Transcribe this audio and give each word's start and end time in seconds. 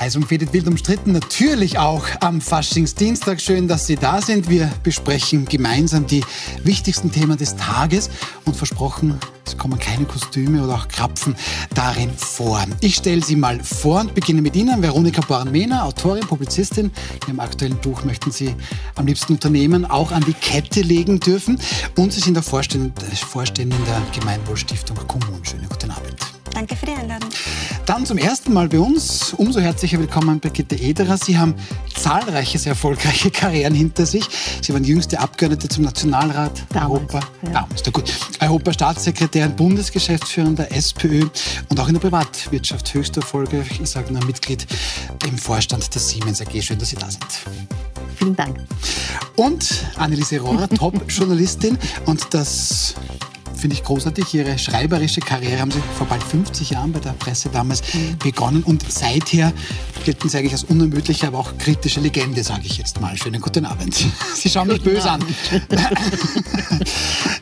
Heiß 0.00 0.16
umfädet, 0.16 0.54
wild 0.54 0.66
umstritten, 0.66 1.12
natürlich 1.12 1.78
auch 1.78 2.06
am 2.20 2.40
Faschingsdienstag. 2.40 3.38
Schön, 3.38 3.68
dass 3.68 3.86
Sie 3.86 3.96
da 3.96 4.22
sind. 4.22 4.48
Wir 4.48 4.72
besprechen 4.82 5.44
gemeinsam 5.44 6.06
die 6.06 6.24
wichtigsten 6.64 7.12
Themen 7.12 7.36
des 7.36 7.54
Tages 7.56 8.08
und 8.46 8.56
versprochen, 8.56 9.20
es 9.46 9.58
kommen 9.58 9.78
keine 9.78 10.06
Kostüme 10.06 10.64
oder 10.64 10.76
auch 10.76 10.88
Krapfen 10.88 11.36
darin 11.74 12.10
vor. 12.16 12.64
Ich 12.80 12.94
stelle 12.94 13.22
Sie 13.22 13.36
mal 13.36 13.62
vor 13.62 14.00
und 14.00 14.14
beginne 14.14 14.40
mit 14.40 14.56
Ihnen. 14.56 14.80
Veronika 14.80 15.20
Born-Mehner, 15.20 15.84
Autorin, 15.84 16.26
Publizistin. 16.26 16.86
In 16.86 17.28
Ihrem 17.28 17.40
aktuellen 17.40 17.76
Buch 17.76 18.02
möchten 18.02 18.30
Sie 18.30 18.54
am 18.94 19.06
liebsten 19.06 19.34
Unternehmen 19.34 19.84
auch 19.84 20.12
an 20.12 20.24
die 20.24 20.32
Kette 20.32 20.80
legen 20.80 21.20
dürfen. 21.20 21.60
Und 21.98 22.14
Sie 22.14 22.20
sind 22.20 22.38
auch 22.38 22.44
Vorständin 22.44 22.94
der 23.86 24.02
Gemeinwohlstiftung 24.18 24.96
Kommun. 25.06 25.44
Schönen 25.44 25.68
guten 25.68 25.90
Abend. 25.90 26.29
Danke 26.52 26.76
für 26.76 26.86
die 26.86 26.92
Einladung. 26.92 27.28
Dann 27.86 28.04
zum 28.06 28.18
ersten 28.18 28.52
Mal 28.52 28.68
bei 28.68 28.78
uns, 28.78 29.32
umso 29.34 29.60
herzlicher 29.60 29.98
willkommen 29.98 30.40
Brigitte 30.40 30.76
Ederer. 30.76 31.16
Sie 31.16 31.38
haben 31.38 31.54
zahlreiche, 31.94 32.58
sehr 32.58 32.72
erfolgreiche 32.72 33.30
Karrieren 33.32 33.74
hinter 33.74 34.06
sich. 34.06 34.24
Sie 34.60 34.72
waren 34.72 34.84
jüngste 34.84 35.18
Abgeordnete 35.20 35.68
zum 35.68 35.84
Nationalrat 35.84 36.52
Damals, 36.72 36.90
Europa. 36.90 37.20
Ja. 37.42 37.50
Damals, 37.52 37.82
na 37.84 37.90
gut. 37.92 38.12
Europa-Staatssekretärin, 38.40 39.56
Bundesgeschäftsführerin 39.56 40.56
der 40.56 40.74
SPÖ 40.76 41.26
und 41.68 41.80
auch 41.80 41.88
in 41.88 41.94
der 41.94 42.00
Privatwirtschaft 42.00 42.92
höchster 42.94 43.20
Erfolge. 43.20 43.64
Ich 43.80 43.88
sage 43.88 44.12
nur 44.12 44.24
Mitglied 44.24 44.66
im 45.26 45.38
Vorstand 45.38 45.92
der 45.94 46.00
Siemens 46.00 46.40
AG. 46.40 46.62
Schön, 46.62 46.78
dass 46.78 46.90
Sie 46.90 46.96
da 46.96 47.10
sind. 47.10 47.24
Vielen 48.16 48.36
Dank. 48.36 48.58
Und 49.36 49.86
Anneliese 49.96 50.40
Rohrer, 50.40 50.68
Top-Journalistin. 50.78 51.78
Und 52.06 52.34
das 52.34 52.94
finde 53.60 53.76
ich 53.76 53.84
großartig. 53.84 54.34
Ihre 54.34 54.58
schreiberische 54.58 55.20
Karriere 55.20 55.60
haben 55.60 55.70
Sie 55.70 55.80
vor 55.96 56.06
bald 56.06 56.22
50 56.22 56.70
Jahren 56.70 56.92
bei 56.92 57.00
der 57.00 57.10
Presse 57.10 57.50
damals 57.50 57.82
begonnen 58.18 58.62
und 58.62 58.90
seither 58.90 59.52
gelten 60.04 60.28
Sie 60.28 60.38
eigentlich 60.38 60.52
als 60.52 60.64
unermüdliche, 60.64 61.26
aber 61.26 61.38
auch 61.38 61.56
kritische 61.58 62.00
Legende, 62.00 62.42
sage 62.42 62.62
ich 62.64 62.78
jetzt 62.78 63.00
mal. 63.00 63.16
Schönen 63.16 63.40
guten 63.40 63.66
Abend. 63.66 63.94
Sie 64.34 64.48
schauen 64.48 64.68
mich 64.68 64.78
Guten 64.78 64.94
böse 64.94 65.10
an. 65.10 65.24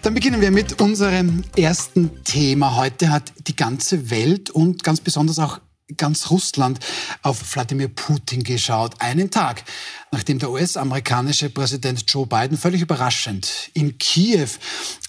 Dann 0.03 0.15
beginnen 0.15 0.41
wir 0.41 0.51
mit 0.51 0.81
unserem 0.81 1.45
ersten 1.57 2.25
Thema. 2.25 2.77
Heute 2.77 3.11
hat 3.11 3.33
die 3.47 3.55
ganze 3.57 4.11
Welt 4.11 4.51
und 4.51 4.83
ganz 4.83 5.01
besonders 5.01 5.39
auch 5.39 5.61
ganz 5.97 6.31
Russland 6.31 6.79
auf 7.23 7.55
Wladimir 7.55 7.89
Putin 7.89 8.43
geschaut. 8.43 9.01
Einen 9.01 9.31
Tag, 9.31 9.65
nachdem 10.11 10.39
der 10.39 10.51
US-amerikanische 10.51 11.51
Präsident 11.51 12.05
Joe 12.07 12.27
Biden 12.27 12.59
völlig 12.59 12.83
überraschend 12.83 13.71
in 13.75 13.97
Kiew 13.99 14.49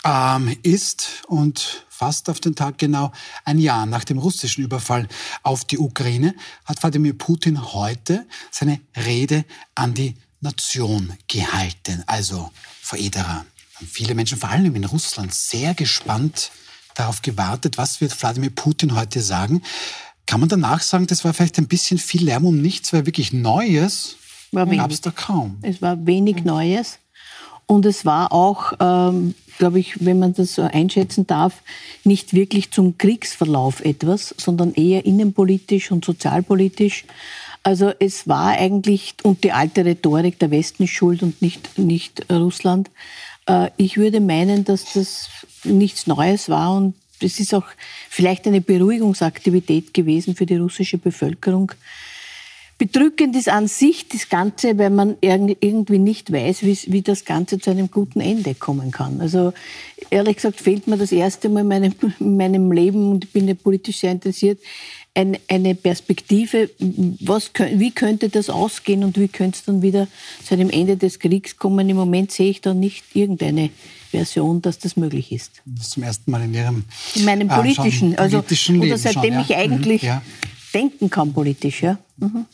ähm, 0.05 0.55
ist 0.63 1.23
und 1.27 1.85
fast 1.89 2.30
auf 2.30 2.39
den 2.39 2.55
Tag 2.55 2.77
genau 2.77 3.11
ein 3.44 3.59
Jahr 3.59 3.85
nach 3.85 4.05
dem 4.05 4.17
russischen 4.17 4.63
Überfall 4.63 5.07
auf 5.44 5.66
die 5.66 5.77
Ukraine, 5.77 6.33
hat 6.63 6.81
Wladimir 6.81 7.17
Putin 7.17 7.73
heute 7.73 8.25
seine 8.52 8.80
Rede 8.95 9.44
an 9.75 9.94
die 9.94 10.16
Nation 10.39 11.17
gehalten. 11.27 12.03
Also, 12.07 12.52
Frau 12.81 12.95
Ederer, 12.95 13.45
haben 13.75 13.88
viele 13.88 14.16
Menschen, 14.16 14.38
vor 14.38 14.50
allem 14.50 14.75
in 14.75 14.85
Russland, 14.85 15.33
sehr 15.33 15.73
gespannt 15.73 16.52
darauf 16.95 17.22
gewartet, 17.22 17.77
was 17.77 18.02
wird 18.02 18.19
Wladimir 18.22 18.50
Putin 18.50 18.95
heute 18.95 19.22
sagen. 19.22 19.61
Kann 20.30 20.41
man 20.41 20.49
danach 20.49 20.81
sagen, 20.81 21.08
das 21.08 21.25
war 21.25 21.33
vielleicht 21.33 21.58
ein 21.58 21.67
bisschen 21.67 21.97
viel 21.97 22.25
Lärm 22.25 22.45
um 22.45 22.61
nichts, 22.61 22.94
weil 22.94 23.08
wirklich 23.08 23.33
Neues 23.33 24.17
gab 24.53 24.91
es 24.91 25.02
da 25.02 25.09
kaum. 25.09 25.58
Es 25.63 25.81
war 25.81 26.05
wenig 26.05 26.44
Neues. 26.44 26.99
Und 27.66 27.83
es 27.88 28.05
war 28.05 28.31
auch, 28.31 28.73
ähm, 28.80 29.33
glaube 29.57 29.80
ich, 29.80 30.05
wenn 30.05 30.19
man 30.19 30.35
das 30.35 30.53
so 30.53 30.61
einschätzen 30.61 31.25
darf, 31.25 31.63
nicht 32.03 32.35
wirklich 32.35 32.69
zum 32.69 32.95
Kriegsverlauf 33.00 33.81
etwas, 33.81 34.35
sondern 34.38 34.75
eher 34.75 35.03
innenpolitisch 35.03 35.91
und 35.91 36.05
sozialpolitisch. 36.05 37.05
Also 37.63 37.91
es 38.00 38.27
war 38.27 38.50
eigentlich, 38.50 39.16
und 39.23 39.44
die 39.44 39.52
alte 39.52 39.83
Rhetorik, 39.83 40.38
der 40.38 40.51
Westen 40.51 40.84
ist 40.84 40.91
schuld 40.91 41.23
und 41.23 41.41
nicht, 41.41 41.79
nicht 41.79 42.31
Russland. 42.31 42.91
Äh, 43.47 43.72
ich 43.78 43.97
würde 43.97 44.22
meinen, 44.22 44.63
dass 44.63 44.94
das 44.94 45.28
nichts 45.63 46.06
Neues 46.06 46.50
war 46.50 46.78
und 46.78 46.94
es 47.22 47.40
ist 47.40 47.53
auch 47.53 47.66
vielleicht 48.09 48.47
eine 48.47 48.62
Beruhigungsaktivität 48.62 49.94
gewesen 49.94 50.35
für 50.35 50.46
die 50.46 50.57
russische 50.57 50.97
Bevölkerung. 50.97 51.72
Bedrückend 52.78 53.35
ist 53.35 53.50
an 53.50 53.68
sich 53.68 54.07
das 54.07 54.30
Ganze, 54.30 54.78
weil 54.78 54.90
man 54.90 55.16
irg- 55.18 55.57
irgendwie 55.59 56.00
nicht 56.00 56.31
weiß, 56.31 56.63
wie, 56.63 56.80
wie 56.88 57.02
das 57.02 57.25
Ganze 57.25 57.59
zu 57.59 57.72
einem 57.72 57.91
guten 57.91 58.22
Ende 58.22 58.56
kommen 58.56 58.91
kann. 58.91 59.19
Also 59.19 59.52
ehrlich 60.09 60.38
gesagt 60.38 60.62
fehlt 60.62 60.88
mir 60.88 60.97
das 60.97 61.12
erste 61.12 61.50
Mal 61.50 61.62
in 61.62 61.68
meinem, 61.68 61.96
in 62.22 62.38
meinem 62.38 62.72
Leben, 62.72 63.12
und 63.12 63.25
ich 63.25 63.31
bin 63.31 63.50
ja 63.50 63.53
politisch 63.53 63.97
sehr 63.97 64.13
interessiert, 64.13 64.59
ein, 65.13 65.38
eine 65.50 65.75
Perspektive, 65.75 66.69
was, 66.80 67.51
wie 67.74 67.91
könnte 67.91 68.30
das 68.30 68.50
ausgehen 68.50 69.03
und 69.03 69.19
wie 69.19 69.28
könnte 69.28 69.57
es 69.59 69.66
dann 69.66 69.81
wieder 69.81 70.07
zu 70.46 70.53
einem 70.53 70.69
Ende 70.69 70.96
des 70.96 71.19
Kriegs 71.19 71.57
kommen. 71.57 71.90
Im 71.90 71.97
Moment 71.97 72.31
sehe 72.31 72.51
ich 72.51 72.62
da 72.62 72.74
nicht 72.74 73.03
irgendeine 73.13 73.72
Version, 74.12 74.62
dass 74.62 74.80
das 74.80 74.97
möglich 74.97 75.31
ist. 75.31 75.62
Das 75.66 75.92
zum 75.92 76.03
ersten 76.03 76.30
Mal 76.31 76.44
in 76.44 76.53
Ihrem 76.53 76.86
In 77.16 77.25
meinem 77.25 77.50
äh, 77.50 77.56
politischen, 77.56 78.12
schon 78.12 78.18
also 78.18 78.38
politischen 78.38 78.78
oder 78.78 78.86
Leben 78.86 78.97
seitdem 78.97 79.34
schon, 79.34 79.42
ich 79.42 79.50
ja. 79.50 79.58
eigentlich 79.58 80.02
Mhm, 80.02 80.08
ja. 80.08 80.22
denken 80.74 81.09
kann 81.09 81.34
politisch, 81.34 81.84
ja. 81.84 81.97
Mhm. 82.18 82.46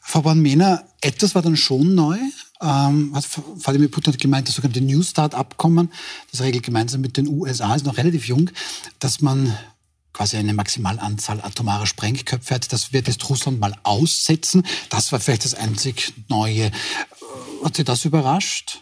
Frau 0.00 0.22
Born-Mehner, 0.22 0.84
etwas 1.00 1.34
war 1.34 1.42
dann 1.42 1.56
schon 1.56 1.94
neu. 1.94 2.18
Ähm, 2.60 3.12
hat 3.14 3.24
Vladimir 3.58 3.90
Putin 3.90 4.12
hat 4.12 4.20
gemeint, 4.20 4.46
das 4.46 4.54
sogenannte 4.54 4.82
New 4.82 5.02
Start-Abkommen, 5.02 5.90
das 6.30 6.42
regelt 6.42 6.64
gemeinsam 6.64 7.00
mit 7.00 7.16
den 7.16 7.26
USA, 7.26 7.74
ist 7.74 7.84
noch 7.86 7.96
relativ 7.96 8.26
jung, 8.26 8.50
dass 9.00 9.20
man 9.20 9.56
quasi 10.12 10.36
eine 10.36 10.52
Maximalanzahl 10.52 11.40
atomarer 11.40 11.86
Sprengköpfe 11.86 12.54
hat. 12.54 12.72
Das 12.72 12.92
wird 12.92 13.08
jetzt 13.08 13.28
Russland 13.28 13.58
mal 13.58 13.74
aussetzen. 13.82 14.64
Das 14.90 15.10
war 15.10 15.20
vielleicht 15.20 15.44
das 15.44 15.54
einzig 15.54 16.12
Neue. 16.28 16.66
Äh, 16.66 16.70
Hat 17.64 17.76
Sie 17.76 17.84
das 17.84 18.04
überrascht? 18.04 18.81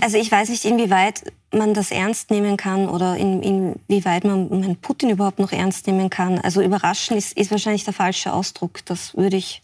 Also 0.00 0.18
ich 0.18 0.30
weiß 0.30 0.48
nicht, 0.48 0.64
inwieweit 0.64 1.22
man 1.50 1.72
das 1.72 1.90
ernst 1.90 2.30
nehmen 2.30 2.56
kann 2.56 2.88
oder 2.88 3.16
in, 3.16 3.42
inwieweit 3.42 4.24
man, 4.24 4.48
man 4.50 4.76
Putin 4.76 5.10
überhaupt 5.10 5.38
noch 5.38 5.52
ernst 5.52 5.86
nehmen 5.86 6.10
kann. 6.10 6.38
Also 6.38 6.60
überraschen 6.62 7.16
ist, 7.16 7.36
ist 7.36 7.50
wahrscheinlich 7.50 7.84
der 7.84 7.94
falsche 7.94 8.32
Ausdruck. 8.32 8.84
Das 8.84 9.16
würde 9.16 9.36
ich 9.36 9.62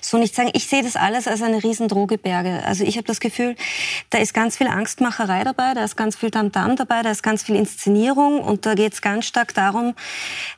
so 0.00 0.18
nicht 0.18 0.34
sagen. 0.34 0.50
Ich 0.52 0.66
sehe 0.66 0.82
das 0.82 0.96
alles 0.96 1.28
als 1.28 1.42
eine 1.42 1.62
riesen 1.62 1.88
Drohgebärge. 1.88 2.62
Also 2.64 2.84
ich 2.84 2.96
habe 2.96 3.06
das 3.06 3.20
Gefühl, 3.20 3.56
da 4.10 4.18
ist 4.18 4.34
ganz 4.34 4.56
viel 4.56 4.68
Angstmacherei 4.68 5.44
dabei, 5.44 5.74
da 5.74 5.84
ist 5.84 5.96
ganz 5.96 6.16
viel 6.16 6.30
Tamtam 6.30 6.76
dabei, 6.76 7.02
da 7.02 7.10
ist 7.10 7.22
ganz 7.22 7.42
viel 7.42 7.56
Inszenierung 7.56 8.40
und 8.40 8.66
da 8.66 8.74
geht 8.74 8.94
es 8.94 9.02
ganz 9.02 9.26
stark 9.26 9.54
darum, 9.54 9.94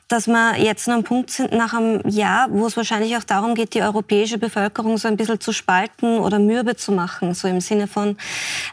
dass 0.07 0.27
wir 0.27 0.57
jetzt 0.57 0.87
an 0.87 0.95
einem 0.95 1.03
Punkt 1.03 1.29
sind 1.29 1.51
nach 1.51 1.73
einem 1.73 2.07
Jahr, 2.07 2.47
wo 2.51 2.65
es 2.65 2.77
wahrscheinlich 2.77 3.15
auch 3.17 3.23
darum 3.23 3.55
geht, 3.55 3.73
die 3.73 3.81
europäische 3.81 4.37
Bevölkerung 4.37 4.97
so 4.97 5.07
ein 5.07 5.17
bisschen 5.17 5.39
zu 5.39 5.51
spalten 5.51 6.19
oder 6.19 6.39
mürbe 6.39 6.75
zu 6.75 6.91
machen. 6.91 7.33
So 7.33 7.47
im 7.47 7.61
Sinne 7.61 7.87
von, 7.87 8.17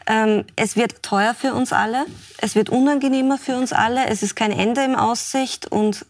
ähm, 0.06 0.45
es 0.56 0.77
wird 0.77 1.03
teuer 1.03 1.34
für 1.34 1.55
uns 1.55 1.72
alle, 1.72 1.96
es 2.39 2.55
wird 2.55 2.69
unangenehmer 2.71 3.39
für 3.39 3.57
uns 3.57 3.73
alle, 3.73 4.07
es 4.07 4.23
ist 4.23 4.34
kein 4.37 4.53
Ende 4.53 4.83
im 4.84 4.95
Aussicht 4.95 5.67
und 5.67 6.05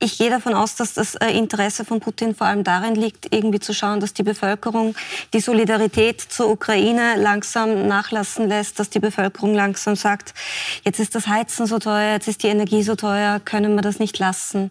ich 0.00 0.16
gehe 0.16 0.30
davon 0.30 0.54
aus, 0.54 0.76
dass 0.76 0.94
das 0.94 1.16
äh, 1.16 1.30
Interesse 1.32 1.84
von 1.84 1.98
Putin 1.98 2.32
vor 2.36 2.46
allem 2.46 2.62
darin 2.62 2.94
liegt, 2.94 3.34
irgendwie 3.34 3.58
zu 3.58 3.74
schauen, 3.74 3.98
dass 3.98 4.14
die 4.14 4.22
Bevölkerung 4.22 4.94
die 5.32 5.40
Solidarität 5.40 6.20
zur 6.20 6.50
Ukraine 6.50 7.16
langsam 7.16 7.88
nachlassen 7.88 8.46
lässt, 8.46 8.78
dass 8.78 8.90
die 8.90 9.00
Bevölkerung 9.00 9.54
langsam 9.56 9.96
sagt, 9.96 10.34
jetzt 10.84 11.00
ist 11.00 11.16
das 11.16 11.26
Heizen 11.26 11.66
so 11.66 11.80
teuer, 11.80 12.12
jetzt 12.12 12.28
ist 12.28 12.44
die 12.44 12.46
Energie 12.46 12.84
so 12.84 12.94
teuer, 12.94 13.40
können 13.40 13.74
wir 13.74 13.82
das 13.82 13.98
nicht 13.98 14.20
lassen, 14.20 14.70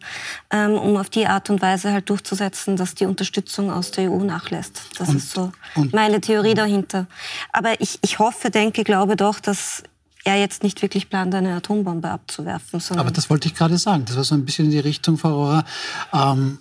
ähm, 0.50 0.76
um 0.76 0.96
auf 0.96 1.10
die 1.10 1.28
Art 1.28 1.50
und 1.50 1.62
Weise 1.62 1.92
halt 1.92 2.10
durchzusetzen, 2.10 2.78
dass 2.78 2.96
die 2.96 3.06
Unterstützung 3.06 3.70
aus 3.70 3.92
der 3.92 4.10
EU 4.10 4.24
nachlässt. 4.24 4.80
Das 4.98 5.10
Und- 5.10 5.18
ist 5.18 5.32
so 5.32 5.52
und- 5.76 5.92
meine 5.94 6.22
Theorie 6.22 6.54
dahinter. 6.54 7.06
Aber 7.52 7.82
ich, 7.82 8.00
ich 8.02 8.20
hoffe, 8.20 8.50
denke, 8.50 8.86
glaube 8.86 9.18
doch, 9.18 9.42
dass 9.42 9.84
er 10.24 10.38
jetzt 10.38 10.64
nicht 10.64 10.82
wirklich 10.82 11.10
plant, 11.10 11.34
eine 11.34 11.56
Atombombe 11.56 12.10
abzuwerfen, 12.10 12.80
sondern 12.80 13.06
Aber 13.06 13.14
das 13.14 13.30
wollte 13.30 13.48
ich 13.48 13.56
gerade 13.56 13.78
sagen. 13.78 14.06
Das 14.06 14.16
war 14.16 14.24
so 14.24 14.36
ein 14.36 14.46
bisschen 14.46 14.66
in 14.66 14.72
die 14.72 14.80
Richtung, 14.80 15.18
Frau 15.18 15.34
Rohrer. 15.34 15.66
Ähm, 16.14 16.60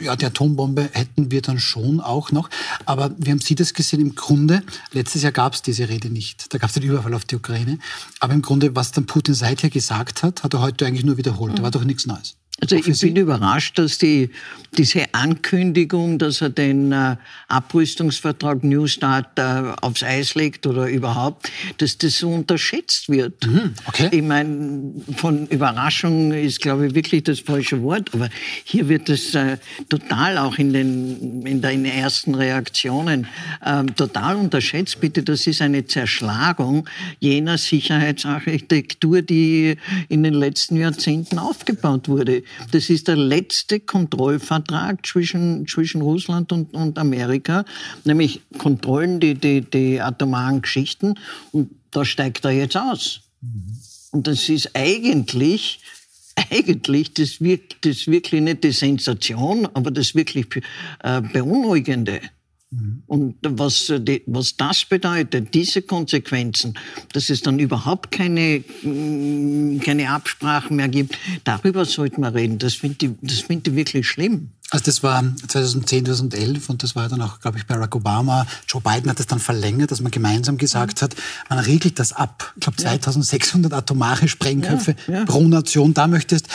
ja, 0.00 0.16
die 0.16 0.24
Atombombe 0.24 0.88
hätten 0.92 1.30
wir 1.30 1.42
dann 1.42 1.58
schon 1.58 2.00
auch 2.00 2.32
noch. 2.32 2.48
Aber 2.86 3.10
wie 3.18 3.30
haben 3.30 3.40
Sie 3.40 3.54
das 3.54 3.74
gesehen? 3.74 4.00
Im 4.00 4.14
Grunde, 4.14 4.62
letztes 4.92 5.22
Jahr 5.22 5.32
gab 5.32 5.54
es 5.54 5.62
diese 5.62 5.88
Rede 5.88 6.08
nicht. 6.08 6.52
Da 6.54 6.58
gab 6.58 6.70
es 6.70 6.74
den 6.74 6.84
Überfall 6.84 7.14
auf 7.14 7.24
die 7.24 7.36
Ukraine. 7.36 7.78
Aber 8.18 8.32
im 8.32 8.42
Grunde, 8.42 8.74
was 8.74 8.92
dann 8.92 9.06
Putin 9.06 9.34
seither 9.34 9.68
gesagt 9.68 10.22
hat, 10.22 10.42
hat 10.42 10.54
er 10.54 10.60
heute 10.60 10.86
eigentlich 10.86 11.04
nur 11.04 11.18
wiederholt. 11.18 11.58
Da 11.58 11.62
war 11.62 11.70
doch 11.70 11.84
nichts 11.84 12.06
Neues. 12.06 12.36
Also 12.60 12.76
ich 12.76 13.00
bin 13.00 13.16
überrascht, 13.16 13.78
dass 13.78 13.98
die, 13.98 14.30
diese 14.76 15.12
Ankündigung, 15.12 16.18
dass 16.18 16.40
er 16.40 16.50
den 16.50 16.92
äh, 16.92 17.16
Abrüstungsvertrag 17.48 18.62
New 18.62 18.86
Start 18.86 19.38
äh, 19.38 19.72
aufs 19.80 20.02
Eis 20.02 20.34
legt 20.34 20.66
oder 20.66 20.88
überhaupt, 20.88 21.50
dass 21.78 21.96
das 21.98 22.18
so 22.18 22.30
unterschätzt 22.30 23.08
wird. 23.08 23.46
Mhm, 23.46 23.74
okay. 23.86 24.08
Ich 24.12 24.22
meine, 24.22 24.92
von 25.16 25.46
Überraschung 25.46 26.32
ist, 26.32 26.60
glaube 26.60 26.88
ich, 26.88 26.94
wirklich 26.94 27.24
das 27.24 27.40
falsche 27.40 27.82
Wort, 27.82 28.10
aber 28.12 28.28
hier 28.64 28.88
wird 28.88 29.08
es 29.08 29.34
äh, 29.34 29.56
total 29.88 30.38
auch 30.38 30.58
in 30.58 30.72
den, 30.72 31.46
in 31.46 31.62
den 31.62 31.84
ersten 31.84 32.34
Reaktionen 32.34 33.26
ähm, 33.64 33.94
total 33.96 34.36
unterschätzt. 34.36 35.00
Bitte, 35.00 35.22
das 35.22 35.46
ist 35.46 35.62
eine 35.62 35.86
Zerschlagung 35.86 36.88
jener 37.18 37.58
Sicherheitsarchitektur, 37.58 39.22
die 39.22 39.76
in 40.08 40.22
den 40.22 40.34
letzten 40.34 40.76
Jahrzehnten 40.76 41.38
aufgebaut 41.38 42.08
wurde. 42.08 42.42
Das 42.72 42.90
ist 42.90 43.08
der 43.08 43.16
letzte 43.16 43.80
Kontrollvertrag 43.80 45.06
zwischen, 45.06 45.66
zwischen 45.66 46.02
Russland 46.02 46.52
und, 46.52 46.74
und 46.74 46.98
Amerika, 46.98 47.64
nämlich 48.04 48.40
Kontrollen, 48.58 49.20
die, 49.20 49.34
die, 49.34 49.60
die 49.60 50.00
atomaren 50.00 50.62
Geschichten. 50.62 51.14
Und 51.52 51.70
da 51.90 52.04
steigt 52.04 52.44
er 52.44 52.52
jetzt 52.52 52.76
aus. 52.76 53.20
Mhm. 53.40 53.78
Und 54.12 54.26
das 54.26 54.48
ist 54.48 54.70
eigentlich 54.74 55.80
eigentlich 56.50 57.12
das, 57.14 57.38
das 57.82 58.06
wirklich 58.06 58.40
nicht 58.40 58.64
die 58.64 58.72
Sensation, 58.72 59.68
aber 59.74 59.90
das 59.90 60.14
wirklich 60.14 60.46
äh, 61.02 61.20
Beunruhigende. 61.20 62.20
Und 63.08 63.34
was, 63.42 63.92
was 64.26 64.56
das 64.56 64.84
bedeutet, 64.84 65.54
diese 65.54 65.82
Konsequenzen, 65.82 66.74
dass 67.12 67.28
es 67.28 67.42
dann 67.42 67.58
überhaupt 67.58 68.12
keine, 68.12 68.62
mm, 68.82 69.80
keine 69.80 70.10
Absprachen 70.10 70.76
mehr 70.76 70.88
gibt, 70.88 71.18
darüber 71.42 71.84
sollten 71.84 72.20
wir 72.20 72.32
reden. 72.32 72.58
Das 72.58 72.74
finde 72.74 73.06
ich, 73.06 73.12
das 73.22 73.40
find 73.40 73.66
ich 73.66 73.74
wirklich 73.74 74.06
schlimm. 74.06 74.50
Also 74.70 74.84
das 74.84 75.02
war 75.02 75.24
2010, 75.48 76.06
2011 76.06 76.70
und 76.70 76.82
das 76.84 76.94
war 76.94 77.08
dann 77.08 77.20
auch, 77.22 77.40
glaube 77.40 77.58
ich, 77.58 77.66
Barack 77.66 77.96
Obama. 77.96 78.46
Joe 78.68 78.80
Biden 78.80 79.10
hat 79.10 79.18
das 79.18 79.26
dann 79.26 79.40
verlängert, 79.40 79.90
dass 79.90 80.00
man 80.00 80.12
gemeinsam 80.12 80.58
gesagt 80.58 81.02
hat, 81.02 81.16
man 81.48 81.58
riegelt 81.58 81.98
das 81.98 82.12
ab. 82.12 82.52
Ich 82.54 82.60
glaube, 82.60 82.76
2600 82.76 83.72
atomare 83.72 84.28
Sprengköpfe 84.28 84.94
ja, 85.08 85.14
ja. 85.14 85.24
pro 85.24 85.42
Nation. 85.42 85.92
Da 85.92 86.06
möchtest 86.06 86.46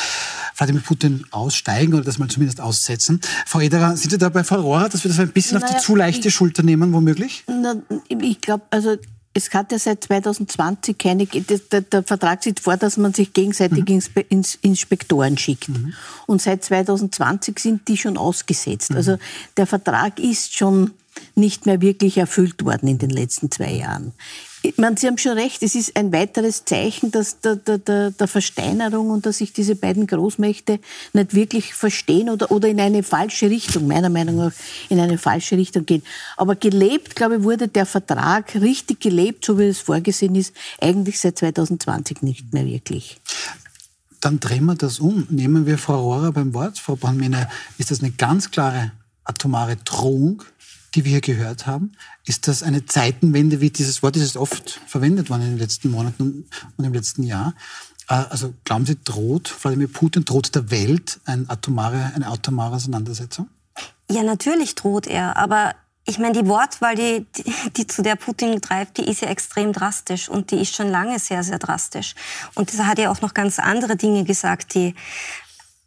Wladimir 0.55 0.81
Putin 0.81 1.25
aussteigen 1.31 1.93
oder 1.93 2.03
das 2.03 2.17
mal 2.17 2.29
zumindest 2.29 2.61
aussetzen. 2.61 3.19
Frau 3.45 3.59
Ederer, 3.59 3.97
sind 3.97 4.11
Sie 4.11 4.17
da 4.17 4.29
bei 4.29 4.45
Frau 4.45 4.61
Rohrer, 4.61 4.87
dass 4.87 5.03
wir 5.03 5.09
das 5.09 5.19
ein 5.19 5.31
bisschen 5.31 5.59
naja, 5.59 5.73
auf 5.73 5.79
die 5.81 5.85
zu 5.85 5.95
leichte 5.95 6.29
ich, 6.29 6.33
Schulter 6.33 6.63
nehmen, 6.63 6.93
womöglich? 6.93 7.43
Na, 7.47 7.75
ich 8.07 8.39
glaube, 8.39 8.63
also 8.69 8.95
es 9.37 9.53
hat 9.53 9.73
ja 9.73 9.77
seit 9.77 10.01
2020 10.05 10.97
keine, 10.97 11.25
der, 11.25 11.81
der, 11.81 12.03
Vertrag 12.03 12.41
sieht 12.41 12.61
vor, 12.61 12.77
dass 12.77 12.95
man 12.95 13.13
sich 13.13 13.33
gegenseitig 13.33 13.79
mhm. 13.79 13.95
Inspe, 13.95 14.25
Inspektoren 14.61 15.37
schickt. 15.37 15.67
Mhm. 15.67 15.93
Und 16.25 16.41
seit 16.41 16.63
2020 16.63 17.59
sind 17.59 17.87
die 17.89 17.97
schon 17.97 18.17
ausgesetzt. 18.17 18.91
Mhm. 18.91 18.97
Also 18.97 19.17
der 19.57 19.67
Vertrag 19.67 20.19
ist 20.19 20.55
schon 20.55 20.91
nicht 21.35 21.65
mehr 21.65 21.81
wirklich 21.81 22.17
erfüllt 22.17 22.63
worden 22.63 22.87
in 22.87 22.97
den 22.97 23.09
letzten 23.09 23.51
zwei 23.51 23.73
Jahren 23.73 24.13
meine, 24.77 24.97
Sie 24.97 25.07
haben 25.07 25.17
schon 25.17 25.37
recht, 25.37 25.63
es 25.63 25.75
ist 25.75 25.95
ein 25.95 26.11
weiteres 26.11 26.65
Zeichen 26.65 27.11
dass 27.11 27.39
der, 27.39 27.55
der, 27.57 28.11
der, 28.11 28.27
Versteinerung 28.27 29.09
und 29.09 29.25
dass 29.25 29.37
sich 29.37 29.53
diese 29.53 29.75
beiden 29.75 30.07
Großmächte 30.07 30.79
nicht 31.13 31.33
wirklich 31.33 31.73
verstehen 31.73 32.29
oder, 32.29 32.51
oder 32.51 32.67
in 32.67 32.79
eine 32.79 33.03
falsche 33.03 33.49
Richtung, 33.49 33.87
meiner 33.87 34.09
Meinung 34.09 34.37
nach, 34.37 34.51
in 34.89 34.99
eine 34.99 35.17
falsche 35.17 35.57
Richtung 35.57 35.85
gehen. 35.85 36.03
Aber 36.37 36.55
gelebt, 36.55 37.15
glaube 37.15 37.37
ich, 37.37 37.43
wurde 37.43 37.67
der 37.67 37.85
Vertrag 37.85 38.55
richtig 38.55 39.01
gelebt, 39.01 39.45
so 39.45 39.59
wie 39.59 39.65
es 39.65 39.79
vorgesehen 39.79 40.35
ist, 40.35 40.53
eigentlich 40.79 41.19
seit 41.19 41.37
2020 41.37 42.21
nicht 42.21 42.53
mehr 42.53 42.65
wirklich. 42.65 43.19
Dann 44.21 44.39
drehen 44.39 44.65
wir 44.65 44.75
das 44.75 44.99
um. 44.99 45.27
Nehmen 45.29 45.65
wir 45.65 45.77
Frau 45.77 46.01
Rohrer 46.01 46.31
beim 46.31 46.53
Wort. 46.53 46.79
Frau 46.79 46.95
Brandmine, 46.95 47.47
ist 47.77 47.91
das 47.91 47.99
eine 48.01 48.11
ganz 48.11 48.49
klare 48.49 48.91
atomare 49.23 49.75
Drohung 49.77 50.43
die 50.95 51.05
wir 51.05 51.11
hier 51.11 51.21
gehört 51.21 51.67
haben? 51.67 51.91
Ist 52.25 52.47
das 52.47 52.63
eine 52.63 52.85
Zeitenwende, 52.85 53.61
wie 53.61 53.69
dieses 53.69 54.01
Wort 54.01 54.15
ist 54.15 54.37
oft 54.37 54.79
verwendet 54.87 55.29
worden 55.29 55.43
in 55.43 55.49
den 55.51 55.59
letzten 55.59 55.91
Monaten 55.91 56.45
und 56.77 56.83
im 56.83 56.93
letzten 56.93 57.23
Jahr? 57.23 57.53
Äh, 58.07 58.23
also 58.29 58.53
glauben 58.63 58.85
Sie, 58.85 58.97
droht 59.03 59.53
Wladimir 59.63 59.87
Putin, 59.87 60.25
droht 60.25 60.55
der 60.55 60.71
Welt 60.71 61.19
eine 61.25 61.49
atomare, 61.49 62.11
eine 62.15 62.27
atomare 62.27 62.75
Auseinandersetzung? 62.75 63.49
Ja, 64.09 64.23
natürlich 64.23 64.75
droht 64.75 65.07
er, 65.07 65.35
aber 65.37 65.75
ich 66.07 66.19
meine, 66.19 66.39
die 66.39 66.47
Wortwahl, 66.47 66.95
die, 66.95 67.25
die, 67.35 67.71
die, 67.71 67.87
zu 67.87 68.03
der 68.03 68.15
Putin 68.15 68.61
greift, 68.61 68.97
die 68.97 69.09
ist 69.09 69.21
ja 69.21 69.27
extrem 69.27 69.73
drastisch 69.73 70.29
und 70.29 70.51
die 70.51 70.61
ist 70.61 70.75
schon 70.75 70.89
lange 70.89 71.17
sehr, 71.17 71.43
sehr 71.43 71.57
drastisch. 71.57 72.13
Und 72.53 72.71
er 72.75 72.85
hat 72.85 72.99
ja 72.99 73.09
auch 73.09 73.21
noch 73.21 73.33
ganz 73.33 73.57
andere 73.57 73.95
Dinge 73.95 74.23
gesagt, 74.23 74.75
die 74.75 74.93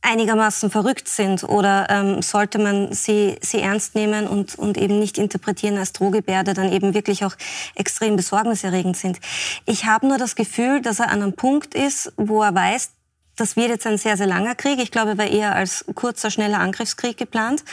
einigermaßen 0.03 0.71
verrückt 0.71 1.09
sind 1.09 1.45
oder 1.45 1.87
ähm, 1.91 2.23
sollte 2.23 2.59
man 2.59 2.93
sie, 2.93 3.37
sie 3.41 3.61
ernst 3.61 3.95
nehmen 3.95 4.27
und, 4.27 4.55
und 4.55 4.79
eben 4.79 4.99
nicht 4.99 5.19
interpretieren 5.19 5.77
als 5.77 5.93
Drohgebärde, 5.93 6.55
dann 6.55 6.73
eben 6.73 6.95
wirklich 6.95 7.25
auch 7.25 7.35
extrem 7.75 8.17
besorgniserregend 8.17 8.97
sind. 8.97 9.19
Ich 9.67 9.87
habe 9.87 10.07
nur 10.07 10.19
das 10.19 10.37
Gefühl, 10.37 10.81
dass 10.81 11.01
er 11.01 11.11
an 11.11 11.23
einem 11.23 11.33
Punkt 11.33 11.75
ist, 11.75 12.13
wo 12.17 12.43
er 12.43 12.55
weiß, 12.55 12.91
das 13.39 13.57
wird 13.57 13.69
jetzt 13.69 13.87
ein 13.87 13.99
sehr, 13.99 14.17
sehr 14.17 14.27
langer 14.27 14.55
Krieg. 14.55 14.79
Ich 14.81 14.91
glaube, 14.91 15.11
er 15.11 15.19
war 15.19 15.27
eher 15.27 15.55
als 15.55 15.85
kurzer, 15.95 16.31
schneller 16.31 16.61
Angriffskrieg 16.61 17.17
geplant. 17.17 17.65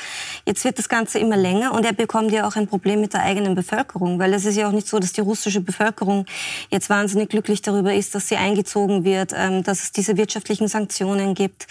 Jetzt 0.46 0.64
wird 0.64 0.78
das 0.78 0.90
Ganze 0.90 1.20
immer 1.20 1.38
länger 1.38 1.74
und 1.74 1.86
er 1.86 1.94
bekommt 1.94 2.32
ja 2.32 2.48
auch 2.48 2.56
ein 2.56 2.68
Problem 2.68 3.02
mit 3.02 3.14
der 3.14 3.24
eigenen 3.24 3.56
Bevölkerung, 3.56 4.20
weil 4.20 4.34
es 4.34 4.46
ist 4.46 4.56
ja 4.56 4.68
auch 4.68 4.72
nicht 4.72 4.88
so, 4.88 5.00
dass 5.00 5.14
die 5.14 5.22
russische 5.22 5.62
Bevölkerung 5.62 6.26
jetzt 6.70 6.90
wahnsinnig 6.90 7.30
glücklich 7.30 7.62
darüber 7.62 7.94
ist, 7.94 8.16
dass 8.16 8.30
sie 8.30 8.38
eingezogen 8.38 9.04
wird, 9.04 9.34
ähm, 9.36 9.64
dass 9.64 9.84
es 9.84 9.92
diese 9.92 10.18
wirtschaftlichen 10.18 10.68
Sanktionen 10.68 11.34
gibt. 11.34 11.68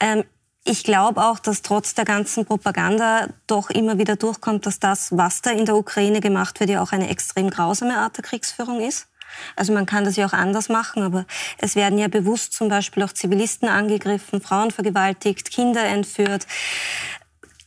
Ähm, 0.00 0.24
ich 0.64 0.84
glaube 0.84 1.24
auch, 1.24 1.40
dass 1.40 1.62
trotz 1.62 1.94
der 1.94 2.04
ganzen 2.04 2.46
Propaganda 2.46 3.26
doch 3.48 3.68
immer 3.70 3.98
wieder 3.98 4.14
durchkommt, 4.14 4.64
dass 4.64 4.78
das, 4.78 5.16
was 5.16 5.42
da 5.42 5.50
in 5.50 5.64
der 5.64 5.74
Ukraine 5.74 6.20
gemacht 6.20 6.60
wird, 6.60 6.70
ja 6.70 6.82
auch 6.82 6.92
eine 6.92 7.10
extrem 7.10 7.50
grausame 7.50 7.96
Art 7.96 8.16
der 8.16 8.22
Kriegsführung 8.22 8.80
ist. 8.80 9.08
Also 9.56 9.72
man 9.72 9.86
kann 9.86 10.04
das 10.04 10.16
ja 10.16 10.26
auch 10.26 10.32
anders 10.32 10.68
machen, 10.68 11.02
aber 11.02 11.26
es 11.58 11.76
werden 11.76 11.98
ja 11.98 12.08
bewusst 12.08 12.52
zum 12.52 12.68
Beispiel 12.68 13.02
auch 13.02 13.12
Zivilisten 13.12 13.68
angegriffen, 13.68 14.40
Frauen 14.40 14.70
vergewaltigt, 14.70 15.50
Kinder 15.50 15.84
entführt 15.84 16.46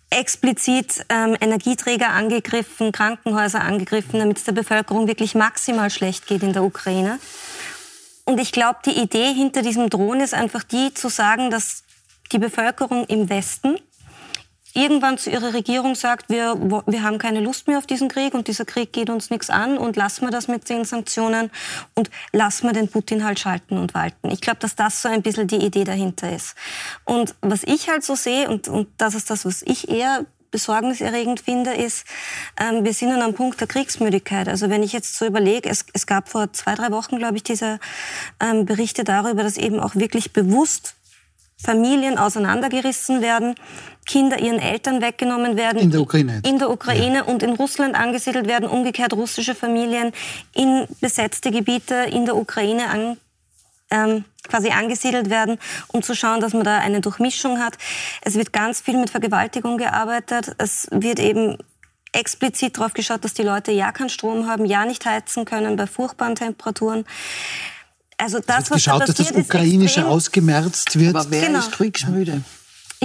explizit 0.10 1.06
ähm, 1.10 1.36
Energieträger 1.40 2.10
angegriffen, 2.10 2.92
Krankenhäuser 2.92 3.62
angegriffen, 3.62 4.20
damit 4.20 4.38
es 4.38 4.44
der 4.46 4.54
Bevölkerung 4.54 5.08
wirklich 5.08 5.36
maximal 5.36 5.90
schlecht 5.90 6.28
geht 6.28 6.44
in 6.44 6.54
der 6.54 6.64
Ukraine. 6.64 7.20
Und 8.24 8.40
ich 8.40 8.52
glaube, 8.52 8.80
die 8.86 8.98
Idee 8.98 9.34
hinter 9.34 9.62
diesem 9.62 9.90
Drohnen 9.90 10.22
ist 10.22 10.34
einfach 10.34 10.64
die, 10.64 10.94
zu 10.94 11.10
sagen, 11.10 11.52
dass 11.52 11.84
die 12.32 12.40
Bevölkerung 12.40 13.06
im 13.06 13.30
Westen 13.30 13.78
irgendwann 14.76 15.18
zu 15.18 15.30
ihrer 15.30 15.54
Regierung 15.54 15.96
sagt, 15.96 16.30
wir, 16.30 16.56
wir 16.86 17.04
haben 17.04 17.18
keine 17.18 17.40
Lust 17.40 17.68
mehr 17.68 17.78
auf 17.78 17.88
diesen 17.88 18.10
Krieg 18.10 18.34
und 18.34 18.48
dieser 18.48 18.66
Krieg 18.66 18.94
geht 18.94 19.10
uns 19.10 19.30
nichts 19.30 19.50
an 19.50 19.78
und 19.78 19.96
lassen 19.96 20.26
wir 20.26 20.32
das 20.32 20.48
mit 20.48 20.70
den 20.70 20.84
Sanktionen 20.86 21.50
und 21.96 22.10
lassen 22.32 22.68
wir 22.68 22.74
den 22.74 22.90
Putin 22.90 23.24
halt 23.24 23.40
schalten 23.40 23.78
und 23.78 23.94
walten. 23.94 24.30
Ich 24.30 24.42
glaube, 24.42 24.60
dass 24.60 24.76
das 24.76 25.02
so 25.02 25.10
ein 25.10 25.22
bisschen 25.22 25.48
die 25.48 25.58
Idee 25.58 25.86
dahinter 25.86 26.32
ist. 26.32 26.56
Und 27.06 27.36
was 27.42 27.64
ich 27.64 27.90
halt 27.90 28.04
so 28.04 28.16
sehe, 28.16 28.50
und, 28.50 28.68
und 28.68 28.90
das 28.98 29.16
ist 29.16 29.30
das, 29.30 29.46
was 29.46 29.62
ich 29.62 29.90
eher 29.90 30.26
besorgniserregend 30.52 31.42
finde, 31.42 31.74
ist, 31.74 32.06
ähm, 32.58 32.86
wir 32.86 32.94
sind 32.94 33.12
an 33.12 33.22
einem 33.22 33.34
Punkt 33.34 33.60
der 33.60 33.68
Kriegsmüdigkeit. 33.68 34.48
Also 34.48 34.70
wenn 34.70 34.84
ich 34.84 34.94
jetzt 34.94 35.18
so 35.18 35.26
überlege, 35.26 35.70
es, 35.70 35.86
es 35.92 36.08
gab 36.08 36.30
vor 36.30 36.54
zwei, 36.54 36.76
drei 36.76 36.92
Wochen, 36.92 37.18
glaube 37.18 37.36
ich, 37.36 37.44
diese 37.44 37.80
ähm, 38.40 38.66
Berichte 38.66 39.04
darüber, 39.04 39.44
dass 39.44 39.58
eben 39.58 39.82
auch 39.82 39.96
wirklich 39.96 40.32
bewusst 40.32 40.95
Familien 41.58 42.18
auseinandergerissen 42.18 43.22
werden, 43.22 43.56
Kinder 44.06 44.40
ihren 44.40 44.60
Eltern 44.60 45.02
weggenommen 45.02 45.58
werden. 45.58 45.80
In 45.80 45.92
der 45.92 46.02
Ukraine. 46.02 46.42
In 46.46 46.60
der 46.60 46.70
Ukraine 46.70 47.18
ja. 47.18 47.24
und 47.24 47.42
in 47.44 47.52
Russland 47.52 47.96
angesiedelt 47.96 48.48
werden, 48.48 48.70
umgekehrt 48.70 49.14
russische 49.14 49.56
Familien 49.56 50.12
in 50.54 50.86
besetzte 51.02 51.52
Gebiete 51.52 51.96
in 51.96 52.26
der 52.26 52.36
Ukraine 52.36 52.90
an, 52.90 53.18
ähm, 53.90 54.26
quasi 54.48 54.70
angesiedelt 54.70 55.30
werden, 55.30 55.58
um 55.88 56.04
zu 56.04 56.16
schauen, 56.16 56.40
dass 56.40 56.54
man 56.54 56.64
da 56.64 56.78
eine 56.78 57.02
Durchmischung 57.02 57.60
hat. 57.60 57.78
Es 58.22 58.36
wird 58.36 58.54
ganz 58.54 58.82
viel 58.82 58.98
mit 58.98 59.10
Vergewaltigung 59.10 59.78
gearbeitet. 59.78 60.56
Es 60.58 60.88
wird 60.92 61.20
eben 61.20 61.58
explizit 62.12 62.78
darauf 62.78 62.94
geschaut, 62.94 63.24
dass 63.24 63.34
die 63.34 63.44
Leute 63.44 63.72
ja 63.72 63.92
keinen 63.92 64.10
Strom 64.10 64.48
haben, 64.48 64.66
ja 64.66 64.86
nicht 64.86 65.06
heizen 65.06 65.46
können 65.46 65.76
bei 65.76 65.88
furchtbaren 65.88 66.36
Temperaturen. 66.36 67.06
Also 68.18 68.40
das, 68.40 68.72
was 68.72 68.78
geschaut, 68.78 69.02
da 69.02 69.06
passiert, 69.08 69.20
dass 69.20 69.36
das 69.36 69.46
Ukrainische 69.46 70.08
ausgemerzt 70.08 70.98
wird. 70.98 71.16
Aber 71.16 71.30
wer 71.30 71.48
genau. 71.48 71.60
ist 71.60 71.72
kriegsmüde? 71.72 72.42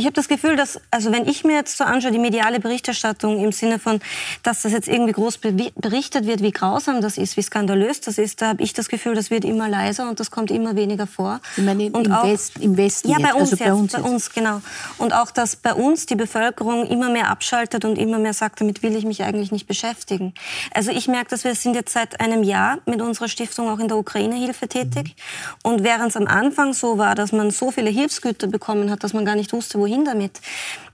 Ich 0.00 0.06
habe 0.06 0.14
das 0.14 0.28
Gefühl, 0.28 0.56
dass, 0.56 0.80
also 0.90 1.12
wenn 1.12 1.28
ich 1.28 1.44
mir 1.44 1.56
jetzt 1.56 1.76
so 1.76 1.84
anschaue, 1.84 2.10
die 2.10 2.18
mediale 2.18 2.58
Berichterstattung 2.58 3.38
im 3.38 3.52
Sinne 3.52 3.78
von, 3.78 4.00
dass 4.42 4.62
das 4.62 4.72
jetzt 4.72 4.88
irgendwie 4.88 5.12
groß 5.12 5.36
berichtet 5.36 6.26
wird, 6.26 6.42
wie 6.42 6.52
grausam 6.52 7.02
das 7.02 7.18
ist, 7.18 7.36
wie 7.36 7.42
skandalös 7.42 8.00
das 8.00 8.16
ist, 8.16 8.40
da 8.40 8.48
habe 8.48 8.62
ich 8.62 8.72
das 8.72 8.88
Gefühl, 8.88 9.14
das 9.14 9.30
wird 9.30 9.44
immer 9.44 9.68
leiser 9.68 10.08
und 10.08 10.18
das 10.18 10.30
kommt 10.30 10.50
immer 10.50 10.74
weniger 10.74 11.06
vor. 11.06 11.40
Ich 11.54 11.64
meine, 11.64 11.90
und 11.90 12.06
im, 12.06 12.12
auch, 12.14 12.24
West, 12.24 12.56
im 12.60 12.78
Westen 12.78 13.10
Ja, 13.10 13.18
bei 13.18 13.34
uns, 13.34 13.52
also 13.52 13.62
bei, 13.62 13.74
uns, 13.74 13.92
bei 13.92 14.00
uns, 14.00 14.32
genau. 14.32 14.62
Und 14.96 15.12
auch, 15.12 15.30
dass 15.30 15.54
bei 15.54 15.74
uns 15.74 16.06
die 16.06 16.16
Bevölkerung 16.16 16.86
immer 16.86 17.10
mehr 17.10 17.28
abschaltet 17.28 17.84
und 17.84 17.98
immer 17.98 18.18
mehr 18.18 18.32
sagt, 18.32 18.62
damit 18.62 18.82
will 18.82 18.96
ich 18.96 19.04
mich 19.04 19.22
eigentlich 19.22 19.52
nicht 19.52 19.66
beschäftigen. 19.66 20.32
Also 20.72 20.92
ich 20.92 21.08
merke, 21.08 21.28
dass 21.28 21.44
wir 21.44 21.54
sind 21.54 21.74
jetzt 21.74 21.92
seit 21.92 22.20
einem 22.22 22.42
Jahr 22.42 22.78
mit 22.86 23.02
unserer 23.02 23.28
Stiftung 23.28 23.68
auch 23.68 23.80
in 23.80 23.88
der 23.88 23.98
Ukraine-Hilfe 23.98 24.66
tätig. 24.66 25.14
Und 25.62 25.84
während 25.84 26.08
es 26.08 26.16
am 26.16 26.26
Anfang 26.26 26.72
so 26.72 26.96
war, 26.96 27.14
dass 27.14 27.32
man 27.32 27.50
so 27.50 27.70
viele 27.70 27.90
Hilfsgüter 27.90 28.46
bekommen 28.46 28.90
hat, 28.90 29.04
dass 29.04 29.12
man 29.12 29.26
gar 29.26 29.36
nicht 29.36 29.52
wusste, 29.52 29.78
wohin 29.78 29.89
damit, 30.04 30.40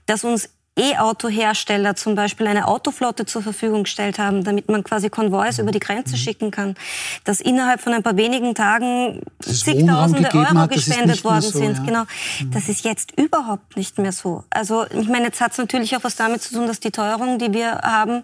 dass 0.05 0.23
uns 0.23 0.49
E-Auto-Hersteller 0.77 1.95
zum 1.95 2.15
Beispiel 2.15 2.47
eine 2.47 2.67
Autoflotte 2.67 3.25
zur 3.25 3.41
Verfügung 3.41 3.83
gestellt 3.83 4.19
haben, 4.19 4.43
damit 4.43 4.69
man 4.69 4.83
quasi 4.83 5.09
Konvois 5.09 5.59
über 5.59 5.71
die 5.71 5.79
Grenze 5.79 6.13
mhm. 6.13 6.19
schicken 6.19 6.51
kann, 6.51 6.75
dass 7.23 7.39
innerhalb 7.39 7.81
von 7.81 7.93
ein 7.93 8.03
paar 8.03 8.17
wenigen 8.17 8.55
Tagen 8.55 9.21
zigtausende 9.41 10.33
Euro 10.33 10.53
hat, 10.55 10.71
gespendet 10.71 11.23
worden 11.23 11.41
so, 11.41 11.59
sind. 11.59 11.77
Ja. 11.77 11.83
Genau. 11.83 12.03
Mhm. 12.03 12.51
Das 12.51 12.69
ist 12.69 12.85
jetzt 12.85 13.17
überhaupt 13.19 13.75
nicht 13.75 13.97
mehr 13.97 14.11
so. 14.11 14.43
Also 14.49 14.85
ich 14.89 15.07
meine, 15.07 15.25
jetzt 15.25 15.41
hat 15.41 15.51
es 15.51 15.57
natürlich 15.57 15.95
auch 15.95 16.03
was 16.03 16.15
damit 16.15 16.41
zu 16.41 16.53
tun, 16.53 16.67
dass 16.67 16.79
die 16.79 16.91
Teuerung, 16.91 17.39
die 17.39 17.53
wir 17.53 17.79
haben, 17.83 18.23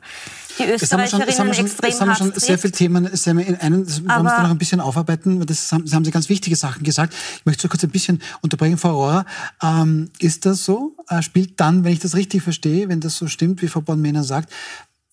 die 0.60 0.66
Österreicherinnen 0.66 0.80
das 0.80 0.92
haben 0.92 1.00
wir 1.00 1.08
schon, 1.08 1.26
das 1.26 1.40
haben 1.40 1.48
wir 1.48 1.54
schon, 1.54 1.90
das 1.90 2.02
haben 2.02 2.08
wir 2.10 2.16
schon 2.16 2.40
sehr 2.40 2.58
viele 2.60 2.74
Themen, 2.74 3.16
sehr 3.16 3.34
in 3.34 3.56
einen, 3.56 3.86
das 3.86 4.00
wollen 4.04 4.24
wir 4.24 4.44
noch 4.44 4.50
ein 4.52 4.58
bisschen 4.58 4.80
aufarbeiten, 4.80 5.44
das 5.46 5.72
haben, 5.72 5.86
das 5.86 5.94
haben 5.94 6.06
Sie 6.06 6.12
ganz 6.12 6.30
wichtige 6.30 6.56
Sachen 6.56 6.84
gesagt. 6.84 7.14
Ich 7.40 7.46
möchte 7.46 7.64
so 7.64 7.68
kurz 7.68 7.84
ein 7.84 7.90
bisschen 7.90 8.22
unterbrechen, 8.42 8.78
Frau 8.78 8.92
Rohrer. 8.92 9.26
Ähm, 9.62 10.12
ist 10.20 10.46
das 10.46 10.64
so? 10.64 10.96
Äh, 11.10 11.22
spielt 11.22 11.60
dann, 11.60 11.84
wenn 11.84 11.94
ich 11.94 12.00
das 12.00 12.16
richtig 12.16 12.43
verstehe, 12.44 12.90
wenn 12.90 13.00
das 13.00 13.18
so 13.18 13.28
stimmt, 13.28 13.62
wie 13.62 13.68
Frau 13.68 13.82
Born-Mehner 13.82 14.24
sagt, 14.24 14.54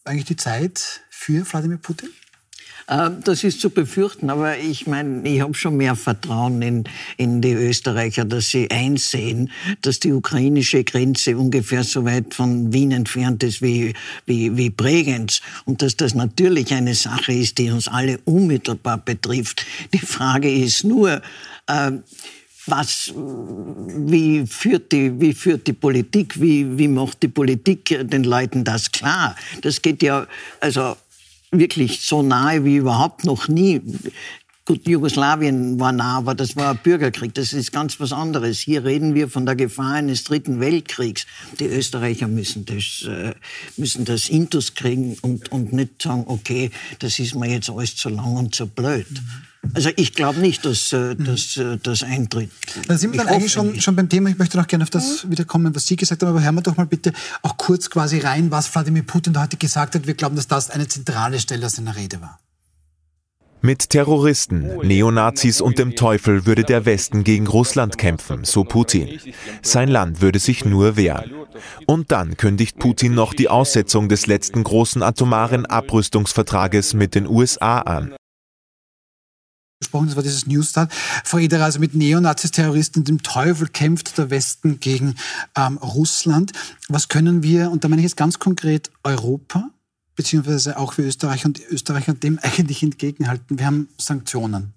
eigentlich 0.04 0.26
die 0.26 0.36
Zeit 0.36 1.00
für 1.10 1.44
Wladimir 1.50 1.78
Putin? 1.78 2.10
Ähm, 2.90 3.18
das 3.22 3.44
ist 3.44 3.60
zu 3.60 3.70
befürchten, 3.70 4.30
aber 4.30 4.58
ich 4.58 4.86
meine, 4.86 5.26
ich 5.28 5.40
habe 5.40 5.54
schon 5.54 5.76
mehr 5.76 5.94
Vertrauen 5.94 6.60
in, 6.60 6.84
in 7.16 7.40
die 7.40 7.52
Österreicher, 7.52 8.24
dass 8.24 8.48
sie 8.48 8.70
einsehen, 8.70 9.50
dass 9.82 10.00
die 10.00 10.12
ukrainische 10.12 10.82
Grenze 10.82 11.36
ungefähr 11.36 11.84
so 11.84 12.04
weit 12.04 12.34
von 12.34 12.72
Wien 12.72 12.90
entfernt 12.90 13.44
ist 13.44 13.62
wie, 13.62 13.94
wie, 14.26 14.56
wie 14.56 14.70
Bregenz 14.70 15.40
und 15.64 15.82
dass 15.82 15.96
das 15.96 16.14
natürlich 16.14 16.72
eine 16.74 16.94
Sache 16.94 17.32
ist, 17.32 17.58
die 17.58 17.70
uns 17.70 17.86
alle 17.86 18.18
unmittelbar 18.24 18.98
betrifft. 18.98 19.64
Die 19.92 19.98
Frage 19.98 20.52
ist 20.52 20.82
nur, 20.82 21.22
äh, 21.68 21.92
was, 22.70 23.12
wie 23.14 24.46
führt 24.46 24.92
die, 24.92 25.20
wie 25.20 25.34
führt 25.34 25.66
die 25.66 25.72
Politik, 25.72 26.40
wie, 26.40 26.78
wie 26.78 26.88
macht 26.88 27.22
die 27.22 27.28
Politik 27.28 27.98
den 28.02 28.24
Leuten 28.24 28.64
das 28.64 28.92
klar? 28.92 29.36
Das 29.62 29.82
geht 29.82 30.02
ja, 30.02 30.26
also 30.60 30.96
wirklich 31.50 32.00
so 32.02 32.22
nahe 32.22 32.64
wie 32.64 32.76
überhaupt 32.76 33.24
noch 33.24 33.48
nie. 33.48 33.80
Gut, 34.70 34.86
Jugoslawien 34.86 35.80
war 35.80 35.90
nah, 35.90 36.18
aber 36.18 36.36
das 36.36 36.54
war 36.54 36.70
ein 36.70 36.78
Bürgerkrieg. 36.80 37.34
Das 37.34 37.52
ist 37.52 37.72
ganz 37.72 37.98
was 37.98 38.12
anderes. 38.12 38.60
Hier 38.60 38.84
reden 38.84 39.16
wir 39.16 39.28
von 39.28 39.44
der 39.44 39.56
Gefahr 39.56 39.94
eines 39.94 40.22
dritten 40.22 40.60
Weltkriegs. 40.60 41.26
Die 41.58 41.66
Österreicher 41.66 42.28
müssen 42.28 42.66
das, 42.66 43.04
äh, 43.04 43.34
müssen 43.76 44.04
das 44.04 44.28
Intus 44.28 44.76
kriegen 44.76 45.16
und, 45.22 45.50
und 45.50 45.72
nicht 45.72 46.00
sagen, 46.00 46.22
okay, 46.28 46.70
das 47.00 47.18
ist 47.18 47.34
mir 47.34 47.50
jetzt 47.50 47.68
alles 47.68 47.96
zu 47.96 48.10
lang 48.10 48.36
und 48.36 48.54
zu 48.54 48.68
blöd. 48.68 49.08
Also 49.74 49.90
ich 49.96 50.12
glaube 50.12 50.38
nicht, 50.38 50.64
dass 50.64 50.92
äh, 50.92 51.16
das 51.16 52.02
mhm. 52.02 52.08
eintritt. 52.08 52.50
Da 52.86 52.96
sind 52.96 53.10
wir 53.10 53.24
dann 53.24 53.26
eigentlich 53.26 53.50
schon, 53.50 53.80
schon 53.80 53.96
beim 53.96 54.08
Thema. 54.08 54.30
Ich 54.30 54.38
möchte 54.38 54.56
noch 54.56 54.68
gerne 54.68 54.84
auf 54.84 54.90
das 54.90 55.24
mhm. 55.24 55.32
wiederkommen, 55.32 55.74
was 55.74 55.84
Sie 55.88 55.96
gesagt 55.96 56.22
haben. 56.22 56.28
Aber 56.28 56.44
hören 56.44 56.54
wir 56.54 56.62
doch 56.62 56.76
mal 56.76 56.86
bitte 56.86 57.12
auch 57.42 57.56
kurz 57.56 57.90
quasi 57.90 58.20
rein, 58.20 58.52
was 58.52 58.72
Wladimir 58.72 59.02
Putin 59.02 59.32
da 59.32 59.42
heute 59.42 59.56
gesagt 59.56 59.96
hat. 59.96 60.06
Wir 60.06 60.14
glauben, 60.14 60.36
dass 60.36 60.46
das 60.46 60.70
eine 60.70 60.86
zentrale 60.86 61.40
Stelle 61.40 61.68
seiner 61.68 61.96
Rede 61.96 62.20
war. 62.20 62.38
Mit 63.62 63.90
Terroristen, 63.90 64.78
Neonazis 64.82 65.60
und 65.60 65.78
dem 65.78 65.94
Teufel 65.94 66.46
würde 66.46 66.64
der 66.64 66.86
Westen 66.86 67.24
gegen 67.24 67.46
Russland 67.46 67.98
kämpfen, 67.98 68.44
so 68.44 68.64
Putin. 68.64 69.20
Sein 69.62 69.88
Land 69.88 70.20
würde 70.22 70.38
sich 70.38 70.64
nur 70.64 70.96
wehren. 70.96 71.32
Und 71.86 72.10
dann 72.10 72.36
kündigt 72.36 72.78
Putin 72.78 73.14
noch 73.14 73.34
die 73.34 73.48
Aussetzung 73.48 74.08
des 74.08 74.26
letzten 74.26 74.64
großen 74.64 75.02
atomaren 75.02 75.66
Abrüstungsvertrages 75.66 76.94
mit 76.94 77.14
den 77.14 77.26
USA 77.26 77.80
an 77.80 78.14
gesprochen, 79.90 80.06
das 80.06 80.16
war 80.16 80.22
dieses 80.22 80.46
Newsstart. 80.46 80.92
Frau 81.24 81.38
also 81.38 81.80
mit 81.80 81.94
Neonazis, 81.94 82.50
Terroristen, 82.50 83.02
dem 83.04 83.22
Teufel 83.22 83.66
kämpft 83.66 84.18
der 84.18 84.30
Westen 84.30 84.78
gegen 84.78 85.16
ähm, 85.56 85.78
Russland. 85.78 86.52
Was 86.88 87.08
können 87.08 87.42
wir, 87.42 87.70
und 87.70 87.82
da 87.82 87.88
meine 87.88 88.00
ich 88.00 88.04
jetzt 88.04 88.16
ganz 88.16 88.38
konkret 88.38 88.90
Europa, 89.02 89.70
beziehungsweise 90.16 90.78
auch 90.78 90.92
für 90.92 91.02
Österreich 91.02 91.44
und 91.44 91.60
Österreicher 91.70 92.14
dem 92.14 92.38
eigentlich 92.42 92.82
entgegenhalten? 92.82 93.58
Wir 93.58 93.66
haben 93.66 93.88
Sanktionen. 93.98 94.72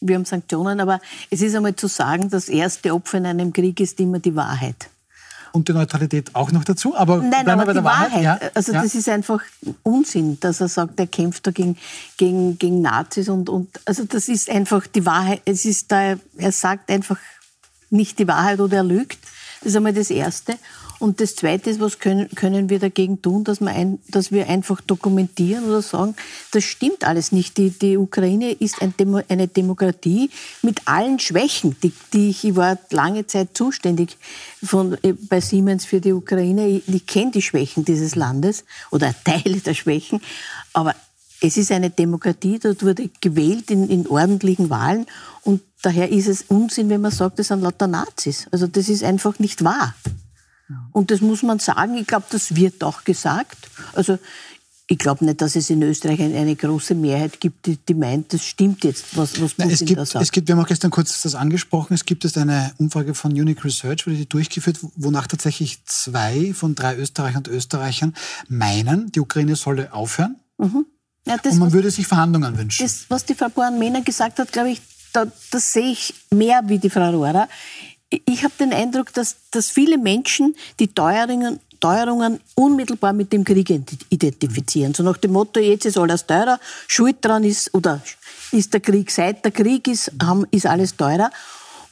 Wir 0.00 0.16
haben 0.16 0.26
Sanktionen, 0.26 0.80
aber 0.80 1.00
es 1.30 1.40
ist 1.40 1.54
einmal 1.54 1.74
zu 1.74 1.86
sagen, 1.86 2.28
das 2.28 2.48
erste 2.48 2.92
Opfer 2.92 3.18
in 3.18 3.26
einem 3.26 3.52
Krieg 3.52 3.80
ist 3.80 3.98
immer 3.98 4.18
die 4.18 4.36
Wahrheit 4.36 4.90
und 5.56 5.68
die 5.68 5.72
Neutralität 5.72 6.34
auch 6.34 6.52
noch 6.52 6.62
dazu. 6.62 6.94
Aber 6.94 7.16
Nein, 7.16 7.48
aber 7.48 7.72
die 7.72 7.82
Wahrheit. 7.82 8.12
Wahrheit. 8.12 8.22
Ja, 8.22 8.50
also 8.54 8.72
ja. 8.72 8.82
das 8.82 8.94
ist 8.94 9.08
einfach 9.08 9.40
Unsinn, 9.82 10.38
dass 10.38 10.60
er 10.60 10.68
sagt, 10.68 11.00
er 11.00 11.06
kämpft 11.06 11.46
da 11.46 11.50
gegen, 11.50 11.76
gegen, 12.16 12.58
gegen 12.58 12.82
Nazis 12.82 13.28
und, 13.28 13.48
und 13.48 13.68
also 13.84 14.04
das 14.04 14.28
ist 14.28 14.48
einfach 14.48 14.86
die 14.86 15.04
Wahrheit. 15.04 15.42
Es 15.44 15.64
ist 15.64 15.90
da, 15.90 16.16
er 16.36 16.52
sagt 16.52 16.90
einfach 16.90 17.18
nicht 17.90 18.18
die 18.18 18.28
Wahrheit 18.28 18.60
oder 18.60 18.76
er 18.76 18.84
lügt. 18.84 19.18
Das 19.60 19.70
ist 19.70 19.76
einmal 19.76 19.94
das 19.94 20.10
Erste. 20.10 20.56
Und 20.98 21.20
das 21.20 21.36
Zweite 21.36 21.70
ist, 21.70 21.80
was 21.80 21.98
können, 21.98 22.28
können 22.30 22.70
wir 22.70 22.78
dagegen 22.78 23.20
tun, 23.20 23.44
dass 23.44 23.60
wir, 23.60 23.68
ein, 23.68 23.98
dass 24.08 24.32
wir 24.32 24.48
einfach 24.48 24.80
dokumentieren 24.80 25.64
oder 25.64 25.82
sagen, 25.82 26.14
das 26.52 26.64
stimmt 26.64 27.04
alles 27.04 27.32
nicht. 27.32 27.58
Die, 27.58 27.70
die 27.70 27.96
Ukraine 27.96 28.52
ist 28.52 28.80
ein 28.80 28.94
Demo, 28.96 29.20
eine 29.28 29.48
Demokratie 29.48 30.30
mit 30.62 30.86
allen 30.86 31.18
Schwächen, 31.18 31.76
die, 31.82 31.92
die 32.12 32.30
ich, 32.30 32.44
ich 32.44 32.56
war 32.56 32.78
lange 32.90 33.26
Zeit 33.26 33.56
zuständig 33.56 34.16
von, 34.62 34.96
äh, 35.02 35.12
bei 35.12 35.40
Siemens 35.40 35.84
für 35.84 36.00
die 36.00 36.12
Ukraine. 36.12 36.66
Ich, 36.68 36.88
ich 36.88 37.06
kenne 37.06 37.30
die 37.30 37.42
Schwächen 37.42 37.84
dieses 37.84 38.14
Landes 38.14 38.64
oder 38.90 39.14
Teile 39.24 39.58
der 39.60 39.74
Schwächen. 39.74 40.20
Aber 40.72 40.94
es 41.40 41.56
ist 41.58 41.70
eine 41.70 41.90
Demokratie, 41.90 42.58
dort 42.58 42.82
wurde 42.82 43.10
gewählt 43.20 43.70
in, 43.70 43.88
in 43.90 44.06
ordentlichen 44.06 44.70
Wahlen 44.70 45.06
und 45.42 45.60
daher 45.82 46.10
ist 46.10 46.28
es 46.28 46.46
Unsinn, 46.48 46.88
wenn 46.88 47.02
man 47.02 47.10
sagt, 47.10 47.38
das 47.38 47.48
sind 47.48 47.60
lauter 47.60 47.86
Nazis. 47.86 48.46
Also 48.50 48.66
das 48.66 48.88
ist 48.88 49.04
einfach 49.04 49.38
nicht 49.38 49.62
wahr. 49.62 49.94
Und 50.96 51.10
das 51.10 51.20
muss 51.20 51.42
man 51.42 51.58
sagen. 51.58 51.94
Ich 51.98 52.06
glaube, 52.06 52.24
das 52.30 52.56
wird 52.56 52.82
auch 52.82 53.04
gesagt. 53.04 53.68
Also 53.92 54.18
ich 54.86 54.96
glaube 54.96 55.26
nicht, 55.26 55.42
dass 55.42 55.54
es 55.54 55.68
in 55.68 55.82
Österreich 55.82 56.22
eine, 56.22 56.56
große 56.56 56.94
Mehrheit 56.94 57.38
gibt, 57.38 57.66
die, 57.66 57.76
die, 57.76 57.92
meint, 57.92 58.32
das 58.32 58.42
stimmt 58.42 58.82
jetzt, 58.82 59.14
was, 59.14 59.38
was 59.42 59.52
Putin 59.52 59.54
Nein, 59.58 59.70
es 59.72 59.80
gibt, 59.80 60.00
da 60.00 60.06
sagt. 60.06 60.22
Es 60.22 60.32
gibt, 60.32 60.48
wir 60.48 60.56
haben 60.56 60.62
auch 60.62 60.68
gestern 60.68 60.90
kurz 60.90 61.20
das 61.20 61.34
angesprochen, 61.34 61.92
es 61.92 62.06
gibt 62.06 62.24
jetzt 62.24 62.38
eine 62.38 62.72
Umfrage 62.78 63.12
von 63.12 63.32
Unique 63.32 63.62
Research, 63.62 64.06
wurde 64.06 64.16
die 64.16 64.26
durchgeführt, 64.26 64.78
wonach 64.94 65.26
tatsächlich 65.26 65.84
zwei 65.84 66.54
von 66.54 66.74
drei 66.74 66.96
Österreichern 66.96 67.42
und 67.44 67.48
Österreichern 67.48 68.14
meinen, 68.48 69.12
die 69.12 69.20
Ukraine 69.20 69.54
solle 69.54 69.92
aufhören. 69.92 70.36
Mhm. 70.56 70.86
Ja, 71.26 71.36
das, 71.36 71.52
und 71.52 71.58
man 71.58 71.68
was, 71.68 71.74
würde 71.74 71.90
sich 71.90 72.06
Verhandlungen 72.06 72.56
wünschen. 72.56 72.82
Das, 72.82 73.04
was 73.10 73.26
die 73.26 73.34
Frau 73.34 73.50
Born-Mehner 73.50 74.00
gesagt 74.00 74.38
hat, 74.38 74.50
glaube 74.50 74.70
ich, 74.70 74.80
da, 75.12 75.26
das 75.50 75.74
sehe 75.74 75.92
ich 75.92 76.14
mehr 76.30 76.62
wie 76.68 76.78
die 76.78 76.88
Frau 76.88 77.10
Rohrer 77.10 77.48
ich 78.24 78.44
habe 78.44 78.54
den 78.58 78.72
Eindruck, 78.72 79.12
dass, 79.12 79.36
dass 79.50 79.70
viele 79.70 79.98
Menschen 79.98 80.54
die 80.78 80.88
Teuerungen, 80.88 81.60
Teuerungen 81.80 82.40
unmittelbar 82.54 83.12
mit 83.12 83.32
dem 83.32 83.44
Krieg 83.44 83.70
identifizieren. 84.08 84.94
So 84.94 85.02
nach 85.02 85.16
dem 85.18 85.32
Motto, 85.32 85.60
jetzt 85.60 85.84
ist 85.84 85.98
alles 85.98 86.26
teurer, 86.26 86.58
Schuld 86.88 87.16
dran 87.20 87.44
ist, 87.44 87.72
oder 87.74 88.00
ist 88.52 88.72
der 88.72 88.80
Krieg, 88.80 89.10
seit 89.10 89.44
der 89.44 89.52
Krieg 89.52 89.86
ist, 89.88 90.12
ist 90.50 90.66
alles 90.66 90.96
teurer. 90.96 91.30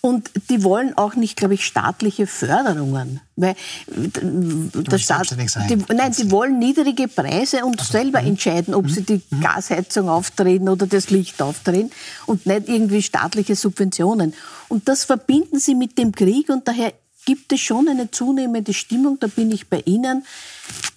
Und 0.04 0.30
die 0.50 0.62
wollen 0.62 0.98
auch 0.98 1.14
nicht, 1.14 1.34
glaube 1.34 1.54
ich, 1.54 1.64
staatliche 1.64 2.26
Förderungen. 2.26 3.22
Weil 3.36 3.56
der 3.86 4.98
Staat, 4.98 5.30
die, 5.30 5.78
nein, 5.94 6.12
die 6.12 6.30
wollen 6.30 6.58
niedrige 6.58 7.08
Preise 7.08 7.64
und 7.64 7.80
also, 7.80 7.90
selber 7.90 8.20
mh. 8.20 8.28
entscheiden, 8.28 8.74
ob 8.74 8.84
mh. 8.84 8.92
sie 8.92 9.02
die 9.02 9.22
mh. 9.30 9.40
Gasheizung 9.40 10.10
aufdrehen 10.10 10.68
oder 10.68 10.86
das 10.86 11.08
Licht 11.08 11.40
aufdrehen 11.40 11.90
und 12.26 12.44
nicht 12.44 12.68
irgendwie 12.68 13.00
staatliche 13.00 13.56
Subventionen. 13.56 14.34
Und 14.68 14.90
das 14.90 15.04
verbinden 15.04 15.58
sie 15.58 15.74
mit 15.74 15.96
dem 15.96 16.12
Krieg 16.12 16.50
und 16.50 16.68
daher 16.68 16.92
gibt 17.24 17.54
es 17.54 17.60
schon 17.60 17.88
eine 17.88 18.10
zunehmende 18.10 18.74
Stimmung, 18.74 19.18
da 19.18 19.28
bin 19.28 19.50
ich 19.52 19.68
bei 19.68 19.80
Ihnen. 19.86 20.26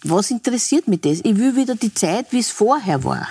Was 0.03 0.31
interessiert 0.31 0.89
mich 0.89 0.99
das? 0.99 1.19
Ich 1.23 1.37
will 1.37 1.55
wieder 1.55 1.75
die 1.75 1.93
Zeit, 1.93 2.27
wie 2.31 2.39
es 2.39 2.49
vorher 2.49 3.05
war. 3.05 3.29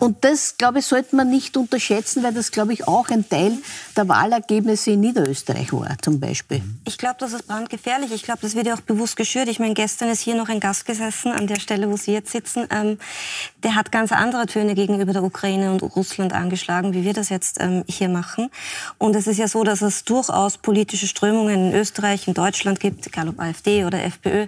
Und 0.00 0.24
das, 0.24 0.56
glaube 0.56 0.78
ich, 0.78 0.86
sollte 0.86 1.14
man 1.14 1.28
nicht 1.28 1.58
unterschätzen, 1.58 2.22
weil 2.22 2.32
das, 2.32 2.50
glaube 2.50 2.72
ich, 2.72 2.88
auch 2.88 3.10
ein 3.10 3.28
Teil 3.28 3.52
der 3.96 4.08
Wahlergebnisse 4.08 4.92
in 4.92 5.00
Niederösterreich 5.00 5.72
war, 5.74 5.96
zum 6.00 6.18
Beispiel. 6.18 6.62
Ich 6.86 6.96
glaube, 6.96 7.16
das 7.18 7.34
ist 7.34 7.46
brandgefährlich. 7.46 8.10
Ich 8.10 8.22
glaube, 8.22 8.40
das 8.40 8.54
wird 8.54 8.66
ja 8.66 8.74
auch 8.74 8.80
bewusst 8.80 9.16
geschürt. 9.16 9.48
Ich 9.48 9.60
meine, 9.60 9.74
gestern 9.74 10.08
ist 10.08 10.22
hier 10.22 10.34
noch 10.34 10.48
ein 10.48 10.58
Gast 10.58 10.86
gesessen, 10.86 11.32
an 11.32 11.46
der 11.46 11.60
Stelle, 11.60 11.90
wo 11.90 11.98
Sie 11.98 12.12
jetzt 12.12 12.32
sitzen. 12.32 12.66
Ähm, 12.70 12.98
der 13.62 13.74
hat 13.74 13.92
ganz 13.92 14.10
andere 14.10 14.46
Töne 14.46 14.74
gegenüber 14.74 15.12
der 15.12 15.22
Ukraine 15.22 15.70
und 15.70 15.82
Russland 15.82 16.32
angeschlagen, 16.32 16.94
wie 16.94 17.04
wir 17.04 17.12
das 17.12 17.28
jetzt 17.28 17.60
ähm, 17.60 17.84
hier 17.86 18.08
machen. 18.08 18.50
Und 18.96 19.14
es 19.14 19.26
ist 19.26 19.36
ja 19.36 19.48
so, 19.48 19.64
dass 19.64 19.82
es 19.82 20.04
durchaus 20.04 20.56
politische 20.56 21.08
Strömungen 21.08 21.68
in 21.68 21.74
Österreich, 21.74 22.26
in 22.26 22.32
Deutschland 22.32 22.80
gibt, 22.80 23.06
egal 23.06 23.28
ob 23.28 23.38
AfD 23.38 23.84
oder 23.84 24.02
FPÖ, 24.02 24.46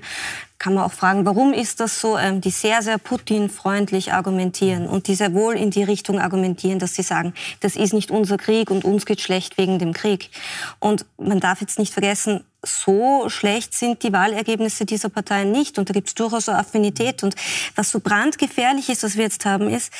kann 0.62 0.75
man 0.75 0.85
auch 0.85 0.92
fragen, 0.92 1.26
warum 1.26 1.52
ist 1.52 1.81
das 1.81 2.00
so, 2.00 2.16
ähm, 2.16 2.40
die 2.40 2.50
sehr, 2.50 2.83
sehr 2.83 2.97
Putin-freundlich 2.97 4.12
argumentieren 4.12 4.87
und 4.87 5.09
die 5.09 5.16
sehr 5.16 5.35
wohl 5.35 5.57
in 5.57 5.73
die 5.73 5.83
Richtung 5.83 6.21
argumentieren, 6.21 6.78
dass 6.78 6.95
sie 6.95 7.02
sagen, 7.02 7.35
das 7.59 7.75
ist 7.75 7.92
nicht 7.92 8.12
unser 8.12 8.37
Krieg 8.38 8.71
und 8.71 8.85
uns 8.85 9.04
geht 9.04 9.21
schlecht 9.21 9.59
wegen 9.59 9.81
dem 9.81 9.92
Krieg. 9.92 10.31
Und 10.78 11.04
man 11.19 11.40
darf 11.40 11.61
jetzt 11.61 11.81
nicht 11.81 11.92
vergessen, 11.92 12.45
so 12.64 13.28
schlecht 13.28 13.75
sind 13.75 14.02
die 14.02 14.12
Wahlergebnisse 14.12 14.85
dieser 14.85 15.09
Parteien 15.09 15.50
nicht. 15.50 15.78
Und 15.78 15.88
da 15.88 15.92
gibt 15.92 16.09
es 16.09 16.14
durchaus 16.14 16.49
eine 16.49 16.59
Affinität. 16.59 17.23
Und 17.25 17.35
was 17.75 17.90
so 17.90 18.00
brandgefährlich 18.00 18.88
ist, 18.88 19.02
was 19.02 19.16
wir 19.16 19.25
jetzt 19.25 19.45
haben, 19.45 19.69
ist, 19.69 19.92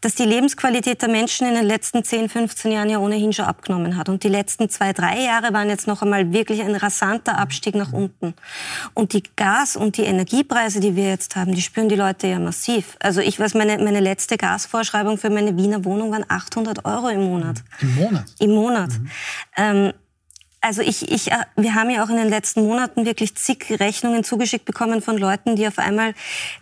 dass 0.00 0.14
die 0.14 0.24
Lebensqualität 0.24 1.00
der 1.00 1.08
Menschen 1.08 1.46
in 1.46 1.54
den 1.54 1.64
letzten 1.64 2.02
10, 2.02 2.28
15 2.28 2.72
Jahren 2.72 2.90
ja 2.90 2.98
ohnehin 2.98 3.32
schon 3.32 3.44
abgenommen 3.44 3.96
hat. 3.96 4.08
Und 4.08 4.24
die 4.24 4.28
letzten 4.28 4.68
zwei, 4.68 4.92
drei 4.92 5.20
Jahre 5.20 5.52
waren 5.52 5.68
jetzt 5.68 5.86
noch 5.86 6.02
einmal 6.02 6.32
wirklich 6.32 6.60
ein 6.62 6.74
rasanter 6.74 7.38
Abstieg 7.38 7.74
nach 7.76 7.92
unten. 7.92 8.34
Und 8.94 9.12
die 9.12 9.22
Gas- 9.36 9.76
und 9.76 9.96
die 9.96 10.04
Energiepreise, 10.04 10.80
die 10.80 10.96
wir 10.96 11.08
jetzt 11.08 11.36
haben, 11.36 11.54
die 11.54 11.62
spüren 11.62 11.88
die 11.88 11.96
Leute 11.96 12.26
ja 12.26 12.40
massiv. 12.40 12.96
Also 13.00 13.20
ich 13.20 13.38
weiß, 13.38 13.54
meine, 13.54 13.78
meine 13.78 14.00
letzte 14.00 14.36
Gasvorschreibung 14.36 15.18
für 15.18 15.30
meine 15.30 15.56
Wiener 15.56 15.84
Wohnung 15.84 16.10
waren 16.10 16.24
800 16.28 16.84
Euro 16.84 17.08
im 17.08 17.22
Monat. 17.24 17.62
Im 17.80 17.94
Monat? 17.94 18.24
Im 18.40 18.50
Monat. 18.50 18.90
Mhm. 18.90 19.10
Ähm, 19.56 19.92
also 20.60 20.82
ich, 20.82 21.10
ich, 21.10 21.30
äh, 21.30 21.44
wir 21.56 21.74
haben 21.74 21.88
ja 21.90 22.02
auch 22.02 22.08
in 22.08 22.16
den 22.16 22.28
letzten 22.28 22.62
Monaten 22.64 23.06
wirklich 23.06 23.36
zig 23.36 23.64
Rechnungen 23.78 24.24
zugeschickt 24.24 24.64
bekommen 24.64 25.02
von 25.02 25.16
Leuten, 25.16 25.54
die 25.54 25.66
auf 25.66 25.78
einmal 25.78 26.14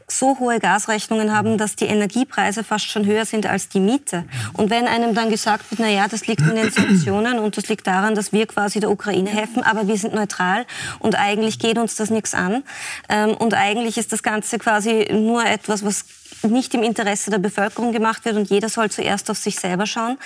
so 0.07 0.39
hohe 0.39 0.61
Gasrechnungen 0.61 1.35
haben, 1.35 1.57
dass 1.57 1.77
die 1.77 1.87
Energiepreise 1.87 2.63
fast 2.63 2.89
schon 2.89 3.07
höher 3.07 3.25
sind 3.25 3.47
als 3.47 3.69
die 3.69 3.81
Miete. 3.81 4.25
Und 4.53 4.71
wenn 4.71 4.87
einem 4.87 5.15
dann 5.15 5.31
gesagt 5.31 5.71
wird, 5.71 5.81
na 5.81 5.89
ja, 5.89 6.09
das 6.09 6.27
liegt 6.27 6.43
in 6.43 6.55
den 6.55 6.71
Sanktionen 6.71 7.39
und 7.39 7.57
das 7.57 7.69
liegt 7.69 7.87
daran, 7.87 8.15
dass 8.15 8.33
wir 8.33 8.47
quasi 8.47 8.81
der 8.81 8.91
Ukraine 8.91 9.31
helfen, 9.31 9.63
aber 9.63 9.89
wir 9.89 9.97
sind 9.97 10.15
neutral 10.15 10.67
und 10.99 11.17
eigentlich 11.19 11.59
geht 11.59 11.79
uns 11.79 11.97
das 11.97 12.11
nichts 12.11 12.35
an 12.35 12.65
ähm, 13.09 13.35
und 13.35 13.55
eigentlich 13.55 13.97
ist 13.99 14.13
das 14.13 14.23
Ganze 14.23 14.59
quasi 14.59 15.09
nur 15.11 15.45
etwas, 15.45 15.85
was 15.85 16.05
nicht 16.51 16.75
im 16.75 16.83
Interesse 16.83 17.31
der 17.31 17.39
Bevölkerung 17.39 17.93
gemacht 17.93 18.25
wird 18.25 18.37
und 18.37 18.51
jeder 18.51 18.69
soll 18.69 18.91
zuerst 18.91 19.31
auf 19.31 19.39
sich 19.39 19.59
selber 19.59 19.87
schauen, 19.87 20.19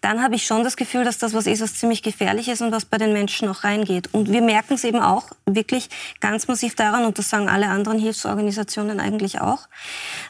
dann 0.00 0.22
habe 0.22 0.34
ich 0.34 0.46
schon 0.46 0.64
das 0.64 0.76
Gefühl, 0.76 1.04
dass 1.04 1.18
das 1.18 1.34
was 1.34 1.46
ist, 1.46 1.60
was 1.60 1.74
ziemlich 1.74 2.02
gefährlich 2.02 2.48
ist 2.48 2.62
und 2.62 2.72
was 2.72 2.84
bei 2.84 2.98
den 2.98 3.12
Menschen 3.12 3.48
auch 3.48 3.64
reingeht. 3.64 4.12
Und 4.12 4.30
wir 4.30 4.42
merken 4.42 4.74
es 4.74 4.84
eben 4.84 5.00
auch 5.00 5.30
wirklich 5.46 5.88
ganz 6.20 6.48
massiv 6.48 6.74
daran, 6.74 7.04
und 7.04 7.18
das 7.18 7.30
sagen 7.30 7.48
alle 7.48 7.68
anderen 7.68 7.98
Hilfsorganisationen 7.98 9.00
eigentlich 9.00 9.40
auch, 9.40 9.68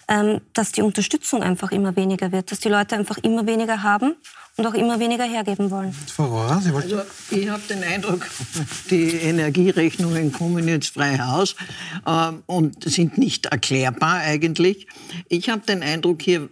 ähm, 0.09 0.41
dass 0.53 0.73
die 0.73 0.83
Unterstützung 0.83 1.43
einfach 1.43 1.73
immer 1.73 1.97
weniger 1.97 2.33
wird, 2.33 2.51
dass 2.53 2.61
die 2.61 2.69
Leute 2.69 2.97
einfach 2.97 3.19
immer 3.19 3.47
weniger 3.47 3.83
haben 3.83 4.17
und 4.57 4.67
auch 4.67 4.75
immer 4.75 4.99
weniger 4.99 5.25
hergeben 5.25 5.71
wollen. 5.71 5.93
Frau 5.93 6.25
Rohr, 6.25 6.61
Sie 6.63 6.73
wollten... 6.73 6.95
Also 6.95 7.07
ich 7.31 7.49
habe 7.49 7.63
den 7.69 7.83
Eindruck, 7.83 8.27
die 8.91 9.11
Energierechnungen 9.11 10.33
kommen 10.33 10.67
jetzt 10.67 10.95
frei 10.95 11.19
Haus 11.19 11.57
äh, 12.07 12.33
und 12.47 12.83
sind 12.85 13.19
nicht 13.19 13.47
erklärbar 13.47 14.21
eigentlich. 14.21 14.87
Ich 15.29 15.51
habe 15.51 15.63
den 15.67 15.83
Eindruck 15.83 16.23
hier, 16.23 16.49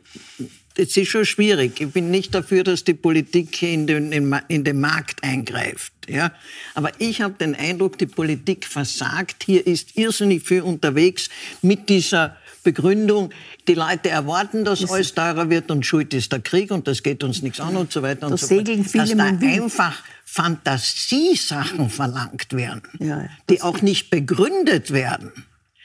es 0.76 0.96
ist 0.96 1.08
schon 1.08 1.24
schwierig. 1.24 1.80
Ich 1.80 1.92
bin 1.92 2.10
nicht 2.10 2.34
dafür, 2.34 2.64
dass 2.64 2.84
die 2.84 2.94
Politik 2.94 3.62
in 3.62 3.86
den, 3.86 4.12
in 4.48 4.64
den 4.64 4.80
Markt 4.80 5.22
eingreift. 5.22 5.92
Ja? 6.06 6.32
Aber 6.74 6.90
ich 6.98 7.22
habe 7.22 7.34
den 7.34 7.54
Eindruck, 7.54 7.96
die 7.96 8.06
Politik 8.06 8.66
versagt. 8.66 9.44
Hier 9.44 9.66
ist 9.66 9.96
irrsinnig 9.96 10.46
viel 10.46 10.62
unterwegs 10.62 11.30
mit 11.62 11.88
dieser 11.88 12.36
Begründung, 12.64 13.30
die 13.68 13.74
Leute 13.74 14.08
erwarten, 14.10 14.64
dass 14.64 14.80
das 14.80 14.90
alles 14.90 15.14
teurer 15.14 15.50
wird 15.50 15.70
und 15.70 15.86
schuld 15.86 16.12
ist 16.14 16.32
der 16.32 16.40
Krieg 16.40 16.72
und 16.72 16.88
das 16.88 17.02
geht 17.02 17.22
uns 17.22 17.42
nichts 17.42 17.60
an 17.60 17.76
und 17.76 17.92
so 17.92 18.02
weiter 18.02 18.26
und 18.26 18.38
so 18.38 18.46
fort. 18.46 18.68
Dass 18.94 19.14
da 19.14 19.24
einfach 19.24 20.02
Fantasiesachen 20.24 21.90
verlangt 21.90 22.52
werden, 22.52 22.82
ja, 22.98 23.28
die 23.48 23.62
auch 23.62 23.82
nicht 23.82 24.10
begründet 24.10 24.90
werden. 24.90 25.30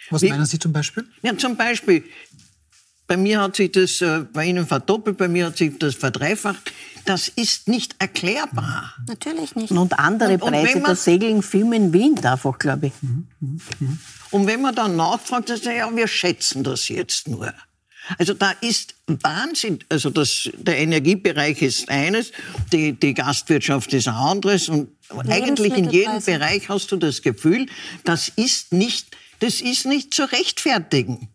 Was 0.09 0.23
Wie, 0.23 0.29
meinen 0.29 0.45
Sie 0.45 0.57
zum 0.57 0.73
Beispiel? 0.73 1.05
Ja, 1.21 1.37
zum 1.37 1.55
Beispiel, 1.55 2.03
bei 3.09 3.17
mir 3.17 3.41
hat 3.41 3.55
sich 3.55 3.71
das 3.71 4.01
äh, 4.01 4.23
bei 4.31 4.45
Ihnen 4.45 4.67
verdoppelt, 4.67 5.17
bei 5.17 5.27
mir 5.27 5.47
hat 5.47 5.57
sich 5.57 5.77
das 5.79 5.95
verdreifacht. 5.95 6.71
Das 7.05 7.27
ist 7.27 7.67
nicht 7.67 7.95
erklärbar. 7.97 8.93
Natürlich 9.07 9.55
nicht. 9.55 9.71
Und 9.71 9.97
andere 9.97 10.33
und, 10.33 10.43
und 10.43 10.51
Preise, 10.51 10.79
da 10.85 10.95
segeln 10.95 11.41
Filme 11.41 11.75
in 11.75 11.91
Wien 11.91 12.23
einfach, 12.23 12.59
glaube 12.59 12.87
ich. 12.87 12.93
Mhm, 13.01 13.27
mhm, 13.39 13.61
mhm. 13.79 13.99
Und 14.29 14.45
wenn 14.45 14.61
man 14.61 14.75
dann 14.75 14.95
nachfragt, 14.95 15.49
dann 15.49 15.57
sagt 15.57 15.75
ja, 15.75 15.89
wir 15.93 16.07
schätzen 16.07 16.63
das 16.63 16.87
jetzt 16.87 17.27
nur. 17.27 17.51
Also 18.19 18.35
da 18.35 18.51
ist 18.61 18.93
Wahnsinn. 19.07 19.79
Also 19.89 20.11
das, 20.11 20.47
der 20.53 20.77
Energiebereich 20.77 21.63
ist 21.63 21.89
eines, 21.89 22.31
die, 22.71 22.93
die 22.93 23.15
Gastwirtschaft 23.15 23.91
ist 23.91 24.07
ein 24.07 24.13
anderes. 24.13 24.69
Und 24.69 24.89
eigentlich 25.27 25.75
in 25.75 25.89
jedem 25.89 26.23
Bereich 26.23 26.69
hast 26.69 26.91
du 26.91 26.97
das 26.97 27.23
Gefühl, 27.23 27.65
das 28.03 28.29
ist 28.35 28.71
nicht, 28.71 29.17
das 29.39 29.61
ist 29.61 29.87
nicht 29.87 30.13
zu 30.13 30.31
rechtfertigen. 30.31 31.29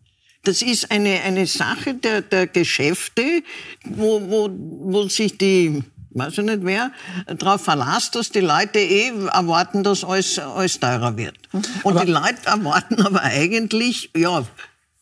Das 0.45 0.61
ist 0.61 0.91
eine, 0.91 1.21
eine 1.23 1.47
Sache 1.47 1.95
der, 1.95 2.21
der 2.21 2.47
Geschäfte, 2.47 3.43
wo, 3.83 4.21
wo, 4.29 4.49
wo 4.49 5.07
sich 5.09 5.37
die 5.37 5.83
weiß 6.15 6.37
ich 6.37 6.45
nicht 6.45 6.59
wer, 6.63 6.91
darauf 7.27 7.61
verlasst, 7.61 8.15
dass 8.15 8.29
die 8.29 8.39
Leute 8.39 8.79
eh 8.79 9.09
erwarten, 9.33 9.83
dass 9.83 10.03
alles, 10.03 10.39
alles 10.39 10.79
teurer 10.79 11.17
wird. 11.17 11.35
Mhm. 11.51 11.63
Und 11.83 11.97
aber 11.97 12.05
die 12.05 12.11
Leute 12.11 12.45
erwarten 12.45 13.01
aber 13.01 13.21
eigentlich, 13.21 14.11
ja, 14.15 14.45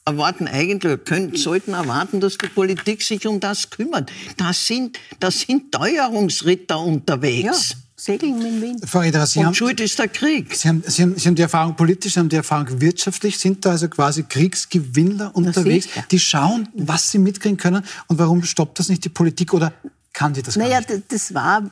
erwarten 0.06 0.48
eigentlich, 0.48 1.04
können, 1.06 1.36
sollten 1.36 1.74
erwarten, 1.74 2.20
dass 2.20 2.38
die 2.38 2.48
Politik 2.48 3.02
sich 3.04 3.26
um 3.28 3.40
das 3.40 3.70
kümmert. 3.70 4.12
Das 4.38 4.66
sind, 4.66 5.00
das 5.20 5.42
sind 5.42 5.72
Teuerungsritter 5.72 6.80
unterwegs. 6.80 7.70
Ja. 7.70 7.76
Segeln 8.04 8.38
mit 8.38 8.62
Wien. 8.62 8.82
Frau 8.86 9.02
Ederer, 9.02 9.26
Sie 9.26 9.40
Und 9.40 9.46
haben, 9.46 9.54
schuld 9.54 9.80
ist 9.80 9.98
der 9.98 10.10
Krieg. 10.10 10.54
Sie 10.54 10.68
haben, 10.68 10.84
Sie, 10.86 11.04
haben, 11.04 11.18
Sie 11.18 11.26
haben 11.26 11.36
die 11.36 11.42
Erfahrung 11.42 11.76
politisch, 11.78 12.16
Sie 12.16 12.20
haben 12.20 12.28
die 12.28 12.36
Erfahrung 12.36 12.82
wirtschaftlich, 12.82 13.40
sind 13.40 13.66
da 13.66 13.72
also 13.72 13.88
quasi 13.88 14.24
Kriegsgewinner 14.24 15.32
unterwegs, 15.34 15.88
die 16.12 16.20
schauen, 16.20 16.68
was 16.74 17.12
sie 17.12 17.18
mitkriegen 17.18 17.58
können 17.58 17.82
und 18.08 18.20
warum 18.20 18.44
stoppt 18.44 18.80
das 18.80 18.90
nicht 18.90 19.06
die 19.06 19.10
Politik 19.10 19.54
oder 19.54 19.72
kann 20.12 20.34
die 20.34 20.42
das 20.42 20.58
naja, 20.58 20.82
nicht? 20.82 21.04
das 21.08 21.34
war, 21.34 21.64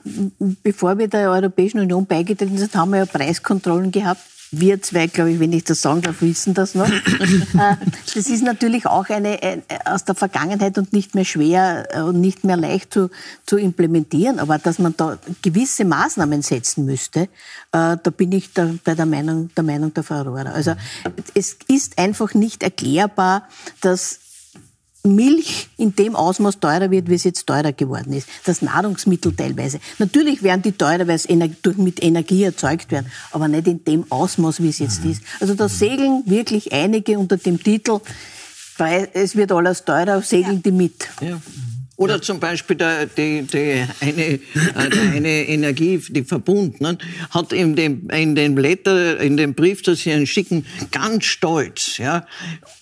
bevor 0.63 0.97
wir 0.97 1.09
der 1.09 1.29
Europäischen 1.29 1.79
Union 1.79 2.05
beigetreten 2.05 2.57
sind, 2.57 2.73
haben 2.75 2.91
wir 2.91 2.99
ja 2.99 3.05
Preiskontrollen 3.05 3.91
gehabt. 3.91 4.21
Wir 4.53 4.81
zwei, 4.81 5.07
glaube 5.07 5.31
ich, 5.31 5.39
wenn 5.39 5.53
ich 5.53 5.63
das 5.63 5.81
sagen 5.81 6.01
darf, 6.01 6.21
wissen 6.21 6.53
das 6.53 6.75
noch. 6.75 6.89
Äh, 7.53 7.75
das 8.13 8.27
ist 8.27 8.43
natürlich 8.43 8.85
auch 8.85 9.09
eine, 9.09 9.41
eine, 9.41 9.63
aus 9.85 10.05
der 10.05 10.15
Vergangenheit 10.15 10.77
und 10.77 10.93
nicht 10.93 11.15
mehr 11.15 11.25
schwer 11.25 11.87
äh, 11.91 12.01
und 12.01 12.19
nicht 12.19 12.43
mehr 12.43 12.57
leicht 12.57 12.93
zu, 12.93 13.09
zu 13.45 13.57
implementieren. 13.57 14.39
Aber 14.39 14.57
dass 14.57 14.79
man 14.79 14.95
da 14.95 15.17
gewisse 15.41 15.85
Maßnahmen 15.85 16.41
setzen 16.41 16.85
müsste, 16.85 17.21
äh, 17.21 17.27
da 17.71 18.09
bin 18.15 18.31
ich 18.31 18.53
da 18.53 18.73
bei 18.83 18.95
der 18.95 19.05
Meinung, 19.05 19.49
der 19.55 19.63
Meinung 19.63 19.93
der 19.93 20.03
Frau 20.03 20.15
Aurora. 20.15 20.51
Also 20.51 20.75
es 21.33 21.57
ist 21.67 21.97
einfach 21.97 22.33
nicht 22.33 22.63
erklärbar, 22.63 23.47
dass 23.81 24.19
Milch 25.03 25.69
in 25.77 25.95
dem 25.95 26.15
Ausmaß 26.15 26.59
teurer 26.59 26.91
wird, 26.91 27.09
wie 27.09 27.15
es 27.15 27.23
jetzt 27.23 27.47
teurer 27.47 27.73
geworden 27.73 28.13
ist. 28.13 28.27
Das 28.45 28.61
Nahrungsmittel 28.61 29.35
teilweise. 29.35 29.79
Natürlich 29.97 30.43
werden 30.43 30.61
die 30.61 30.73
teurer, 30.73 31.07
weil 31.07 31.15
es 31.15 31.27
mit 31.27 32.03
Energie 32.03 32.43
erzeugt 32.43 32.91
werden, 32.91 33.11
aber 33.31 33.47
nicht 33.47 33.67
in 33.67 33.83
dem 33.83 34.05
Ausmaß, 34.11 34.61
wie 34.61 34.69
es 34.69 34.79
jetzt 34.79 35.03
ist. 35.03 35.23
Also 35.39 35.55
da 35.55 35.67
segeln 35.67 36.23
wirklich 36.25 36.71
einige 36.71 37.17
unter 37.17 37.37
dem 37.37 37.61
Titel, 37.61 37.99
es 39.13 39.35
wird 39.35 39.51
alles 39.51 39.85
teurer, 39.85 40.21
segeln 40.21 40.61
die 40.63 40.71
mit. 40.71 41.07
Ja. 41.19 41.41
Oder 42.01 42.19
zum 42.19 42.39
Beispiel 42.39 42.75
der, 42.77 43.05
die, 43.05 43.43
die 43.43 43.85
eine, 43.99 44.23
äh, 44.23 44.39
der 44.75 45.01
eine 45.11 45.47
Energie, 45.47 46.01
die 46.09 46.23
Verbund, 46.23 46.81
ne, 46.81 46.97
hat 47.29 47.53
in 47.53 47.75
dem, 47.75 48.09
in 48.09 48.33
dem 48.33 48.57
Letter, 48.57 49.19
in 49.19 49.37
dem 49.37 49.53
Brief, 49.53 49.83
das 49.83 49.99
sie 49.99 50.09
ihnen 50.09 50.25
schicken, 50.25 50.65
ganz 50.91 51.25
stolz, 51.25 51.97
ja, 51.99 52.25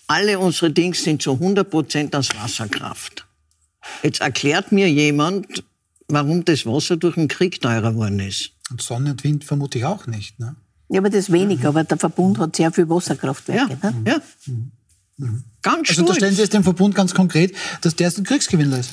alle 0.07 0.39
unsere 0.39 0.71
Dings 0.71 1.03
sind 1.03 1.21
zu 1.21 1.33
100 1.33 1.69
Prozent 1.69 2.15
aus 2.15 2.29
Wasserkraft. 2.41 3.27
Jetzt 4.03 4.21
erklärt 4.21 4.71
mir 4.71 4.89
jemand, 4.89 5.65
warum 6.07 6.45
das 6.45 6.65
Wasser 6.65 6.95
durch 6.95 7.15
den 7.15 7.27
Krieg 7.27 7.59
teurer 7.59 7.91
geworden 7.91 8.21
ist. 8.21 8.51
Und 8.71 8.81
Sonne 8.81 9.11
und 9.11 9.23
Wind 9.25 9.43
vermute 9.43 9.79
ich 9.79 9.85
auch 9.85 10.07
nicht, 10.07 10.39
ne? 10.39 10.55
Ja, 10.87 11.01
aber 11.01 11.09
das 11.09 11.25
ist 11.25 11.31
wenig, 11.31 11.59
mhm. 11.59 11.65
aber 11.67 11.83
der 11.83 11.97
Verbund 11.97 12.39
hat 12.39 12.55
sehr 12.55 12.71
viel 12.71 12.89
Wasserkraftwerke. 12.89 13.77
Ja, 13.83 13.91
ne? 13.91 14.03
ja. 14.07 14.21
Mhm. 14.45 14.71
Mhm. 15.19 15.43
Ganz 15.61 15.89
Also 15.89 16.01
unterstellen 16.01 16.33
Sie 16.33 16.41
jetzt 16.41 16.53
dem 16.53 16.63
Verbund 16.63 16.95
ganz 16.95 17.13
konkret, 17.13 17.55
dass 17.81 17.95
der 17.95 18.11
ein 18.15 18.23
Kriegsgewinner 18.23 18.79
ist. 18.79 18.91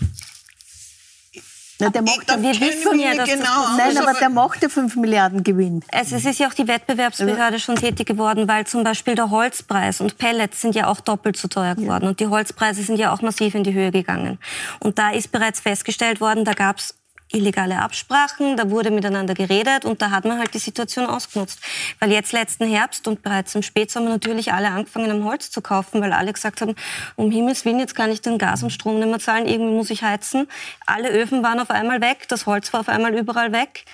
Na, 1.79 1.91
der 1.91 2.03
macht 2.03 2.29
ja, 2.29 2.41
wir 2.41 2.59
wissen 2.59 2.99
ja, 2.99 3.15
dass 3.15 3.29
genau 3.29 3.45
das 3.45 3.77
Nein, 3.77 3.99
aber 3.99 4.19
der 4.19 4.31
macht 4.31 4.63
ja 4.63 4.69
5 4.69 4.97
Milliarden 4.97 5.45
Gewinn. 5.45 5.83
Also 5.93 6.17
es 6.17 6.25
ist 6.25 6.39
ja 6.39 6.49
auch 6.49 6.55
die 6.55 6.67
Wettbewerbsbehörde 6.67 7.61
schon 7.61 7.77
tätig 7.77 8.07
geworden, 8.07 8.49
weil 8.49 8.67
zum 8.67 8.83
Beispiel 8.83 9.15
der 9.15 9.31
Holzpreis 9.31 10.01
und 10.01 10.17
Pellets 10.17 10.63
sind 10.63 10.75
ja 10.75 10.87
auch 10.87 11.01
doppelt 11.01 11.37
so 11.37 11.49
teuer 11.49 11.75
geworden. 11.75 12.05
Ja. 12.05 12.09
Und 12.09 12.21
die 12.21 12.29
Holzpreise 12.29 12.83
sind 12.83 12.97
ja 12.99 13.13
auch 13.13 13.21
massiv 13.21 13.55
in 13.55 13.63
die 13.63 13.75
Höhe 13.75 13.91
gegangen. 13.91 14.39
Und 14.81 14.99
da 14.99 15.11
ist 15.11 15.33
bereits 15.33 15.61
festgestellt 15.61 16.21
worden, 16.21 16.47
da 16.47 16.55
gab 16.55 16.79
es 16.79 16.95
illegale 17.33 17.81
Absprachen, 17.81 18.57
da 18.57 18.71
wurde 18.71 18.91
miteinander 18.91 19.35
geredet 19.35 19.85
und 19.85 20.01
da 20.01 20.11
hat 20.11 20.25
man 20.25 20.39
halt 20.39 20.55
die 20.55 20.59
Situation 20.59 21.07
ausgenutzt. 21.07 21.61
Weil 21.99 22.13
jetzt 22.13 22.33
letzten 22.33 22.67
Herbst 22.67 23.09
und 23.09 23.23
bereits 23.23 23.55
im 23.55 23.63
Spätsommer 23.63 24.11
natürlich 24.11 24.53
alle 24.53 24.69
angefangen 24.69 25.11
haben 25.11 25.25
Holz 25.25 25.51
zu 25.51 25.61
kaufen, 25.61 26.01
weil 26.01 26.13
alle 26.13 26.33
gesagt 26.33 26.61
haben, 26.61 26.75
um 27.17 27.31
Himmels 27.31 27.65
Willen, 27.65 27.79
jetzt 27.79 27.95
kann 27.95 28.11
ich 28.11 28.21
den 28.21 28.39
Gas 28.39 28.63
und 28.63 28.71
Strom 28.71 28.99
nicht 28.99 29.09
mehr 29.09 29.19
zahlen, 29.19 29.47
irgendwie 29.47 29.75
muss 29.75 29.91
ich 29.91 30.03
heizen. 30.03 30.49
Alle 30.87 31.11
Öfen 31.11 31.43
waren 31.43 31.61
auf 31.61 31.71
einmal 31.71 32.01
weg, 32.01 32.27
das 32.29 32.47
Holz 32.47 32.73
war 32.73 32.81
auf 32.81 32.89
einmal 32.89 33.15
überall 33.15 33.53
weg. 33.53 33.85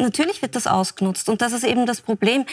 Natürlich 0.00 0.42
wird 0.42 0.56
das 0.56 0.66
ausgenutzt. 0.66 1.28
Und 1.28 1.42
das 1.42 1.52
ist 1.52 1.64
eben 1.64 1.86
das 1.86 2.00
Problem. 2.00 2.44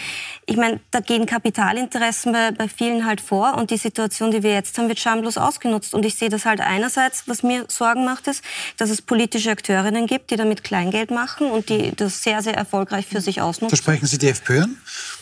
Ich 0.45 0.57
meine, 0.57 0.79
da 0.91 0.99
gehen 0.99 1.25
Kapitalinteressen 1.25 2.33
bei, 2.33 2.51
bei 2.51 2.67
vielen 2.67 3.05
halt 3.05 3.21
vor 3.21 3.55
und 3.55 3.71
die 3.71 3.77
Situation, 3.77 4.31
die 4.31 4.43
wir 4.43 4.53
jetzt 4.53 4.77
haben, 4.77 4.87
wird 4.87 4.99
schamlos 4.99 5.37
ausgenutzt. 5.37 5.93
Und 5.93 6.05
ich 6.05 6.15
sehe 6.15 6.29
das 6.29 6.45
halt 6.45 6.61
einerseits, 6.61 7.23
was 7.27 7.43
mir 7.43 7.65
Sorgen 7.67 8.05
macht, 8.05 8.27
ist, 8.27 8.43
dass 8.77 8.89
es 8.89 9.01
politische 9.01 9.51
Akteurinnen 9.51 10.07
gibt, 10.07 10.31
die 10.31 10.35
damit 10.35 10.63
Kleingeld 10.63 11.11
machen 11.11 11.49
und 11.49 11.69
die 11.69 11.95
das 11.95 12.23
sehr, 12.23 12.41
sehr 12.41 12.55
erfolgreich 12.55 13.05
für 13.05 13.21
sich 13.21 13.41
ausnutzen. 13.41 13.69
Versprechen 13.69 14.07
Sie 14.07 14.17
die 14.17 14.29
FPÖ? 14.29 14.65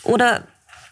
Oder 0.02 0.44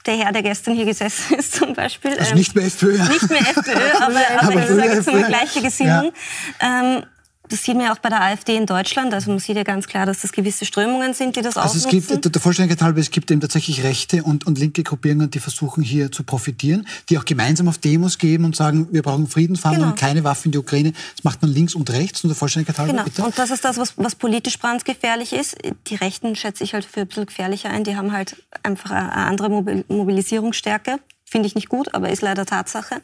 der 0.07 0.17
Herr, 0.17 0.33
der 0.33 0.43
gestern 0.43 0.75
hier 0.75 0.85
gesessen 0.85 1.37
ist 1.37 1.55
zum 1.55 1.75
Beispiel. 1.75 2.19
Also 2.19 2.35
nicht 2.35 2.55
mehr 2.55 2.67
FPÖ. 2.67 2.99
Nicht 2.99 3.31
mehr 3.31 3.41
FPÖ, 3.41 3.73
aber, 4.01 4.21
aber, 4.39 4.43
aber 4.43 4.63
ich 4.63 4.69
sage 4.69 4.95
jetzt 4.95 5.13
mal 5.13 5.25
gleiche 5.25 5.63
Gesinnung. 5.63 6.13
Ja. 6.61 6.81
Ähm, 6.81 7.05
das 7.55 7.63
sieht 7.63 7.77
man 7.77 7.87
ja 7.87 7.93
auch 7.93 7.99
bei 7.99 8.09
der 8.09 8.21
AfD 8.21 8.57
in 8.57 8.67
Deutschland. 8.67 9.15
Also 9.15 9.31
man 9.31 9.39
sieht 9.39 9.57
ja 9.57 9.63
ganz 9.63 9.87
klar, 9.87 10.07
dass 10.07 10.23
das 10.23 10.33
gewisse 10.33 10.65
Strömungen 10.65 11.15
sind, 11.15 11.37
die 11.37 11.41
das 11.41 11.57
also 11.57 11.79
ausnutzen. 11.79 11.99
Es 11.99 12.09
gibt, 12.09 12.35
der 12.35 12.43
Vollständigkeit 12.43 12.83
halber, 12.83 12.99
es 12.99 13.13
gibt 13.13 13.31
eben 13.31 13.41
tatsächlich 13.41 13.85
rechte 13.85 14.25
und, 14.25 14.45
und 14.45 14.59
linke 14.59 14.83
Gruppierungen, 14.83 15.31
die 15.31 15.39
versuchen 15.39 15.85
hier 15.85 16.11
zu 16.11 16.25
profitieren, 16.25 16.85
die 17.09 17.17
auch 17.17 17.25
gemeinsam 17.25 17.69
auf 17.69 17.79
Demos 17.79 18.19
geben 18.19 18.45
und 18.45 18.57
sagen, 18.57 18.89
wir 18.91 19.03
brauchen 19.03 19.29
Friedensverhandlungen, 19.29 19.95
genau. 19.95 20.07
keine 20.07 20.25
Waffen 20.25 20.47
in 20.47 20.53
die 20.53 20.59
Ukraine. 20.59 20.93
Das 21.15 21.23
macht 21.23 21.43
man 21.43 21.53
links 21.53 21.77
und 21.77 21.89
rechts 21.91 22.25
und 22.25 22.29
der 22.31 22.37
Vollständigkeit 22.37 22.79
halber, 22.79 22.93
genau. 22.93 23.05
bitte. 23.05 23.23
Und 23.23 23.39
das 23.39 23.53
ist 23.53 23.65
das, 23.65 23.77
was, 23.77 23.97
was 23.97 24.17
politisch 24.17 24.59
brandgefährlich 24.59 25.33
ist. 25.33 25.57
Die 25.87 25.95
Rechten 25.95 26.35
schätze 26.35 26.65
ich 26.65 26.75
halt 26.75 26.85
für 26.85 27.03
ein 27.03 27.07
bisschen 27.07 27.27
gefährlicher 27.27 27.71
ein. 27.71 27.85
Die 27.85 27.97
haben 27.97 28.11
halt 28.11 28.35
einfach 28.65 28.91
eine 28.91 29.13
andere 29.13 29.49
Mobilisierungsstärke 29.87 30.99
finde 31.35 31.49
ich 31.49 31.57
nicht 31.57 31.69
gut, 31.69 31.93
aber 31.97 32.11
ist 32.11 32.23
leider 32.23 32.47
Tatsache. 32.47 33.03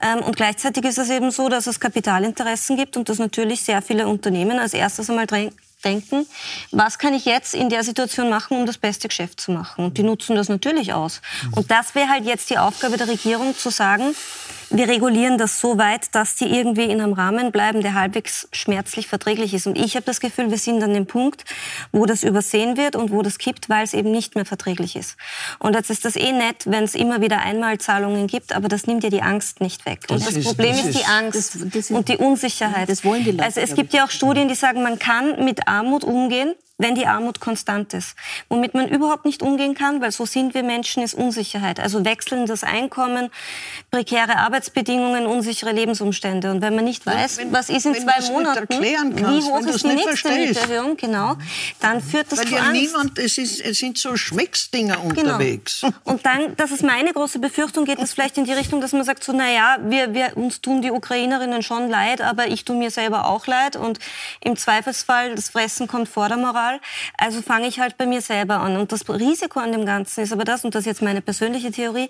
Ähm, 0.00 0.20
und 0.20 0.36
gleichzeitig 0.36 0.84
ist 0.84 0.98
es 0.98 1.10
eben 1.10 1.32
so, 1.32 1.48
dass 1.48 1.66
es 1.66 1.80
Kapitalinteressen 1.80 2.76
gibt 2.76 2.96
und 2.96 3.08
dass 3.08 3.18
natürlich 3.18 3.64
sehr 3.64 3.82
viele 3.82 4.06
Unternehmen 4.06 4.60
als 4.60 4.72
erstes 4.72 5.10
einmal 5.10 5.26
denken, 5.26 6.26
was 6.70 7.00
kann 7.00 7.12
ich 7.12 7.24
jetzt 7.24 7.54
in 7.54 7.68
der 7.68 7.82
Situation 7.82 8.30
machen, 8.30 8.56
um 8.56 8.66
das 8.66 8.78
beste 8.78 9.08
Geschäft 9.08 9.40
zu 9.40 9.50
machen. 9.50 9.84
Und 9.84 9.98
die 9.98 10.04
nutzen 10.04 10.36
das 10.36 10.48
natürlich 10.48 10.92
aus. 10.92 11.20
Und 11.56 11.72
das 11.72 11.96
wäre 11.96 12.08
halt 12.08 12.24
jetzt 12.24 12.50
die 12.50 12.58
Aufgabe 12.58 12.98
der 12.98 13.08
Regierung 13.08 13.56
zu 13.56 13.70
sagen, 13.70 14.14
wir 14.70 14.88
regulieren 14.88 15.38
das 15.38 15.60
so 15.60 15.78
weit, 15.78 16.14
dass 16.14 16.34
die 16.34 16.46
irgendwie 16.46 16.84
in 16.84 17.00
einem 17.00 17.12
Rahmen 17.12 17.52
bleiben, 17.52 17.82
der 17.82 17.94
halbwegs 17.94 18.48
schmerzlich 18.52 19.06
verträglich 19.06 19.54
ist. 19.54 19.66
Und 19.66 19.78
ich 19.78 19.94
habe 19.94 20.04
das 20.04 20.20
Gefühl, 20.20 20.50
wir 20.50 20.58
sind 20.58 20.82
an 20.82 20.92
dem 20.92 21.06
Punkt, 21.06 21.44
wo 21.92 22.06
das 22.06 22.22
übersehen 22.22 22.76
wird 22.76 22.96
und 22.96 23.10
wo 23.10 23.22
das 23.22 23.38
kippt, 23.38 23.68
weil 23.68 23.84
es 23.84 23.94
eben 23.94 24.10
nicht 24.10 24.34
mehr 24.34 24.44
verträglich 24.44 24.96
ist. 24.96 25.16
Und 25.58 25.74
jetzt 25.74 25.90
ist 25.90 26.04
das 26.04 26.16
eh 26.16 26.32
nett, 26.32 26.64
wenn 26.66 26.84
es 26.84 26.94
immer 26.94 27.20
wieder 27.20 27.40
Einmalzahlungen 27.40 28.26
gibt, 28.26 28.54
aber 28.54 28.68
das 28.68 28.86
nimmt 28.86 29.04
ja 29.04 29.10
die 29.10 29.22
Angst 29.22 29.60
nicht 29.60 29.86
weg. 29.86 30.00
Und 30.08 30.20
das, 30.20 30.28
das 30.28 30.36
ist, 30.36 30.46
Problem 30.46 30.76
das 30.76 30.86
ist, 30.86 30.98
die 30.98 31.04
Angst 31.04 31.58
das, 31.74 31.90
und 31.90 32.08
die 32.08 32.16
Unsicherheit. 32.16 32.88
Das 32.88 33.04
wollen 33.04 33.24
die 33.24 33.32
Leute. 33.32 33.44
Also 33.44 33.60
es 33.60 33.74
gibt 33.74 33.92
ja 33.92 34.04
auch 34.04 34.10
Studien, 34.10 34.48
die 34.48 34.54
sagen, 34.54 34.82
man 34.82 34.98
kann 34.98 35.44
mit 35.44 35.68
Armut 35.68 36.04
umgehen, 36.04 36.54
wenn 36.78 36.94
die 36.94 37.06
Armut 37.06 37.40
konstant 37.40 37.94
ist. 37.94 38.14
Womit 38.48 38.74
man 38.74 38.88
überhaupt 38.88 39.24
nicht 39.24 39.42
umgehen 39.42 39.74
kann, 39.74 40.00
weil 40.02 40.12
so 40.12 40.26
sind 40.26 40.52
wir 40.52 40.62
Menschen, 40.62 41.02
ist 41.02 41.14
Unsicherheit. 41.14 41.80
Also 41.80 42.04
wechselndes 42.04 42.64
Einkommen, 42.64 43.30
prekäre 43.90 44.36
Arbeitsbedingungen, 44.36 45.26
unsichere 45.26 45.72
Lebensumstände. 45.72 46.50
Und 46.50 46.60
wenn 46.60 46.74
man 46.74 46.84
nicht 46.84 47.06
weiß, 47.06 47.38
wenn, 47.38 47.52
was 47.52 47.70
ist 47.70 47.86
in 47.86 47.94
zwei 47.94 48.20
Monaten, 48.30 48.66
kannst, 48.68 48.82
wie 48.82 49.42
hoch 49.42 49.60
ist 49.60 49.84
die 49.84 49.88
nächste 49.88 50.32
Mieterhöhung, 50.32 50.96
genau, 50.96 51.36
dann 51.80 52.02
führt 52.02 52.30
das 52.30 52.40
weil 52.40 52.46
zu 52.46 52.54
ja 52.54 52.62
Angst. 52.64 52.82
niemand, 52.82 53.18
es, 53.18 53.38
ist, 53.38 53.60
es 53.60 53.78
sind 53.78 53.96
so 53.96 54.16
Schmecksdinger 54.16 54.96
genau. 54.96 55.34
unterwegs. 55.34 55.82
Und 56.04 56.26
dann, 56.26 56.56
das 56.56 56.72
ist 56.72 56.82
meine 56.82 57.12
große 57.12 57.38
Befürchtung, 57.38 57.86
geht 57.86 58.00
es 58.00 58.12
vielleicht 58.12 58.36
in 58.36 58.44
die 58.44 58.52
Richtung, 58.52 58.82
dass 58.82 58.92
man 58.92 59.04
sagt, 59.04 59.24
so, 59.24 59.32
na 59.32 59.50
ja, 59.50 59.78
wir, 59.82 60.12
wir, 60.12 60.36
uns 60.36 60.60
tun 60.60 60.82
die 60.82 60.90
Ukrainerinnen 60.90 61.62
schon 61.62 61.88
leid, 61.88 62.20
aber 62.20 62.48
ich 62.48 62.66
tue 62.66 62.76
mir 62.76 62.90
selber 62.90 63.26
auch 63.26 63.46
leid. 63.46 63.76
Und 63.76 63.98
im 64.40 64.56
Zweifelsfall, 64.56 65.34
das 65.34 65.48
Fressen 65.48 65.86
kommt 65.86 66.08
vor 66.08 66.28
der 66.28 66.36
Moral 66.36 66.65
Fall. 66.66 66.80
Also 67.18 67.42
fange 67.42 67.66
ich 67.66 67.78
halt 67.80 67.96
bei 67.96 68.06
mir 68.06 68.20
selber 68.20 68.60
an. 68.60 68.76
Und 68.76 68.92
das 68.92 69.08
Risiko 69.08 69.60
an 69.60 69.72
dem 69.72 69.86
Ganzen 69.86 70.22
ist 70.22 70.32
aber 70.32 70.44
das, 70.44 70.64
und 70.64 70.74
das 70.74 70.80
ist 70.80 70.86
jetzt 70.86 71.02
meine 71.02 71.20
persönliche 71.20 71.70
Theorie, 71.70 72.08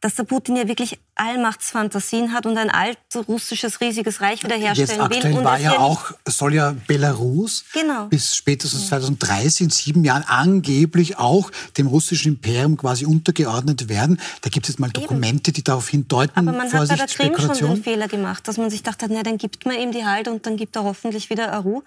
dass 0.00 0.16
der 0.16 0.24
Putin 0.24 0.56
ja 0.56 0.68
wirklich 0.68 0.98
Allmachtsfantasien 1.14 2.34
hat 2.34 2.44
und 2.44 2.58
ein 2.58 2.68
altes 2.68 3.26
russisches 3.26 3.80
riesiges 3.80 4.20
Reich 4.20 4.44
wiederherstellen 4.44 5.00
Jetzt 5.10 5.24
will. 5.24 5.32
Und 5.32 5.44
war 5.44 5.58
ja 5.58 5.78
auch, 5.78 6.10
soll 6.26 6.52
ja 6.52 6.74
Belarus 6.86 7.64
genau. 7.72 8.06
bis 8.08 8.36
spätestens 8.36 8.88
2030 8.88 9.62
in 9.62 9.70
sieben 9.70 10.04
Jahren 10.04 10.24
angeblich 10.24 11.16
auch 11.16 11.50
dem 11.78 11.86
russischen 11.86 12.34
Imperium 12.34 12.76
quasi 12.76 13.06
untergeordnet 13.06 13.88
werden. 13.88 14.20
Da 14.42 14.50
gibt 14.50 14.66
es 14.66 14.74
jetzt 14.74 14.78
mal 14.78 14.90
Dokumente, 14.90 15.52
die 15.52 15.64
darauf 15.64 15.88
hindeuten. 15.88 16.48
Aber 16.48 16.58
man 16.58 16.68
Vorsicht, 16.68 17.00
hat 17.00 17.16
bei 17.16 17.28
der 17.28 17.32
Krim 17.32 17.54
schon 17.56 17.74
den 17.76 17.82
Fehler 17.82 18.08
gemacht, 18.08 18.46
dass 18.46 18.58
man 18.58 18.68
sich 18.68 18.82
dachte, 18.82 19.06
na, 19.08 19.22
dann 19.22 19.38
gibt 19.38 19.64
man 19.64 19.76
ihm 19.76 19.90
die 19.90 20.04
Halt 20.04 20.28
und 20.28 20.44
dann 20.44 20.58
gibt 20.58 20.76
er 20.76 20.84
hoffentlich 20.84 21.30
wieder 21.30 21.50
Aru. 21.50 21.82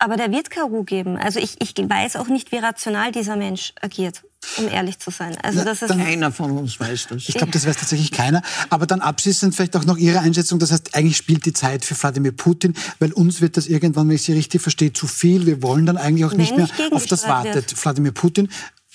Aber 0.00 0.16
der 0.16 0.30
wird 0.30 0.50
keine 0.50 0.66
Ruhe 0.66 0.84
geben. 0.84 1.16
Also 1.16 1.40
ich, 1.40 1.56
ich 1.60 1.74
weiß 1.76 2.16
auch 2.16 2.28
nicht, 2.28 2.52
wie 2.52 2.58
rational 2.58 3.10
dieser 3.10 3.34
Mensch 3.34 3.72
agiert, 3.80 4.22
um 4.56 4.68
ehrlich 4.68 5.00
zu 5.00 5.10
sein. 5.10 5.36
Also 5.42 5.64
das 5.64 5.82
ist 5.82 5.88
keiner 5.88 6.30
von 6.30 6.56
uns 6.56 6.78
weiß 6.78 7.08
das. 7.10 7.28
Ich 7.28 7.34
glaube, 7.34 7.50
das 7.50 7.66
weiß 7.66 7.76
tatsächlich 7.76 8.12
keiner. 8.12 8.42
Aber 8.70 8.86
dann 8.86 9.00
abschließend 9.00 9.56
vielleicht 9.56 9.74
auch 9.76 9.84
noch 9.84 9.96
Ihre 9.96 10.20
Einschätzung. 10.20 10.60
Das 10.60 10.70
heißt, 10.70 10.94
eigentlich 10.94 11.16
spielt 11.16 11.44
die 11.46 11.52
Zeit 11.52 11.84
für 11.84 12.00
Wladimir 12.00 12.30
Putin, 12.30 12.74
weil 13.00 13.12
uns 13.12 13.40
wird 13.40 13.56
das 13.56 13.66
irgendwann, 13.66 14.08
wenn 14.08 14.14
ich 14.14 14.22
Sie 14.22 14.34
richtig 14.34 14.62
verstehe, 14.62 14.92
zu 14.92 15.08
viel. 15.08 15.46
Wir 15.46 15.62
wollen 15.62 15.84
dann 15.84 15.96
eigentlich 15.96 16.24
auch 16.24 16.30
wenn 16.30 16.38
nicht 16.38 16.56
mehr 16.56 16.68
auf 16.92 17.06
das 17.06 17.26
wartet. 17.26 17.74
Wladimir 17.84 18.12
Putin 18.12 18.48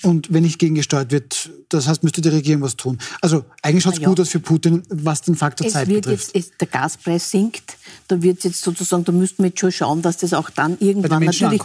und 0.03 0.33
wenn 0.33 0.43
nicht 0.43 0.59
gegengesteuert 0.59 1.11
wird, 1.11 1.49
das 1.69 1.87
heißt, 1.87 2.03
müsste 2.03 2.21
die 2.21 2.29
Regierung 2.29 2.61
was 2.61 2.75
tun. 2.75 2.97
Also 3.21 3.45
eigentlich 3.61 3.83
schaut 3.83 3.93
es 3.93 3.99
ja. 3.99 4.07
gut 4.07 4.19
aus 4.19 4.29
für 4.29 4.39
Putin, 4.39 4.83
was 4.89 5.21
den 5.21 5.35
Faktor 5.35 5.65
es 5.65 5.73
Zeit 5.73 5.87
wird 5.87 6.03
betrifft. 6.03 6.35
Jetzt, 6.35 6.51
es, 6.51 6.57
der 6.57 6.67
Gaspreis 6.67 7.31
sinkt, 7.31 7.72
da 8.13 8.21
wird 8.21 8.43
jetzt 8.43 8.61
sozusagen, 8.61 9.03
da 9.05 9.11
müssten 9.11 9.43
wir 9.43 9.49
jetzt 9.49 9.59
schon 9.59 9.71
schauen, 9.71 10.01
dass 10.01 10.17
das 10.17 10.33
auch 10.33 10.49
dann 10.51 10.77
irgendwann 10.79 11.23
natürlich, 11.23 11.61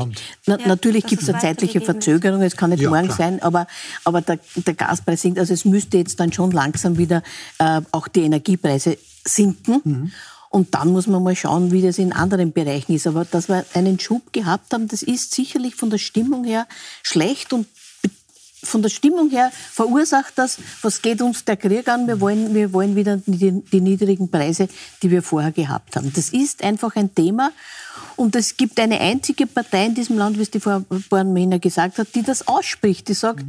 na, 0.46 0.58
ja, 0.58 0.66
natürlich 0.66 1.04
gibt 1.06 1.22
es 1.22 1.28
eine 1.28 1.38
zeitliche 1.38 1.80
Verzögerung, 1.80 2.40
es 2.40 2.56
kann 2.56 2.70
nicht 2.70 2.82
ja, 2.82 2.88
morgen 2.88 3.06
klar. 3.06 3.16
sein, 3.16 3.42
aber, 3.42 3.66
aber 4.04 4.22
der, 4.22 4.38
der, 4.54 4.74
Gaspreis 4.74 5.20
sinkt, 5.20 5.38
also 5.38 5.52
es 5.52 5.64
müsste 5.64 5.98
jetzt 5.98 6.18
dann 6.20 6.32
schon 6.32 6.50
langsam 6.50 6.96
wieder 6.96 7.22
äh, 7.58 7.82
auch 7.92 8.08
die 8.08 8.22
Energiepreise 8.22 8.96
sinken. 9.24 9.80
Mhm. 9.84 10.12
Und 10.50 10.74
dann 10.74 10.92
muss 10.92 11.06
man 11.06 11.22
mal 11.22 11.36
schauen, 11.36 11.72
wie 11.72 11.82
das 11.82 11.98
in 11.98 12.14
anderen 12.14 12.52
Bereichen 12.52 12.94
ist. 12.94 13.06
Aber 13.06 13.26
dass 13.26 13.50
wir 13.50 13.66
einen 13.74 14.00
Schub 14.00 14.32
gehabt 14.32 14.72
haben, 14.72 14.88
das 14.88 15.02
ist 15.02 15.34
sicherlich 15.34 15.74
von 15.74 15.90
der 15.90 15.98
Stimmung 15.98 16.44
her 16.44 16.66
schlecht 17.02 17.52
und 17.52 17.66
von 18.62 18.82
der 18.82 18.88
Stimmung 18.88 19.30
her 19.30 19.50
verursacht 19.72 20.34
das, 20.36 20.58
was 20.82 21.02
geht 21.02 21.22
uns 21.22 21.44
der 21.44 21.56
Krieg 21.56 21.88
an? 21.88 22.06
Wir 22.06 22.20
wollen, 22.20 22.54
wir 22.54 22.72
wollen 22.72 22.96
wieder 22.96 23.20
die, 23.26 23.62
die 23.62 23.80
niedrigen 23.80 24.30
Preise, 24.30 24.68
die 25.02 25.10
wir 25.10 25.22
vorher 25.22 25.52
gehabt 25.52 25.96
haben. 25.96 26.12
Das 26.12 26.30
ist 26.30 26.62
einfach 26.62 26.96
ein 26.96 27.14
Thema. 27.14 27.52
Und 28.16 28.34
es 28.34 28.56
gibt 28.56 28.80
eine 28.80 29.00
einzige 29.00 29.46
Partei 29.46 29.86
in 29.86 29.94
diesem 29.94 30.18
Land, 30.18 30.38
wie 30.38 30.42
es 30.42 30.50
die 30.50 30.60
Vorborn 30.60 31.32
Männer 31.32 31.58
gesagt 31.60 31.98
hat, 31.98 32.08
die 32.14 32.22
das 32.22 32.48
ausspricht. 32.48 33.08
Die 33.08 33.14
sagt, 33.14 33.44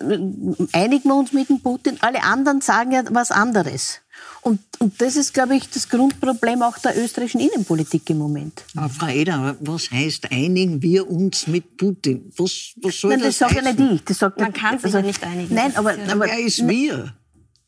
mhm. 0.00 0.68
einigen 0.72 1.08
wir 1.08 1.16
uns 1.16 1.32
mit 1.32 1.48
dem 1.48 1.60
Putin. 1.60 1.98
Alle 2.00 2.22
anderen 2.22 2.60
sagen 2.60 2.92
ja 2.92 3.02
was 3.10 3.30
anderes. 3.30 4.00
Und, 4.44 4.60
und 4.78 5.00
das 5.00 5.16
ist, 5.16 5.32
glaube 5.32 5.56
ich, 5.56 5.70
das 5.70 5.88
Grundproblem 5.88 6.60
auch 6.60 6.76
der 6.76 7.02
österreichischen 7.02 7.40
Innenpolitik 7.40 8.08
im 8.10 8.18
Moment. 8.18 8.62
Aber 8.76 8.90
Frau 8.90 9.08
Eder, 9.08 9.56
was 9.60 9.90
heißt, 9.90 10.30
einigen 10.30 10.82
wir 10.82 11.10
uns 11.10 11.46
mit 11.46 11.78
Putin? 11.78 12.30
Was, 12.36 12.74
was 12.82 13.00
soll 13.00 13.12
nein, 13.12 13.20
das, 13.20 13.38
das 13.38 13.48
sage 13.48 13.64
ja 13.64 13.72
nicht 13.72 13.92
ich. 13.92 14.04
Das 14.04 14.18
sagt 14.18 14.38
Man 14.38 14.52
kann 14.52 14.76
sich 14.76 14.84
also, 14.84 14.98
ja 14.98 15.02
nicht 15.02 15.24
einigen. 15.24 15.54
Nein, 15.54 15.74
aber, 15.74 15.94
aber 16.10 16.26
wer 16.26 16.38
ist 16.38 16.68
wir? 16.68 17.14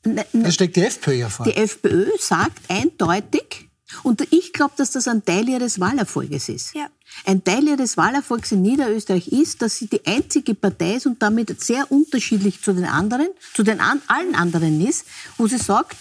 Da 0.03 0.53
steckt 0.53 0.77
die 0.77 0.83
FPÖ 0.83 1.15
ja 1.15 1.29
vor. 1.31 1.47
Die 1.47 1.57
FPÖ 1.57 2.11
sagt 2.19 2.59
eindeutig, 2.69 3.71
und 4.03 4.31
ich 4.31 4.53
glaube, 4.53 4.75
dass 4.77 4.91
das 4.91 5.09
ein 5.09 5.25
Teil 5.25 5.49
ihres 5.49 5.81
Wahlerfolges 5.81 6.51
ist. 6.51 6.75
Ja. 6.75 6.89
Ein 7.25 7.43
Teil 7.43 7.67
ihres 7.67 7.97
Wahlerfolgs 7.97 8.53
in 8.53 8.61
Niederösterreich 8.61 9.29
ist, 9.29 9.63
dass 9.63 9.79
sie 9.79 9.87
die 9.87 10.05
einzige 10.07 10.55
Partei 10.55 10.97
ist 10.97 11.07
und 11.07 11.23
damit 11.23 11.59
sehr 11.63 11.91
unterschiedlich 11.91 12.61
zu 12.61 12.75
den 12.75 12.85
anderen, 12.85 13.29
zu 13.55 13.63
den 13.63 13.81
an, 13.81 14.03
allen 14.09 14.35
anderen 14.35 14.87
ist, 14.87 15.07
wo 15.39 15.47
sie 15.47 15.57
sagt, 15.57 15.97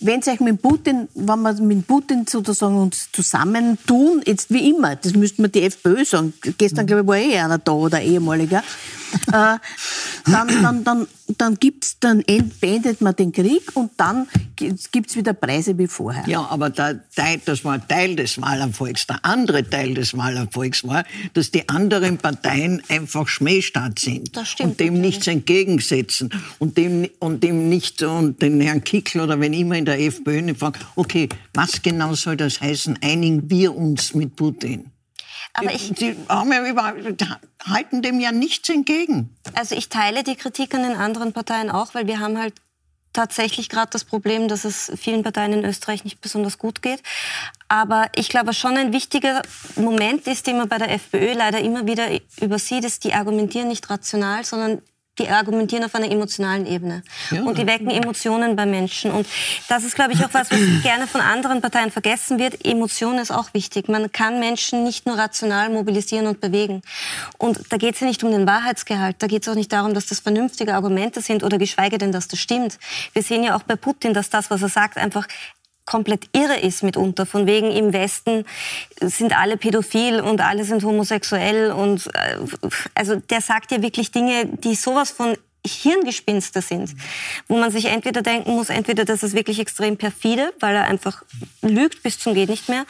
wenn 0.00 0.22
sich 0.22 0.40
mit 0.40 0.60
Putin, 0.60 1.08
wenn 1.14 1.42
wir 1.42 1.54
mit 1.54 1.86
Putin 1.86 2.26
sozusagen 2.26 2.76
uns 2.76 3.08
zusammentun, 3.12 4.22
jetzt 4.26 4.50
wie 4.50 4.70
immer, 4.70 4.96
das 4.96 5.14
müssten 5.14 5.42
wir 5.42 5.48
die 5.48 5.62
FPÖ 5.62 6.04
sagen. 6.04 6.34
Gestern, 6.58 6.86
glaube 6.86 7.02
ich, 7.02 7.08
war 7.08 7.16
eh 7.16 7.38
einer 7.38 7.58
da 7.58 7.72
oder 7.72 8.00
ehemaliger. 8.00 8.62
Äh, 9.28 9.58
dann, 10.26 10.62
dann, 10.62 10.84
dann, 10.84 11.06
dann, 11.38 11.54
gibt's, 11.56 11.98
dann 12.00 12.22
beendet 12.60 13.00
man 13.00 13.16
den 13.16 13.32
Krieg 13.32 13.62
und 13.74 13.92
dann 13.96 14.26
gibt 14.56 15.10
es 15.10 15.16
wieder 15.16 15.32
Preise 15.32 15.76
wie 15.78 15.86
vorher. 15.86 16.24
Ja, 16.26 16.46
aber 16.50 16.70
der, 16.70 17.00
das 17.44 17.64
war 17.64 17.86
Teil 17.86 18.16
des 18.16 18.40
Wahlerfolgs. 18.40 19.06
Der 19.06 19.24
andere 19.24 19.68
Teil 19.68 19.94
des 19.94 20.16
Wahlerfolgs 20.16 20.86
war, 20.86 21.04
dass 21.32 21.50
die 21.50 21.68
anderen 21.68 22.18
Parteien 22.18 22.82
einfach 22.88 23.28
Schmähstaat 23.28 23.98
sind 23.98 24.36
das 24.36 24.48
stimmt 24.50 24.70
und 24.70 24.80
dem 24.80 25.00
nichts 25.00 25.26
entgegensetzen 25.26 26.30
und 26.58 26.76
dem, 26.76 27.08
und 27.18 27.42
dem 27.42 27.68
nicht 27.68 28.02
und 28.02 28.40
den 28.42 28.60
Herrn 28.60 28.84
Kickl 28.84 29.20
oder 29.20 29.40
wenn 29.40 29.52
immer 29.52 29.76
in 29.76 29.84
der 29.84 30.00
FPÖ 30.00 30.54
fragen, 30.54 30.80
okay, 30.96 31.28
was 31.52 31.82
genau 31.82 32.14
soll 32.14 32.36
das 32.36 32.60
heißen, 32.60 32.98
einigen 33.02 33.48
wir 33.50 33.74
uns 33.74 34.14
mit 34.14 34.36
Putin? 34.36 34.93
Aber 35.52 35.72
ich, 35.72 35.92
Sie 35.96 36.16
haben 36.28 36.52
ja 36.52 36.66
über, 36.66 36.94
halten 37.64 38.02
dem 38.02 38.20
ja 38.20 38.32
nichts 38.32 38.68
entgegen. 38.68 39.36
Also 39.54 39.74
ich 39.74 39.88
teile 39.88 40.24
die 40.24 40.36
Kritik 40.36 40.74
an 40.74 40.82
den 40.82 40.96
anderen 40.96 41.32
Parteien 41.32 41.70
auch, 41.70 41.94
weil 41.94 42.06
wir 42.06 42.20
haben 42.20 42.38
halt 42.38 42.54
tatsächlich 43.14 43.68
gerade 43.68 43.90
das 43.90 44.04
Problem, 44.04 44.48
dass 44.48 44.64
es 44.64 44.92
vielen 44.96 45.22
Parteien 45.22 45.52
in 45.52 45.64
Österreich 45.64 46.04
nicht 46.04 46.20
besonders 46.20 46.58
gut 46.58 46.82
geht. 46.82 47.02
Aber 47.68 48.08
ich 48.14 48.28
glaube, 48.28 48.52
schon 48.52 48.76
ein 48.76 48.92
wichtiger 48.92 49.42
Moment 49.76 50.26
ist, 50.26 50.46
den 50.46 50.58
man 50.58 50.68
bei 50.68 50.78
der 50.78 50.90
FPÖ 50.90 51.32
leider 51.32 51.60
immer 51.60 51.86
wieder 51.86 52.08
übersieht, 52.40 52.84
ist, 52.84 53.04
die 53.04 53.14
argumentieren 53.14 53.68
nicht 53.68 53.88
rational, 53.88 54.44
sondern 54.44 54.82
die 55.18 55.28
argumentieren 55.28 55.84
auf 55.84 55.94
einer 55.94 56.10
emotionalen 56.10 56.66
Ebene. 56.66 57.02
Ja. 57.30 57.42
Und 57.42 57.58
die 57.58 57.66
wecken 57.66 57.90
Emotionen 57.90 58.56
bei 58.56 58.66
Menschen. 58.66 59.12
Und 59.12 59.26
das 59.68 59.84
ist, 59.84 59.94
glaube 59.94 60.12
ich, 60.12 60.24
auch 60.24 60.32
was, 60.32 60.50
was 60.50 60.58
gerne 60.82 61.06
von 61.06 61.20
anderen 61.20 61.60
Parteien 61.60 61.90
vergessen 61.90 62.38
wird. 62.38 62.64
Emotion 62.64 63.18
ist 63.18 63.30
auch 63.30 63.54
wichtig. 63.54 63.88
Man 63.88 64.10
kann 64.10 64.40
Menschen 64.40 64.82
nicht 64.82 65.06
nur 65.06 65.16
rational 65.16 65.70
mobilisieren 65.70 66.26
und 66.26 66.40
bewegen. 66.40 66.82
Und 67.38 67.60
da 67.70 67.76
geht 67.76 67.94
es 67.94 68.00
ja 68.00 68.06
nicht 68.06 68.24
um 68.24 68.32
den 68.32 68.46
Wahrheitsgehalt. 68.46 69.16
Da 69.20 69.28
geht 69.28 69.42
es 69.42 69.48
auch 69.48 69.54
nicht 69.54 69.72
darum, 69.72 69.94
dass 69.94 70.06
das 70.06 70.20
vernünftige 70.20 70.74
Argumente 70.74 71.20
sind 71.20 71.44
oder 71.44 71.58
geschweige 71.58 71.98
denn, 71.98 72.10
dass 72.10 72.26
das 72.26 72.40
stimmt. 72.40 72.78
Wir 73.12 73.22
sehen 73.22 73.44
ja 73.44 73.56
auch 73.56 73.62
bei 73.62 73.76
Putin, 73.76 74.14
dass 74.14 74.30
das, 74.30 74.50
was 74.50 74.62
er 74.62 74.68
sagt, 74.68 74.96
einfach 74.96 75.28
komplett 75.84 76.28
irre 76.32 76.60
ist 76.60 76.82
mitunter. 76.82 77.26
Von 77.26 77.46
wegen 77.46 77.70
im 77.70 77.92
Westen 77.92 78.44
sind 79.00 79.36
alle 79.36 79.56
pädophil 79.56 80.20
und 80.20 80.40
alle 80.40 80.64
sind 80.64 80.82
homosexuell 80.84 81.72
und 81.72 82.06
äh, 82.14 82.38
also 82.94 83.16
der 83.16 83.40
sagt 83.40 83.72
ja 83.72 83.82
wirklich 83.82 84.10
Dinge, 84.10 84.46
die 84.46 84.74
sowas 84.74 85.10
von 85.10 85.36
Hirngespinste 85.66 86.60
sind, 86.60 86.94
wo 87.48 87.56
man 87.56 87.70
sich 87.70 87.86
entweder 87.86 88.20
denken 88.22 88.54
muss, 88.54 88.68
entweder 88.68 89.04
das 89.04 89.22
ist 89.22 89.34
wirklich 89.34 89.58
extrem 89.58 89.96
perfide, 89.96 90.52
weil 90.60 90.74
er 90.76 90.84
einfach 90.84 91.22
lügt 91.62 92.02
bis 92.02 92.18
zum 92.18 92.34
geht 92.34 92.50
nicht 92.50 92.68
mehr, 92.68 92.84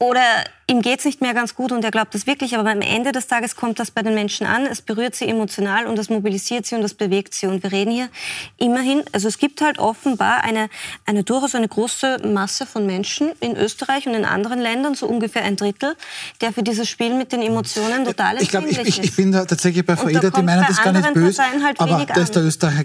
oder 0.00 0.22
ihm 0.66 0.80
geht's 0.80 1.04
nicht 1.04 1.20
mehr 1.20 1.34
ganz 1.34 1.54
gut 1.54 1.72
und 1.72 1.84
er 1.84 1.90
glaubt 1.90 2.14
das 2.14 2.26
wirklich, 2.26 2.56
aber 2.56 2.70
am 2.70 2.80
Ende 2.80 3.12
des 3.12 3.26
Tages 3.26 3.54
kommt 3.54 3.78
das 3.78 3.90
bei 3.90 4.00
den 4.00 4.14
Menschen 4.14 4.46
an, 4.46 4.64
es 4.64 4.80
berührt 4.80 5.14
sie 5.14 5.28
emotional 5.28 5.86
und 5.86 5.96
das 5.96 6.08
mobilisiert 6.08 6.64
sie 6.64 6.74
und 6.74 6.80
das 6.80 6.94
bewegt 6.94 7.34
sie. 7.34 7.46
Und 7.46 7.62
wir 7.62 7.70
reden 7.70 7.90
hier 7.90 8.08
immerhin, 8.56 9.02
also 9.12 9.28
es 9.28 9.36
gibt 9.36 9.60
halt 9.60 9.78
offenbar 9.78 10.42
eine, 10.42 10.70
eine 11.04 11.22
durchaus 11.22 11.54
eine 11.54 11.68
große 11.68 12.26
Masse 12.26 12.64
von 12.64 12.86
Menschen 12.86 13.32
in 13.40 13.56
Österreich 13.56 14.06
und 14.06 14.14
in 14.14 14.24
anderen 14.24 14.58
Ländern, 14.58 14.94
so 14.94 15.06
ungefähr 15.06 15.42
ein 15.42 15.56
Drittel, 15.56 15.94
der 16.40 16.54
für 16.54 16.62
dieses 16.62 16.88
Spiel 16.88 17.14
mit 17.14 17.32
den 17.32 17.42
Emotionen 17.42 18.06
total 18.06 18.40
ich 18.40 18.48
glaub, 18.48 18.64
ich, 18.64 18.78
ich, 18.78 19.02
ich 19.02 19.16
bin 19.16 19.32
da 19.32 19.44
tatsächlich 19.44 19.84
bei 19.84 19.96
Frau 19.96 20.08
Eder, 20.08 20.30
die 20.30 20.42
meinen 20.42 20.64
das 20.66 20.82
gar 20.82 20.92
nicht 20.92 21.12
böse, 21.12 21.42
halt 21.62 21.78
aber 21.78 22.16
ist 22.16 22.34
der 22.34 22.42
Österreicher 22.42 22.84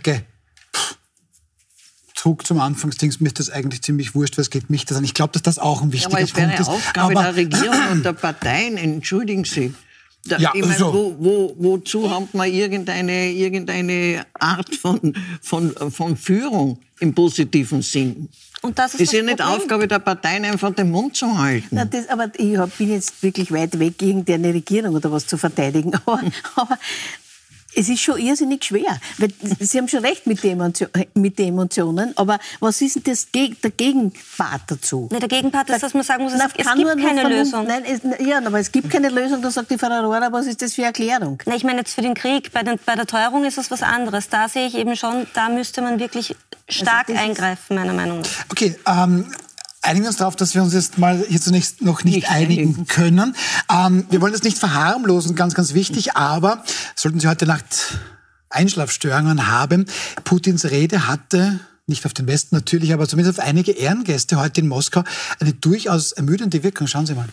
zurück 2.25 2.47
zum 2.47 2.59
Anfangsdings, 2.59 3.19
mir 3.19 3.27
ist 3.27 3.37
das 3.37 3.51
eigentlich 3.51 3.83
ziemlich 3.83 4.15
wurscht, 4.15 4.39
was 4.39 4.49
geht 4.49 4.71
mich 4.71 4.83
das 4.85 4.97
an. 4.97 5.03
Ich 5.03 5.13
glaube, 5.13 5.33
dass 5.33 5.43
das 5.43 5.59
auch 5.59 5.83
ein 5.83 5.93
wichtiger 5.93 6.19
ja, 6.19 6.25
Punkt 6.25 6.59
ist. 6.59 6.67
Aber 6.67 6.79
es 6.81 6.95
wäre 6.95 7.13
eine 7.13 7.13
Aufgabe 7.13 7.13
der 7.13 7.35
Regierung 7.35 7.91
und 7.91 8.03
der 8.03 8.13
Parteien, 8.13 8.77
entschuldigen 8.77 9.43
Sie. 9.43 9.75
Da, 10.25 10.39
ja, 10.39 10.51
ich 10.55 10.65
mein, 10.65 10.75
so. 10.75 10.91
wo, 10.91 11.15
wo, 11.19 11.55
wozu 11.55 12.09
haben 12.09 12.27
wir 12.31 12.45
irgendeine, 12.45 13.29
irgendeine 13.29 14.25
Art 14.39 14.73
von, 14.73 15.13
von, 15.39 15.71
von 15.91 16.17
Führung 16.17 16.79
im 16.99 17.13
positiven 17.13 17.83
Sinn? 17.83 18.27
Und 18.63 18.79
das 18.79 18.95
ist, 18.95 19.01
ist 19.01 19.13
das 19.13 19.19
ja 19.19 19.23
nicht 19.23 19.43
Aufgabe 19.43 19.87
der 19.87 19.99
Parteien, 19.99 20.45
einfach 20.45 20.73
den 20.73 20.89
Mund 20.89 21.15
zu 21.15 21.37
halten. 21.37 21.67
Na, 21.69 21.85
das, 21.85 22.09
aber 22.09 22.31
ich 22.37 22.57
bin 22.79 22.91
jetzt 22.91 23.21
wirklich 23.21 23.51
weit 23.51 23.77
weg, 23.77 24.01
irgendeine 24.01 24.51
Regierung 24.51 24.95
oder 24.95 25.11
was 25.11 25.27
zu 25.27 25.37
verteidigen. 25.37 25.93
Aber, 26.05 26.21
aber 26.55 26.79
es 27.75 27.89
ist 27.89 28.01
schon 28.01 28.17
irrsinnig 28.19 28.63
schwer. 28.63 28.99
Weil 29.17 29.29
Sie 29.59 29.77
haben 29.77 29.87
schon 29.87 30.03
recht 30.03 30.27
mit 30.27 30.43
den, 30.43 30.59
Emotionen, 31.47 32.13
aber 32.15 32.39
was 32.59 32.81
ist 32.81 32.95
denn 32.95 33.03
das, 33.03 33.29
der 33.31 33.71
Gegenpart 33.71 34.61
dazu? 34.67 35.09
Na, 35.11 35.19
der 35.19 35.27
Gegenpart 35.27 35.69
ist, 35.69 35.83
dass 35.83 35.93
man 35.93 36.03
sagen 36.03 36.23
muss, 36.23 36.33
es, 36.33 36.41
es 36.41 36.53
gibt 36.53 37.01
keine 37.01 37.27
Lösung. 37.27 37.67
Nein, 37.67 37.83
es, 37.85 38.01
ja, 38.25 38.37
aber 38.37 38.59
es 38.59 38.71
gibt 38.71 38.89
keine 38.89 39.09
Lösung, 39.09 39.41
da 39.41 39.51
sagt 39.51 39.71
die 39.71 39.77
Frau 39.77 39.87
Aurora, 39.87 40.31
was 40.31 40.47
ist 40.47 40.61
das 40.61 40.73
für 40.73 40.83
Erklärung? 40.83 41.41
Na, 41.45 41.55
ich 41.55 41.63
meine 41.63 41.79
jetzt 41.79 41.93
für 41.93 42.01
den 42.01 42.13
Krieg, 42.13 42.51
bei, 42.51 42.63
den, 42.63 42.79
bei 42.85 42.95
der 42.95 43.05
Teuerung 43.05 43.43
ist 43.45 43.57
es 43.57 43.69
was 43.71 43.83
anderes. 43.83 44.29
Da 44.29 44.47
sehe 44.47 44.67
ich 44.67 44.75
eben 44.75 44.95
schon, 44.95 45.27
da 45.33 45.49
müsste 45.49 45.81
man 45.81 45.99
wirklich 45.99 46.35
stark 46.69 47.09
also 47.09 47.21
eingreifen, 47.21 47.75
meiner 47.75 47.93
Meinung 47.93 48.21
nach. 48.21 48.45
Okay, 48.49 48.75
ähm, 48.87 49.31
einigen 49.85 50.07
uns 50.07 50.17
darauf, 50.17 50.35
dass 50.35 50.55
wir 50.55 50.63
uns 50.63 50.73
jetzt 50.73 50.97
mal 50.97 51.23
hier 51.27 51.41
zunächst 51.41 51.81
noch 51.81 52.03
nicht, 52.03 52.15
nicht 52.15 52.29
einigen 52.29 52.87
können. 52.87 53.35
Ähm, 53.71 54.05
wir 54.09 54.21
wollen 54.21 54.33
das 54.33 54.43
nicht 54.43 54.57
verharmlosen, 54.57 55.35
ganz, 55.35 55.53
ganz 55.53 55.73
wichtig, 55.73 56.15
aber 56.15 56.63
sollten 56.95 57.19
Sie 57.19 57.27
heute 57.27 57.45
Nacht 57.45 57.99
Einschlafstörungen 58.49 59.47
haben, 59.47 59.85
Putins 60.23 60.65
Rede 60.65 61.07
hatte 61.07 61.59
nicht 61.87 62.05
auf 62.05 62.13
den 62.13 62.27
Westen 62.27 62.55
natürlich, 62.55 62.93
aber 62.93 63.07
zumindest 63.07 63.39
auf 63.39 63.45
einige 63.45 63.71
Ehrengäste 63.71 64.39
heute 64.39 64.61
in 64.61 64.67
Moskau 64.67 65.03
eine 65.39 65.53
durchaus 65.53 66.13
ermüdende 66.13 66.63
Wirkung. 66.63 66.87
Schauen 66.87 67.05
Sie 67.05 67.13
mal. 67.13 67.29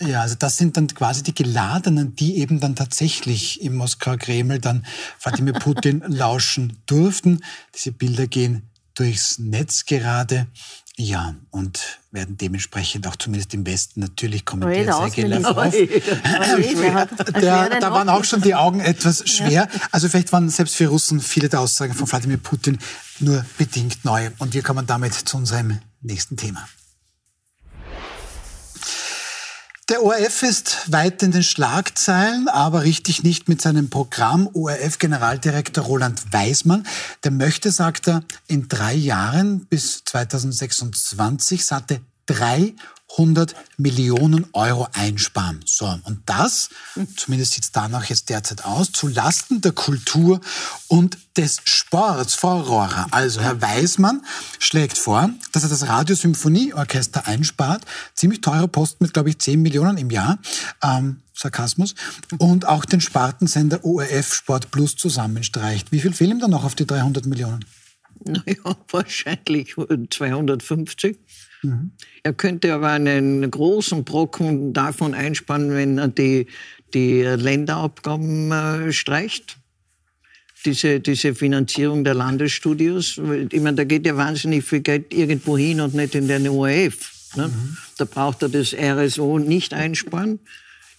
Ja, 0.00 0.22
also 0.22 0.34
das 0.34 0.56
sind 0.56 0.76
dann 0.76 0.88
quasi 0.88 1.22
die 1.22 1.34
Geladenen, 1.34 2.16
die 2.16 2.38
eben 2.38 2.60
dann 2.60 2.74
tatsächlich 2.74 3.62
im 3.62 3.76
Moskauer 3.76 4.18
Kreml 4.18 4.58
dann 4.58 4.84
Wladimir 5.20 5.54
Putin 5.54 6.02
lauschen 6.06 6.78
durften. 6.86 7.44
Diese 7.74 7.92
Bilder 7.92 8.26
gehen 8.26 8.70
durchs 8.94 9.38
Netz 9.38 9.84
gerade. 9.84 10.46
Ja, 10.96 11.34
und 11.50 12.00
werden 12.10 12.36
dementsprechend 12.36 13.06
auch 13.06 13.16
zumindest 13.16 13.54
im 13.54 13.64
Westen 13.64 14.00
natürlich 14.00 14.44
kommentiert. 14.44 14.92
Sergei 14.94 15.22
Lavrov. 15.22 15.74
Da 17.40 17.92
waren 17.92 18.08
auch 18.10 18.24
schon 18.24 18.42
die 18.42 18.54
Augen 18.54 18.80
etwas 18.80 19.28
schwer. 19.28 19.68
Also 19.90 20.08
vielleicht 20.08 20.32
waren 20.32 20.50
selbst 20.50 20.76
für 20.76 20.88
Russen 20.88 21.20
viele 21.20 21.48
der 21.48 21.60
Aussagen 21.60 21.94
von 21.94 22.10
Wladimir 22.10 22.36
Putin 22.36 22.78
nur 23.20 23.44
bedingt 23.56 24.04
neu. 24.04 24.30
Und 24.38 24.52
wir 24.52 24.62
kommen 24.62 24.86
damit 24.86 25.14
zu 25.14 25.38
unserem 25.38 25.78
nächsten 26.02 26.36
Thema. 26.36 26.68
Der 29.88 30.04
ORF 30.04 30.44
ist 30.44 30.92
weit 30.92 31.24
in 31.24 31.32
den 31.32 31.42
Schlagzeilen, 31.42 32.46
aber 32.48 32.84
richtig 32.84 33.24
nicht 33.24 33.48
mit 33.48 33.60
seinem 33.60 33.90
Programm. 33.90 34.48
ORF-Generaldirektor 34.52 35.84
Roland 35.84 36.32
Weismann, 36.32 36.86
der 37.24 37.32
möchte, 37.32 37.72
sagt 37.72 38.06
er, 38.06 38.22
in 38.46 38.68
drei 38.68 38.94
Jahren 38.94 39.66
bis 39.66 40.04
2026 40.04 41.64
satte 41.64 42.00
drei 42.26 42.74
100 43.12 43.54
Millionen 43.76 44.46
Euro 44.52 44.88
einsparen. 44.92 45.60
So, 45.64 45.86
und 46.04 46.20
das, 46.26 46.70
zumindest 47.16 47.52
sieht 47.52 47.64
es 47.64 47.72
danach 47.72 48.04
jetzt 48.06 48.30
derzeit 48.30 48.64
aus, 48.64 48.92
zu 48.92 49.08
Lasten 49.08 49.60
der 49.60 49.72
Kultur 49.72 50.40
und 50.88 51.18
des 51.36 51.60
Sports, 51.64 52.34
Frau 52.34 52.60
Rohrer. 52.60 53.06
Also 53.10 53.40
Herr 53.40 53.60
Weismann 53.60 54.22
schlägt 54.58 54.98
vor, 54.98 55.30
dass 55.52 55.62
er 55.62 55.68
das 55.68 55.86
Radiosymphonieorchester 55.86 57.26
einspart. 57.26 57.84
Ziemlich 58.14 58.40
teurer 58.40 58.68
Posten 58.68 59.04
mit, 59.04 59.14
glaube 59.14 59.30
ich, 59.30 59.38
10 59.38 59.60
Millionen 59.60 59.98
im 59.98 60.10
Jahr. 60.10 60.38
Ähm, 60.82 61.22
Sarkasmus. 61.34 61.94
Und 62.38 62.66
auch 62.66 62.84
den 62.84 63.00
Spartensender 63.00 63.84
ORF 63.84 64.34
Sport 64.34 64.70
Plus 64.70 64.96
zusammenstreicht. 64.96 65.92
Wie 65.92 66.00
viel 66.00 66.12
fehlen 66.12 66.32
ihm 66.32 66.40
da 66.40 66.48
noch 66.48 66.64
auf 66.64 66.74
die 66.74 66.86
300 66.86 67.26
Millionen? 67.26 67.64
Naja, 68.24 68.76
wahrscheinlich 68.90 69.74
250. 70.10 71.18
Mhm. 71.62 71.92
Er 72.22 72.32
könnte 72.32 72.74
aber 72.74 72.90
einen 72.90 73.50
großen 73.50 74.04
Brocken 74.04 74.72
davon 74.72 75.14
einsparen, 75.14 75.70
wenn 75.70 75.98
er 75.98 76.08
die, 76.08 76.46
die 76.94 77.22
Länderabgaben 77.22 78.50
äh, 78.50 78.92
streicht. 78.92 79.58
Diese, 80.64 81.00
diese 81.00 81.34
Finanzierung 81.34 82.04
der 82.04 82.14
Landesstudios. 82.14 83.20
Ich 83.50 83.60
meine, 83.60 83.76
da 83.76 83.84
geht 83.84 84.06
ja 84.06 84.16
wahnsinnig 84.16 84.64
viel 84.64 84.80
Geld 84.80 85.12
irgendwo 85.12 85.58
hin 85.58 85.80
und 85.80 85.94
nicht 85.94 86.14
in 86.14 86.28
den 86.28 86.48
ORF. 86.48 87.10
Ne? 87.34 87.48
Mhm. 87.48 87.76
Da 87.98 88.04
braucht 88.04 88.42
er 88.42 88.48
das 88.48 88.72
RSO 88.72 89.40
nicht 89.40 89.74
einsparen. 89.74 90.38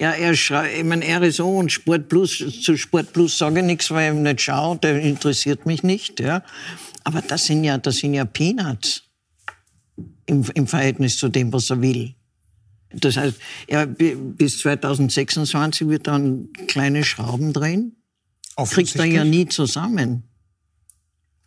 Ja, 0.02 0.12
er 0.12 0.36
schreibt, 0.36 0.78
ich 0.78 0.84
meine, 0.84 1.06
RSO 1.06 1.60
und 1.60 1.72
Sport 1.72 2.10
Plus, 2.10 2.44
zu 2.62 2.76
Sport 2.76 3.14
Plus 3.14 3.38
sage 3.38 3.62
ich 3.62 3.66
nichts, 3.66 3.92
weil 3.92 4.14
ich 4.14 4.20
nicht 4.20 4.42
schaue, 4.42 4.78
der 4.80 5.00
interessiert 5.00 5.66
mich 5.66 5.84
nicht, 5.84 6.20
ja. 6.20 6.44
Aber 7.06 7.22
das 7.22 7.46
sind 7.46 7.64
ja, 7.64 7.78
das 7.78 7.98
sind 7.98 8.14
ja 8.16 8.26
Peanuts 8.26 9.03
im, 10.26 10.46
im 10.54 10.68
Verhältnis 10.68 11.18
zu 11.18 11.30
dem, 11.30 11.52
was 11.54 11.70
er 11.70 11.82
will. 11.82 12.16
Das 12.94 13.18
heißt, 13.18 13.38
er, 13.68 13.88
bis 13.88 14.60
2026 14.60 15.88
wird 15.88 16.08
er 16.08 16.14
dann 16.14 16.50
kleine 16.68 17.04
Schrauben 17.04 17.54
drehen. 17.54 17.96
Kriegt 18.56 18.96
er 18.96 19.06
ja 19.06 19.24
nie 19.24 19.48
zusammen. 19.48 20.24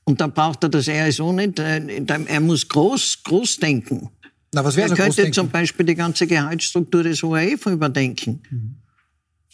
Und 0.04 0.20
dann 0.20 0.32
braucht 0.32 0.62
er 0.64 0.68
das 0.68 0.88
RSO 0.88 1.32
nicht. 1.32 1.58
Er 1.58 2.40
muss 2.40 2.68
groß, 2.68 3.22
groß 3.24 3.56
denken. 3.58 4.10
Na, 4.52 4.64
was 4.64 4.76
er 4.76 4.88
so 4.88 4.94
könnte 4.94 5.30
zum 5.30 5.50
Beispiel 5.50 5.86
die 5.86 5.94
ganze 5.94 6.26
Gehaltsstruktur 6.26 7.02
des 7.02 7.22
ORF 7.22 7.66
überdenken. 7.66 8.42
Mhm. 8.50 8.76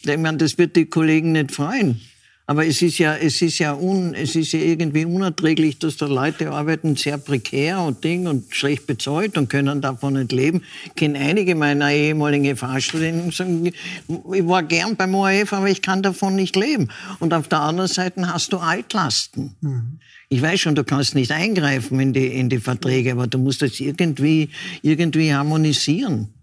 Ich 0.04 0.18
meine, 0.18 0.38
das 0.38 0.58
wird 0.58 0.76
die 0.76 0.86
Kollegen 0.86 1.32
nicht 1.32 1.52
freuen. 1.52 2.00
Aber 2.46 2.66
es 2.66 2.82
ist 2.82 2.98
ja, 2.98 3.14
es 3.16 3.40
ist 3.40 3.60
ja, 3.60 3.72
un, 3.72 4.14
es 4.14 4.34
ist 4.34 4.52
ja 4.52 4.58
irgendwie 4.58 5.04
unerträglich, 5.04 5.78
dass 5.78 5.96
da 5.96 6.06
Leute 6.06 6.50
arbeiten 6.50 6.96
sehr 6.96 7.16
prekär 7.16 7.80
und 7.80 8.02
Ding 8.02 8.26
und 8.26 8.54
schlecht 8.54 8.86
bezahlt 8.86 9.38
und 9.38 9.48
können 9.48 9.80
davon 9.80 10.14
nicht 10.14 10.32
leben. 10.32 10.62
Ich 10.86 10.94
kenne 10.96 11.20
einige 11.20 11.54
meiner 11.54 11.92
ehemaligen 11.92 12.56
Fahrstudenten, 12.56 13.30
sagen, 13.30 13.66
ich 13.66 13.74
war 14.08 14.64
gern 14.64 14.96
beim 14.96 15.14
ORF, 15.14 15.52
aber 15.52 15.68
ich 15.68 15.82
kann 15.82 16.02
davon 16.02 16.34
nicht 16.34 16.56
leben. 16.56 16.88
Und 17.20 17.32
auf 17.32 17.46
der 17.46 17.60
anderen 17.60 17.88
Seite 17.88 18.26
hast 18.26 18.52
du 18.52 18.58
Altlasten. 18.58 19.54
Mhm. 19.60 20.00
Ich 20.28 20.42
weiß 20.42 20.60
schon, 20.60 20.74
du 20.74 20.82
kannst 20.82 21.14
nicht 21.14 21.30
eingreifen 21.30 22.00
in 22.00 22.12
die, 22.12 22.26
in 22.26 22.48
die 22.48 22.58
Verträge, 22.58 23.12
aber 23.12 23.28
du 23.28 23.38
musst 23.38 23.62
das 23.62 23.78
irgendwie, 23.78 24.48
irgendwie 24.80 25.32
harmonisieren. 25.32 26.34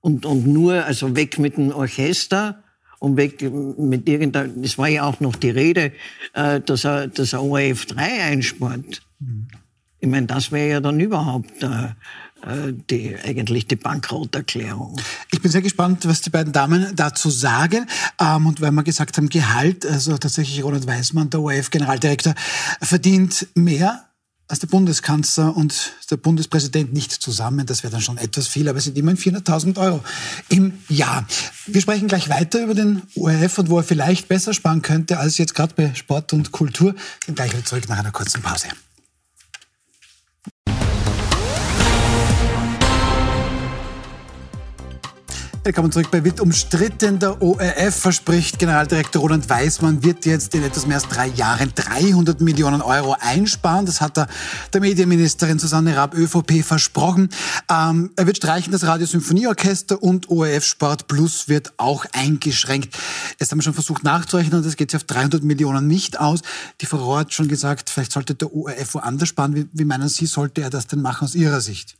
Und, 0.00 0.26
und 0.26 0.46
nur, 0.46 0.84
also 0.84 1.14
weg 1.14 1.38
mit 1.38 1.56
dem 1.56 1.70
Orchester, 1.70 2.64
und 3.02 3.16
weg 3.16 3.42
mit 3.42 4.08
irgendeinem, 4.08 4.62
es 4.62 4.78
war 4.78 4.86
ja 4.86 5.02
auch 5.02 5.18
noch 5.18 5.34
die 5.34 5.50
Rede, 5.50 5.92
äh, 6.34 6.60
dass 6.60 6.84
er, 6.84 7.08
dass 7.08 7.32
er 7.32 7.42
ORF 7.42 7.86
3 7.86 8.22
einspart. 8.22 9.02
Ich 9.98 10.08
meine, 10.08 10.28
das 10.28 10.52
wäre 10.52 10.70
ja 10.70 10.80
dann 10.80 11.00
überhaupt 11.00 11.64
äh, 11.64 11.66
äh, 12.46 12.72
die, 12.90 13.16
eigentlich 13.16 13.66
die 13.66 13.74
Bankrotterklärung. 13.74 15.00
Ich 15.32 15.42
bin 15.42 15.50
sehr 15.50 15.62
gespannt, 15.62 16.06
was 16.06 16.20
die 16.20 16.30
beiden 16.30 16.52
Damen 16.52 16.94
dazu 16.94 17.28
sagen. 17.28 17.88
Ähm, 18.20 18.46
und 18.46 18.60
weil 18.60 18.70
wir 18.70 18.84
gesagt 18.84 19.16
haben, 19.16 19.28
Gehalt, 19.28 19.84
also 19.84 20.16
tatsächlich 20.16 20.62
Ronald 20.62 20.86
Weismann, 20.86 21.28
der 21.28 21.40
ORF-Generaldirektor, 21.40 22.36
verdient 22.80 23.48
mehr 23.56 24.04
als 24.48 24.58
der 24.58 24.66
Bundeskanzler 24.66 25.56
und 25.56 25.92
der 26.10 26.16
Bundespräsident 26.16 26.92
nicht 26.92 27.12
zusammen. 27.12 27.66
Das 27.66 27.82
wäre 27.82 27.90
dann 27.90 28.02
schon 28.02 28.18
etwas 28.18 28.48
viel, 28.48 28.68
aber 28.68 28.78
es 28.78 28.84
sind 28.84 28.98
immerhin 28.98 29.18
400.000 29.18 29.78
Euro 29.78 30.00
im 30.48 30.74
Jahr. 30.88 31.26
Wir 31.66 31.80
sprechen 31.80 32.08
gleich 32.08 32.28
weiter 32.28 32.62
über 32.62 32.74
den 32.74 33.02
ORF 33.16 33.58
und 33.58 33.70
wo 33.70 33.78
er 33.78 33.84
vielleicht 33.84 34.28
besser 34.28 34.52
sparen 34.52 34.82
könnte 34.82 35.18
als 35.18 35.38
jetzt 35.38 35.54
gerade 35.54 35.74
bei 35.74 35.94
Sport 35.94 36.32
und 36.32 36.52
Kultur. 36.52 36.94
Dann 37.26 37.34
gleich 37.34 37.52
wieder 37.52 37.64
zurück 37.64 37.88
nach 37.88 37.98
einer 37.98 38.12
kurzen 38.12 38.42
Pause. 38.42 38.68
Willkommen 45.64 45.92
zurück 45.92 46.10
bei 46.10 46.24
Wild 46.24 46.40
umstritten. 46.40 47.20
Der 47.20 47.40
ORF 47.40 47.94
verspricht, 47.94 48.58
Generaldirektor 48.58 49.22
Roland 49.22 49.48
Weißmann 49.48 50.02
wird 50.02 50.26
jetzt 50.26 50.56
in 50.56 50.64
etwas 50.64 50.88
mehr 50.88 50.96
als 50.96 51.06
drei 51.06 51.28
Jahren 51.28 51.72
300 51.72 52.40
Millionen 52.40 52.82
Euro 52.82 53.14
einsparen. 53.20 53.86
Das 53.86 54.00
hat 54.00 54.18
er 54.18 54.26
der 54.72 54.80
Medienministerin 54.80 55.60
Susanne 55.60 55.96
Raab 55.96 56.14
ÖVP 56.14 56.64
versprochen. 56.64 57.28
Ähm, 57.70 58.10
er 58.16 58.26
wird 58.26 58.38
streichen 58.38 58.72
das 58.72 58.84
Radiosymphonieorchester 58.84 60.02
und 60.02 60.28
ORF 60.30 60.64
Sport 60.64 61.06
Plus 61.06 61.46
wird 61.46 61.72
auch 61.76 62.06
eingeschränkt. 62.12 62.98
Jetzt 63.38 63.52
haben 63.52 63.58
wir 63.58 63.62
schon 63.62 63.72
versucht 63.72 64.02
nachzurechnen 64.02 64.56
und 64.56 64.66
das 64.66 64.74
geht 64.74 64.90
sich 64.90 64.98
auf 64.98 65.04
300 65.04 65.44
Millionen 65.44 65.86
nicht 65.86 66.18
aus. 66.18 66.40
Die 66.80 66.86
Frau 66.86 67.18
hat 67.18 67.32
schon 67.32 67.46
gesagt, 67.46 67.88
vielleicht 67.88 68.10
sollte 68.10 68.34
der 68.34 68.52
ORF 68.52 68.94
woanders 68.94 69.28
sparen. 69.28 69.54
Wie, 69.54 69.68
wie 69.72 69.84
meinen 69.84 70.08
Sie, 70.08 70.26
sollte 70.26 70.60
er 70.60 70.70
das 70.70 70.88
denn 70.88 71.02
machen 71.02 71.24
aus 71.24 71.36
Ihrer 71.36 71.60
Sicht? 71.60 71.96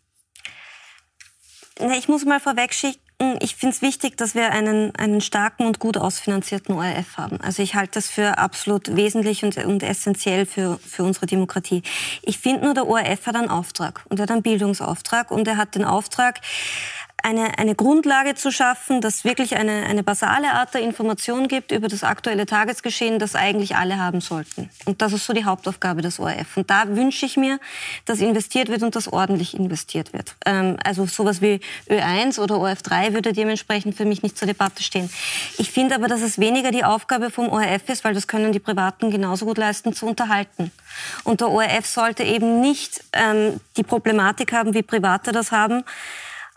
Ich 1.97 2.09
muss 2.09 2.25
mal 2.25 2.41
vorwegschicken, 2.41 3.01
ich 3.41 3.57
finde 3.57 3.75
es 3.75 3.83
wichtig, 3.83 4.17
dass 4.17 4.35
wir 4.35 4.51
einen, 4.51 4.95
einen 4.97 5.21
starken 5.21 5.67
und 5.67 5.79
gut 5.79 5.97
ausfinanzierten 5.97 6.75
ORF 6.75 7.17
haben. 7.17 7.41
Also 7.41 7.63
ich 7.63 7.75
halte 7.75 7.95
das 7.95 8.09
für 8.09 8.39
absolut 8.39 8.97
wesentlich 8.97 9.45
und, 9.45 9.57
und 9.59 9.83
essentiell 9.83 10.47
für, 10.47 10.79
für 10.79 11.05
unsere 11.05 11.27
Demokratie. 11.27 11.83
Ich 12.23 12.39
finde 12.39 12.65
nur, 12.65 12.75
der 12.75 12.87
ORF 12.87 13.27
hat 13.27 13.37
einen 13.37 13.49
Auftrag 13.49 14.05
und 14.09 14.19
er 14.19 14.25
hat 14.25 14.31
einen 14.31 14.43
Bildungsauftrag 14.43 15.31
und 15.31 15.47
er 15.49 15.57
hat 15.57 15.75
den 15.75 15.85
Auftrag, 15.85 16.41
eine, 17.23 17.59
eine 17.59 17.75
Grundlage 17.75 18.35
zu 18.35 18.51
schaffen, 18.51 19.01
dass 19.01 19.25
wirklich 19.25 19.57
eine, 19.57 19.85
eine 19.85 20.03
basale 20.03 20.53
Art 20.53 20.75
der 20.75 20.83
Information 20.83 21.49
gibt 21.49 21.73
über 21.73 21.89
das 21.89 22.05
aktuelle 22.05 22.47
Tagesgeschehen, 22.47 23.19
das 23.19 23.35
eigentlich 23.35 23.77
alle 23.77 23.99
haben 23.99 24.21
sollten. 24.21 24.71
Und 24.85 25.03
das 25.03 25.13
ist 25.13 25.27
so 25.27 25.33
die 25.33 25.45
Hauptaufgabe 25.45 26.03
des 26.03 26.19
ORF. 26.19 26.57
Und 26.57 26.71
da 26.71 26.89
wünsche 26.89 27.27
ich 27.27 27.37
mir, 27.37 27.61
dass 28.05 28.21
investiert 28.21 28.69
wird 28.69 28.83
und 28.83 28.97
dass 28.97 29.13
ordentlich 29.13 29.55
investiert 29.55 30.13
wird. 30.13 30.35
Ähm, 30.47 30.77
also 30.85 31.07
sowas 31.07 31.41
wie 31.41 31.61
Ö1 31.89 32.41
oder 32.41 32.57
ORF3 32.57 33.15
würde 33.15 33.33
dementsprechend 33.33 33.95
für 33.95 34.05
mich 34.05 34.23
nicht 34.23 34.37
zur 34.37 34.47
Debatte 34.47 34.83
stehen. 34.83 35.11
Ich 35.59 35.71
finde 35.71 35.95
aber, 35.95 36.09
dass 36.09 36.23
es 36.23 36.39
weniger 36.39 36.71
die 36.71 36.85
Aufgabe 36.85 37.31
vom 37.31 37.49
ORF 37.49 37.89
ist, 37.89 38.05
weil 38.05 38.15
das 38.15 38.27
können 38.27 38.53
die 38.53 38.59
Privaten 38.59 39.11
genauso 39.11 39.47
gut 39.47 39.59
leisten, 39.59 39.93
zu 39.93 40.07
unterhalten. 40.07 40.71
Und 41.25 41.41
der 41.41 41.49
ORF 41.49 41.87
sollte 41.87 42.25
eben 42.25 42.61
nicht 42.61 43.05
ähm, 43.13 43.61
die 43.77 43.83
Problematik 43.83 44.53
haben, 44.53 44.75
wie 44.75 44.83
Private 44.83 45.33
das 45.33 45.53
haben, 45.53 45.85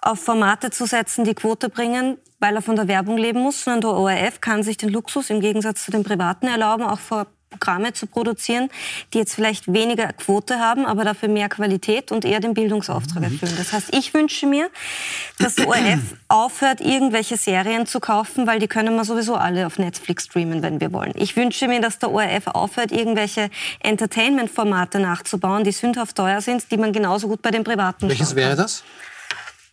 auf 0.05 0.19
Formate 0.19 0.69
zu 0.69 0.85
setzen, 0.85 1.25
die 1.25 1.33
Quote 1.33 1.69
bringen, 1.69 2.17
weil 2.39 2.55
er 2.55 2.61
von 2.61 2.75
der 2.75 2.87
Werbung 2.87 3.17
leben 3.17 3.39
muss, 3.39 3.63
sondern 3.63 3.81
der 3.81 3.89
ORF 3.91 4.39
kann 4.39 4.63
sich 4.63 4.77
den 4.77 4.89
Luxus 4.89 5.29
im 5.29 5.41
Gegensatz 5.41 5.83
zu 5.83 5.91
den 5.91 6.03
Privaten 6.03 6.47
erlauben, 6.47 6.83
auch 6.83 6.99
vor 6.99 7.27
Programme 7.49 7.93
zu 7.93 8.05
produzieren, 8.05 8.69
die 9.13 9.19
jetzt 9.19 9.33
vielleicht 9.33 9.71
weniger 9.71 10.11
Quote 10.11 10.59
haben, 10.59 10.85
aber 10.85 11.05
dafür 11.05 11.29
mehr 11.29 11.47
Qualität 11.47 12.11
und 12.11 12.25
eher 12.25 12.41
den 12.41 12.53
Bildungsauftrag 12.53 13.19
mhm. 13.19 13.23
erfüllen. 13.23 13.53
Das 13.57 13.71
heißt, 13.71 13.95
ich 13.95 14.13
wünsche 14.13 14.45
mir, 14.45 14.69
dass 15.39 15.55
der 15.55 15.67
ORF 15.67 16.15
aufhört, 16.27 16.81
irgendwelche 16.81 17.37
Serien 17.37 17.85
zu 17.85 17.99
kaufen, 18.01 18.45
weil 18.45 18.59
die 18.59 18.67
können 18.67 18.95
wir 18.95 19.05
sowieso 19.05 19.35
alle 19.35 19.65
auf 19.65 19.79
Netflix 19.79 20.25
streamen, 20.25 20.61
wenn 20.61 20.81
wir 20.81 20.91
wollen. 20.91 21.13
Ich 21.15 21.37
wünsche 21.37 21.67
mir, 21.67 21.79
dass 21.79 21.97
der 21.97 22.11
ORF 22.11 22.47
aufhört, 22.47 22.91
irgendwelche 22.91 23.49
Entertainment-Formate 23.79 24.99
nachzubauen, 24.99 25.63
die 25.63 25.71
sündhaft 25.71 26.17
teuer 26.17 26.41
sind, 26.41 26.69
die 26.71 26.77
man 26.77 26.91
genauso 26.91 27.29
gut 27.29 27.41
bei 27.41 27.51
den 27.51 27.63
Privaten 27.63 28.09
Welches 28.09 28.35
wäre 28.35 28.55
das? 28.55 28.83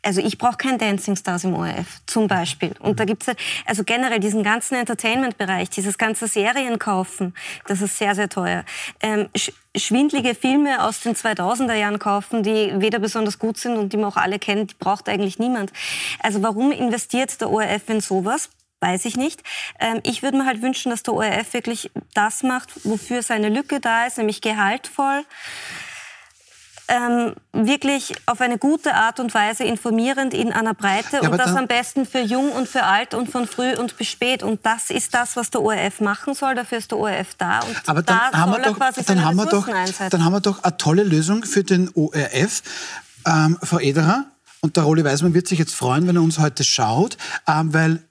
Also 0.05 0.21
ich 0.21 0.37
brauche 0.37 0.57
kein 0.57 0.79
Dancing 0.79 1.15
Stars 1.15 1.45
im 1.45 1.55
ORF 1.55 2.01
zum 2.07 2.27
Beispiel. 2.27 2.75
Und 2.81 2.99
da 2.99 3.05
gibt's 3.05 3.27
also 3.67 3.85
generell 3.85 4.19
diesen 4.19 4.43
ganzen 4.43 4.75
Entertainment-Bereich, 4.75 5.71
dieses 5.71 5.97
ganze 5.97 6.27
Serien 6.27 6.79
kaufen, 6.79 7.35
das 7.67 7.81
ist 7.81 7.99
sehr, 7.99 8.15
sehr 8.15 8.29
teuer. 8.29 8.65
Ähm, 9.01 9.29
sch 9.37 9.53
schwindlige 9.75 10.35
Filme 10.35 10.85
aus 10.85 11.01
den 11.01 11.15
2000er 11.15 11.73
Jahren 11.73 11.99
kaufen, 11.99 12.43
die 12.43 12.75
weder 12.77 12.99
besonders 12.99 13.39
gut 13.39 13.57
sind 13.57 13.79
und 13.79 13.95
die 13.95 13.97
man 13.97 14.13
auch 14.13 14.19
alle 14.19 14.39
kennt, 14.39 14.73
die 14.73 14.75
braucht 14.79 15.09
eigentlich 15.09 15.39
niemand. 15.39 15.73
Also 16.19 16.43
warum 16.43 16.73
investiert 16.73 17.41
der 17.41 17.51
ORF 17.51 17.89
in 17.89 18.01
sowas? 18.01 18.51
weiß 18.83 19.05
ich 19.05 19.17
nicht. 19.17 19.43
Ähm, 19.79 20.01
ich 20.03 20.23
würde 20.23 20.37
mir 20.37 20.45
halt 20.45 20.61
wünschen, 20.61 20.91
dass 20.91 21.05
der 21.05 21.15
ORF 21.15 21.55
wirklich 21.55 21.91
das 22.15 22.43
macht, 22.43 22.85
wofür 22.85 23.23
seine 23.23 23.49
Lücke 23.49 23.79
da 23.79 24.07
ist, 24.07 24.19
nämlich 24.19 24.41
gehaltvoll 24.41 25.25
ähm, 26.89 27.35
wirklich 27.53 28.15
auf 28.27 28.41
eine 28.41 28.59
gute 28.59 28.95
Art 28.95 29.21
und 29.21 29.33
Weise 29.35 29.65
informierend 29.65 30.35
in 30.35 30.53
einer 30.53 30.75
Breite 30.75 31.21
ja, 31.23 31.29
und 31.29 31.39
das 31.39 31.55
am 31.55 31.67
besten 31.67 32.07
für 32.07 32.21
jung 32.21 32.51
und 32.53 32.69
für 32.69 32.83
alt 32.83 33.15
und 33.15 33.31
von 33.31 33.47
früh 33.47 33.75
und 33.75 33.97
bis 33.97 34.09
spät. 34.09 34.43
Und 34.43 34.65
das 34.67 34.91
ist 34.91 35.15
das, 35.15 35.37
was 35.37 35.51
der 35.51 35.63
ORF 35.63 36.01
machen 36.01 36.35
soll. 36.35 36.55
Dafür 36.55 36.79
ist 36.79 36.91
der 36.91 36.99
ORF 36.99 37.35
da. 37.39 37.61
Und 37.61 37.77
aber 37.87 38.03
dann 38.03 38.19
da 38.33 38.39
haben 38.39 38.53
wir 38.53 38.63
doch, 38.63 38.79
dann 39.07 39.25
haben 39.25 39.37
wir 39.37 39.47
doch, 39.47 39.69
dann 40.11 40.25
haben 40.25 40.33
wir 40.33 40.41
doch 40.41 40.63
eine 40.63 40.77
tolle 40.77 41.05
Lösung 41.05 41.45
für 41.45 41.65
den 41.65 41.91
ORF. 41.95 42.63
Ähm, 43.25 43.59
Frau 43.63 43.79
Ederer 43.79 44.27
und 44.61 44.77
der 44.77 44.83
Rolli 44.83 45.05
Weismann 45.05 45.35
wird 45.35 45.47
sich 45.47 45.59
jetzt 45.59 45.75
freuen, 45.75 46.07
wenn 46.09 46.17
er 46.17 46.23
uns 46.23 46.39
heute 46.39 46.65
schaut, 46.65 47.17
ähm, 47.47 47.73
weil 47.73 48.03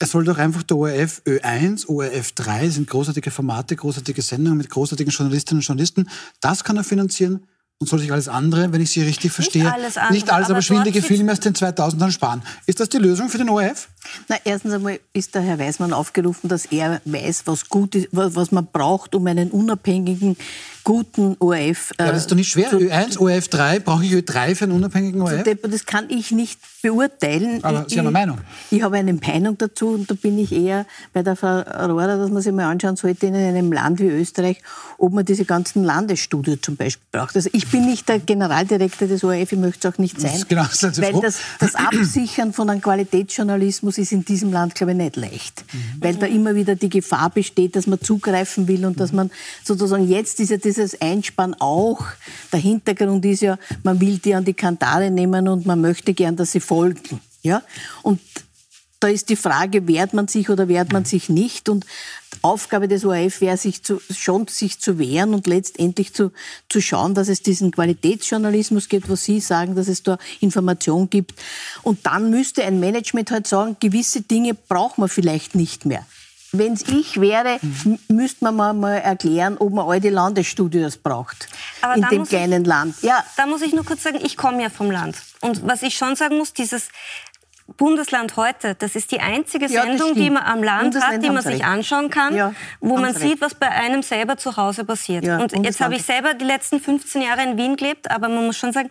er 0.00 0.06
soll 0.08 0.24
doch 0.24 0.38
einfach 0.38 0.64
der 0.64 0.76
ORF 0.76 1.22
Ö1, 1.24 1.88
ORF 1.88 2.32
3, 2.32 2.68
sind 2.68 2.90
großartige 2.90 3.30
Formate, 3.30 3.76
großartige 3.76 4.22
Sendungen 4.22 4.58
mit 4.58 4.68
großartigen 4.68 5.12
Journalistinnen 5.12 5.60
und 5.60 5.66
Journalisten. 5.66 6.10
Das 6.40 6.64
kann 6.64 6.76
er 6.76 6.84
finanzieren 6.84 7.46
und 7.80 7.88
soll 7.88 7.98
sich 7.98 8.12
alles 8.12 8.28
andere, 8.28 8.72
wenn 8.72 8.80
ich 8.80 8.90
Sie 8.90 9.02
richtig 9.02 9.32
verstehe, 9.32 9.64
nicht 9.64 9.74
alles, 9.74 9.96
andere, 9.96 10.14
nicht 10.14 10.30
alles 10.30 10.46
aber, 10.46 10.54
aber 10.54 10.62
schwindige 10.62 11.02
Filme 11.02 11.32
aus 11.32 11.40
den 11.40 11.54
2000ern 11.54 12.10
sparen. 12.12 12.42
Ist 12.66 12.80
das 12.80 12.88
die 12.88 12.98
Lösung 12.98 13.28
für 13.28 13.38
den 13.38 13.48
ORF? 13.48 13.88
Na, 14.28 14.36
erstens 14.44 14.74
einmal 14.74 15.00
ist 15.12 15.34
der 15.34 15.42
Herr 15.42 15.58
Weismann 15.58 15.92
aufgerufen, 15.92 16.48
dass 16.48 16.66
er 16.66 17.00
weiß, 17.04 17.42
was 17.46 17.68
gut 17.68 17.94
ist, 17.94 18.08
was 18.12 18.52
man 18.52 18.66
braucht, 18.66 19.14
um 19.14 19.26
einen 19.26 19.50
unabhängigen 19.50 20.36
guten 20.84 21.36
ORF. 21.38 21.92
Äh, 21.98 22.04
ja, 22.04 22.12
das 22.12 22.22
ist 22.22 22.30
doch 22.30 22.36
nicht 22.36 22.50
schwer. 22.50 22.70
Ö1, 22.70 23.18
ORF 23.18 23.48
3, 23.48 23.80
brauche 23.80 24.04
ich 24.04 24.12
Ö3 24.12 24.54
für 24.54 24.64
einen 24.64 24.74
unabhängigen 24.74 25.20
ORF? 25.22 25.42
Das 25.62 25.86
kann 25.86 26.04
ich 26.10 26.30
nicht 26.30 26.60
beurteilen. 26.82 27.64
Aber 27.64 27.84
ich, 27.86 27.94
Sie 27.94 27.98
haben 27.98 28.06
eine 28.06 28.12
Meinung. 28.12 28.38
Ich, 28.70 28.78
ich 28.78 28.82
habe 28.82 28.96
eine 28.96 29.14
Meinung 29.14 29.56
dazu 29.56 29.88
und 29.88 30.10
da 30.10 30.14
bin 30.14 30.38
ich 30.38 30.52
eher 30.52 30.84
bei 31.14 31.22
der 31.22 31.34
Frau 31.36 31.60
Rohrer, 31.60 32.18
dass 32.18 32.30
man 32.30 32.42
sich 32.42 32.52
mal 32.52 32.70
anschauen 32.70 32.96
sollte 32.96 33.26
in 33.26 33.34
einem 33.34 33.72
Land 33.72 33.98
wie 34.00 34.08
Österreich, 34.08 34.60
ob 34.98 35.14
man 35.14 35.24
diese 35.24 35.46
ganzen 35.46 35.82
Landesstudien 35.84 36.62
zum 36.62 36.76
Beispiel 36.76 37.06
braucht. 37.10 37.34
Also 37.34 37.48
ich 37.52 37.70
bin 37.70 37.86
nicht 37.86 38.08
der 38.08 38.18
Generaldirektor 38.18 39.08
des 39.08 39.24
ORF, 39.24 39.52
ich 39.52 39.58
möchte 39.58 39.88
es 39.88 39.94
auch 39.94 39.98
nicht 39.98 40.20
sein. 40.20 40.32
Das 40.34 40.46
genau, 40.46 40.62
also 40.62 41.02
weil 41.02 41.20
das, 41.20 41.38
das, 41.58 41.74
Absichern 41.74 42.52
von 42.52 42.68
einem 42.68 42.82
Qualitätsjournalismus 42.82 43.96
ist 43.96 44.12
in 44.12 44.24
diesem 44.24 44.52
Land, 44.52 44.74
glaube 44.74 44.92
ich, 44.92 44.98
nicht 44.98 45.16
leicht. 45.16 45.64
Mhm. 45.72 45.78
Weil 46.00 46.14
da 46.16 46.26
immer 46.26 46.54
wieder 46.54 46.76
die 46.76 46.90
Gefahr 46.90 47.30
besteht, 47.30 47.74
dass 47.74 47.86
man 47.86 48.00
zugreifen 48.00 48.68
will 48.68 48.84
und 48.84 49.00
dass 49.00 49.12
man 49.12 49.30
sozusagen 49.64 50.06
jetzt 50.06 50.38
diese 50.38 50.58
dieses 50.74 51.00
Einspann 51.00 51.54
auch. 51.54 52.04
Der 52.52 52.60
Hintergrund 52.60 53.24
ist 53.24 53.42
ja, 53.42 53.58
man 53.82 54.00
will 54.00 54.18
die 54.18 54.34
an 54.34 54.44
die 54.44 54.54
Kantare 54.54 55.10
nehmen 55.10 55.48
und 55.48 55.66
man 55.66 55.80
möchte 55.80 56.14
gern, 56.14 56.36
dass 56.36 56.52
sie 56.52 56.60
folgen. 56.60 57.20
Ja? 57.42 57.62
Und 58.02 58.20
da 59.00 59.08
ist 59.08 59.28
die 59.28 59.36
Frage, 59.36 59.86
wehrt 59.86 60.14
man 60.14 60.28
sich 60.28 60.48
oder 60.48 60.66
wehrt 60.66 60.92
man 60.92 61.04
sich 61.04 61.28
nicht? 61.28 61.68
Und 61.68 61.84
Aufgabe 62.40 62.88
des 62.88 63.04
ORF 63.04 63.40
wäre, 63.42 63.56
sich 63.56 63.82
zu, 63.82 64.00
schon 64.10 64.48
sich 64.48 64.80
zu 64.80 64.98
wehren 64.98 65.34
und 65.34 65.46
letztendlich 65.46 66.14
zu, 66.14 66.32
zu 66.68 66.80
schauen, 66.80 67.14
dass 67.14 67.28
es 67.28 67.42
diesen 67.42 67.70
Qualitätsjournalismus 67.70 68.88
gibt, 68.88 69.08
wo 69.08 69.14
Sie 69.14 69.40
sagen, 69.40 69.74
dass 69.74 69.88
es 69.88 70.02
da 70.02 70.18
Information 70.40 71.10
gibt. 71.10 71.34
Und 71.82 72.06
dann 72.06 72.30
müsste 72.30 72.64
ein 72.64 72.80
Management 72.80 73.30
halt 73.30 73.46
sagen, 73.46 73.76
gewisse 73.78 74.22
Dinge 74.22 74.54
braucht 74.54 74.98
man 74.98 75.08
vielleicht 75.08 75.54
nicht 75.54 75.84
mehr. 75.84 76.06
Wenn 76.58 76.74
es 76.74 76.82
ich 76.82 77.20
wäre, 77.20 77.58
mhm. 77.60 77.98
müsste 78.08 78.44
man 78.44 78.56
mal, 78.56 78.72
mal 78.72 78.94
erklären, 78.94 79.56
ob 79.58 79.72
man 79.72 79.86
all 79.88 80.00
die 80.00 80.08
Landesstudios 80.08 80.96
braucht. 80.96 81.48
Aber 81.80 81.96
in 81.96 82.02
dem 82.10 82.24
kleinen 82.24 82.62
ich, 82.62 82.68
Land. 82.68 82.96
Ja. 83.02 83.24
Da 83.36 83.46
muss 83.46 83.62
ich 83.62 83.72
nur 83.72 83.84
kurz 83.84 84.02
sagen, 84.02 84.18
ich 84.22 84.36
komme 84.36 84.62
ja 84.62 84.70
vom 84.70 84.90
Land. 84.90 85.16
Und 85.40 85.66
was 85.66 85.82
ich 85.82 85.96
schon 85.96 86.16
sagen 86.16 86.38
muss, 86.38 86.52
dieses 86.52 86.88
Bundesland 87.76 88.36
heute, 88.36 88.74
das 88.74 88.94
ist 88.94 89.10
die 89.10 89.20
einzige 89.20 89.68
Sendung, 89.68 90.08
ja, 90.08 90.22
die 90.22 90.30
man 90.30 90.42
am 90.42 90.62
Land 90.62 91.00
hat, 91.00 91.22
die 91.22 91.30
man 91.30 91.42
sich 91.42 91.54
recht. 91.54 91.64
anschauen 91.64 92.10
kann, 92.10 92.36
ja, 92.36 92.54
wo 92.80 92.98
man 92.98 93.14
sieht, 93.14 93.40
was 93.40 93.54
bei 93.54 93.70
einem 93.70 94.02
selber 94.02 94.36
zu 94.36 94.56
Hause 94.56 94.84
passiert. 94.84 95.24
Ja, 95.24 95.38
und 95.38 95.52
jetzt 95.64 95.80
habe 95.80 95.94
ich 95.94 96.02
selber 96.02 96.34
die 96.34 96.44
letzten 96.44 96.78
15 96.78 97.22
Jahre 97.22 97.42
in 97.42 97.56
Wien 97.56 97.76
gelebt, 97.76 98.10
aber 98.10 98.28
man 98.28 98.44
muss 98.46 98.58
schon 98.58 98.72
sagen, 98.72 98.90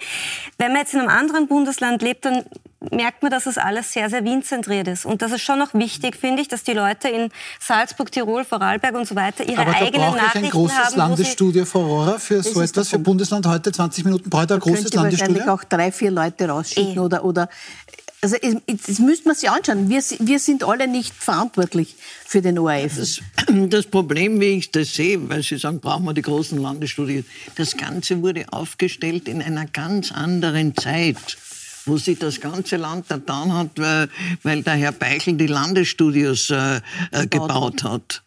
wenn 0.58 0.72
man 0.72 0.82
jetzt 0.82 0.96
in 0.96 1.02
einem 1.02 1.10
anderen 1.10 1.48
Bundesland 1.48 2.02
lebt, 2.02 2.26
dann 2.26 2.46
merkt 2.92 3.22
man, 3.22 3.32
dass 3.32 3.46
es 3.46 3.58
alles 3.58 3.92
sehr, 3.92 4.10
sehr 4.10 4.24
Wien-zentriert 4.24 4.88
ist. 4.88 5.06
Und 5.06 5.22
das 5.22 5.32
ist 5.32 5.42
schon 5.42 5.60
noch 5.60 5.74
wichtig, 5.74 6.16
finde 6.16 6.42
ich, 6.42 6.48
dass 6.48 6.64
die 6.64 6.74
Leute 6.74 7.08
in 7.08 7.30
Salzburg, 7.60 8.12
Tirol, 8.12 8.44
Vorarlberg 8.44 8.96
und 8.96 9.08
so 9.08 9.16
weiter 9.16 9.48
ihre 9.48 9.62
Aber 9.62 9.76
eigenen 9.76 10.02
da 10.02 10.12
brauche 10.12 10.28
ich 10.28 10.36
ein 10.36 10.50
großes 10.50 10.78
haben, 10.78 10.98
Landesstudio 10.98 11.66
vor 11.66 11.84
Aurora 11.84 12.20
für 12.20 12.42
so 12.44 12.62
etwas, 12.62 12.90
für 12.90 13.00
Bundesland 13.00 13.46
heute 13.46 13.72
20 13.72 14.06
Minuten 14.06 14.30
braucht 14.30 14.52
ein 14.52 14.60
großes 14.60 14.84
könnte 14.84 14.98
Landesstudio. 14.98 15.36
wahrscheinlich 15.36 15.62
auch 15.62 15.64
drei, 15.64 15.92
vier 15.92 16.12
Leute 16.12 16.48
rausschicken 16.48 16.84
Eh. 16.84 17.00
oder, 17.00 17.24
oder 17.24 17.50
also 18.22 18.38
es, 18.42 18.56
das 18.88 19.00
müsste 19.00 19.28
man 19.28 19.36
sich 19.36 19.50
anschauen. 19.50 19.90
Wir, 19.90 20.02
wir 20.20 20.40
sind 20.40 20.64
alle 20.64 20.88
nicht 20.88 21.14
verantwortlich 21.14 21.96
für 22.26 22.42
den 22.42 22.58
ORF. 22.58 22.96
Das, 22.96 23.20
das 23.70 23.86
Problem, 23.86 24.40
wie 24.40 24.58
ich 24.58 24.72
das 24.72 24.94
sehe, 24.94 25.30
weil 25.30 25.44
Sie 25.44 25.58
sagen, 25.58 25.82
brauchen 25.82 26.06
wir 26.06 26.14
die 26.14 26.22
großen 26.22 26.58
Landesstudien, 26.58 27.26
das 27.56 27.76
Ganze 27.76 28.22
wurde 28.22 28.46
aufgestellt 28.52 29.28
in 29.28 29.42
einer 29.42 29.66
ganz 29.66 30.12
anderen 30.14 30.76
Zeit 30.76 31.38
wo 31.86 31.98
sich 31.98 32.20
das 32.20 32.40
ganze 32.40 32.78
Land 32.78 33.10
getan 33.10 33.54
hat, 33.54 33.72
weil, 33.76 34.10
weil 34.44 34.64
der 34.64 34.76
Herr 34.76 34.92
Beichel 34.92 35.36
die 35.36 35.48
Landesstudios 35.48 36.50
äh, 36.50 36.82
äh, 37.12 37.28
gebaut 37.28 37.84
hat. 37.84 38.24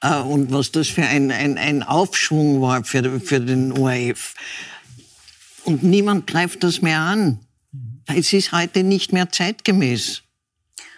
Äh, 0.00 0.20
und 0.20 0.52
was 0.52 0.72
das 0.72 0.88
für 0.88 1.04
ein, 1.04 1.30
ein, 1.30 1.58
ein 1.58 1.82
Aufschwung 1.82 2.60
war 2.60 2.84
für, 2.84 3.20
für 3.20 3.40
den 3.40 3.72
ORF. 3.72 4.34
Und 5.64 5.82
niemand 5.82 6.26
greift 6.26 6.62
das 6.62 6.82
mehr 6.82 7.00
an. 7.00 7.40
Es 8.06 8.32
ist 8.32 8.52
heute 8.52 8.82
nicht 8.82 9.12
mehr 9.12 9.30
zeitgemäß. 9.30 10.22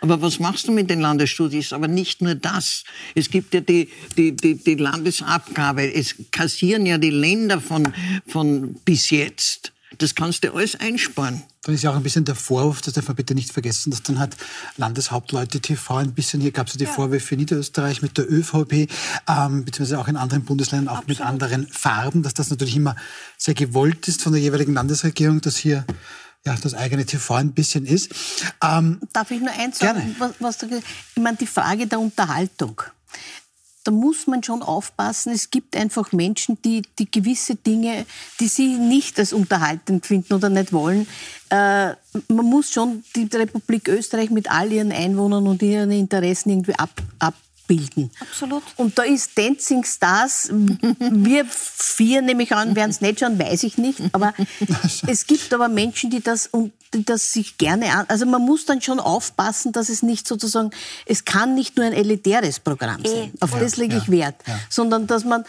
Aber 0.00 0.20
was 0.20 0.40
machst 0.40 0.66
du 0.66 0.72
mit 0.72 0.90
den 0.90 1.00
Landesstudios? 1.00 1.72
Aber 1.72 1.86
nicht 1.86 2.22
nur 2.22 2.34
das. 2.34 2.82
Es 3.14 3.30
gibt 3.30 3.54
ja 3.54 3.60
die, 3.60 3.88
die, 4.16 4.34
die, 4.34 4.56
die 4.56 4.74
Landesabgabe. 4.74 5.94
Es 5.94 6.16
kassieren 6.32 6.86
ja 6.86 6.98
die 6.98 7.10
Länder 7.10 7.60
von, 7.60 7.92
von 8.26 8.74
bis 8.84 9.10
jetzt. 9.10 9.72
Das 9.98 10.14
kannst 10.14 10.44
du 10.44 10.54
alles 10.54 10.78
einsparen. 10.78 11.42
Dann 11.62 11.74
ist 11.74 11.82
ja 11.82 11.90
auch 11.90 11.96
ein 11.96 12.02
bisschen 12.02 12.24
der 12.24 12.34
Vorwurf, 12.34 12.80
das 12.80 12.94
darf 12.94 13.06
man 13.06 13.16
bitte 13.16 13.34
nicht 13.34 13.52
vergessen, 13.52 13.90
dass 13.90 14.02
dann 14.02 14.18
halt 14.18 14.36
Landeshauptleute 14.76 15.60
TV 15.60 15.96
ein 15.96 16.12
bisschen, 16.12 16.40
hier 16.40 16.50
gab 16.50 16.66
es 16.66 16.74
ja 16.74 16.78
die 16.78 16.86
Vorwürfe 16.86 17.34
in 17.34 17.40
Niederösterreich 17.40 18.02
mit 18.02 18.18
der 18.18 18.30
ÖVP, 18.30 18.88
ähm, 19.28 19.64
beziehungsweise 19.64 19.98
auch 20.00 20.08
in 20.08 20.16
anderen 20.16 20.44
Bundesländern, 20.44 20.96
auch 20.96 21.06
mit 21.06 21.20
anderen 21.20 21.68
Farben, 21.68 22.22
dass 22.22 22.34
das 22.34 22.50
natürlich 22.50 22.76
immer 22.76 22.96
sehr 23.38 23.54
gewollt 23.54 24.08
ist 24.08 24.22
von 24.22 24.32
der 24.32 24.40
jeweiligen 24.40 24.74
Landesregierung, 24.74 25.40
dass 25.40 25.56
hier 25.56 25.84
ja, 26.44 26.56
das 26.56 26.74
eigene 26.74 27.06
TV 27.06 27.34
ein 27.34 27.52
bisschen 27.52 27.86
ist. 27.86 28.10
Ähm, 28.62 29.00
Darf 29.12 29.30
ich 29.30 29.40
nur 29.40 29.52
eins 29.52 29.78
sagen? 29.78 30.00
Gerne. 30.00 30.14
Was, 30.18 30.32
was 30.40 30.58
du, 30.58 30.66
ich 30.66 31.22
meine, 31.22 31.36
die 31.36 31.46
Frage 31.46 31.86
der 31.86 32.00
Unterhaltung. 32.00 32.82
Da 33.84 33.90
muss 33.90 34.26
man 34.26 34.42
schon 34.42 34.62
aufpassen. 34.62 35.32
Es 35.32 35.50
gibt 35.50 35.76
einfach 35.76 36.12
Menschen, 36.12 36.58
die, 36.62 36.82
die 36.98 37.10
gewisse 37.10 37.56
Dinge, 37.56 38.06
die 38.38 38.48
sie 38.48 38.76
nicht 38.76 39.18
als 39.18 39.32
unterhaltend 39.32 40.06
finden 40.06 40.34
oder 40.34 40.48
nicht 40.48 40.72
wollen. 40.72 41.06
Äh, 41.50 41.94
man 42.28 42.46
muss 42.46 42.70
schon 42.70 43.04
die 43.16 43.28
Republik 43.32 43.88
Österreich 43.88 44.30
mit 44.30 44.50
all 44.50 44.70
ihren 44.72 44.92
Einwohnern 44.92 45.46
und 45.46 45.62
ihren 45.62 45.90
Interessen 45.90 46.50
irgendwie 46.50 46.74
ab, 46.76 46.90
abbilden. 47.18 48.10
Absolut. 48.20 48.62
Und 48.76 48.98
da 48.98 49.02
ist 49.02 49.36
Dancing 49.36 49.84
Stars, 49.84 50.48
wir 50.52 51.44
vier 51.46 52.22
nehme 52.22 52.44
ich 52.44 52.54
an, 52.54 52.76
werden 52.76 52.90
es 52.90 53.00
nicht 53.00 53.20
schauen, 53.20 53.38
weiß 53.38 53.64
ich 53.64 53.78
nicht. 53.78 54.00
Aber 54.12 54.34
es 55.06 55.26
gibt 55.26 55.52
aber 55.52 55.68
Menschen, 55.68 56.10
die 56.10 56.20
das, 56.20 56.50
das 56.92 57.32
sich 57.32 57.58
gerne 57.58 57.92
an. 57.92 58.06
Also 58.08 58.26
man 58.26 58.42
muss 58.42 58.64
dann 58.64 58.80
schon 58.80 59.00
aufpassen, 59.00 59.72
dass 59.72 59.88
es 59.88 60.02
nicht 60.02 60.26
sozusagen, 60.26 60.70
es 61.06 61.24
kann 61.24 61.54
nicht 61.54 61.76
nur 61.76 61.86
ein 61.86 61.92
elitäres 61.92 62.60
Programm 62.60 63.04
sein. 63.04 63.32
Auf 63.40 63.58
das 63.58 63.76
lege 63.76 63.96
ich 63.96 64.10
Wert. 64.10 64.36
Sondern 64.68 65.06
dass 65.06 65.24
man, 65.24 65.44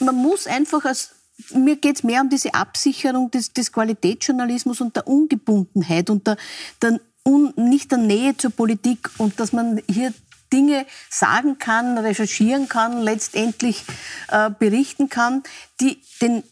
man 0.00 0.14
muss 0.14 0.46
einfach 0.46 0.84
als 0.84 1.10
mir 1.52 1.76
geht 1.76 1.96
es 1.96 2.02
mehr 2.02 2.20
um 2.20 2.28
diese 2.28 2.54
Absicherung 2.54 3.30
des, 3.30 3.52
des 3.52 3.70
Qualitätsjournalismus 3.70 4.80
und 4.80 4.96
der 4.96 5.06
Ungebundenheit 5.06 6.10
und 6.10 6.26
der, 6.26 6.36
der 6.82 6.98
un, 7.24 7.52
nicht 7.56 7.92
der 7.92 7.98
Nähe 7.98 8.36
zur 8.36 8.50
Politik 8.50 9.10
und 9.18 9.38
dass 9.38 9.52
man 9.52 9.80
hier 9.88 10.12
Dinge 10.52 10.86
sagen 11.10 11.58
kann, 11.58 11.98
recherchieren 11.98 12.68
kann, 12.68 13.02
letztendlich 13.02 13.84
äh, 14.28 14.50
berichten 14.50 15.08
kann, 15.08 15.42
die 15.80 16.00
den 16.20 16.42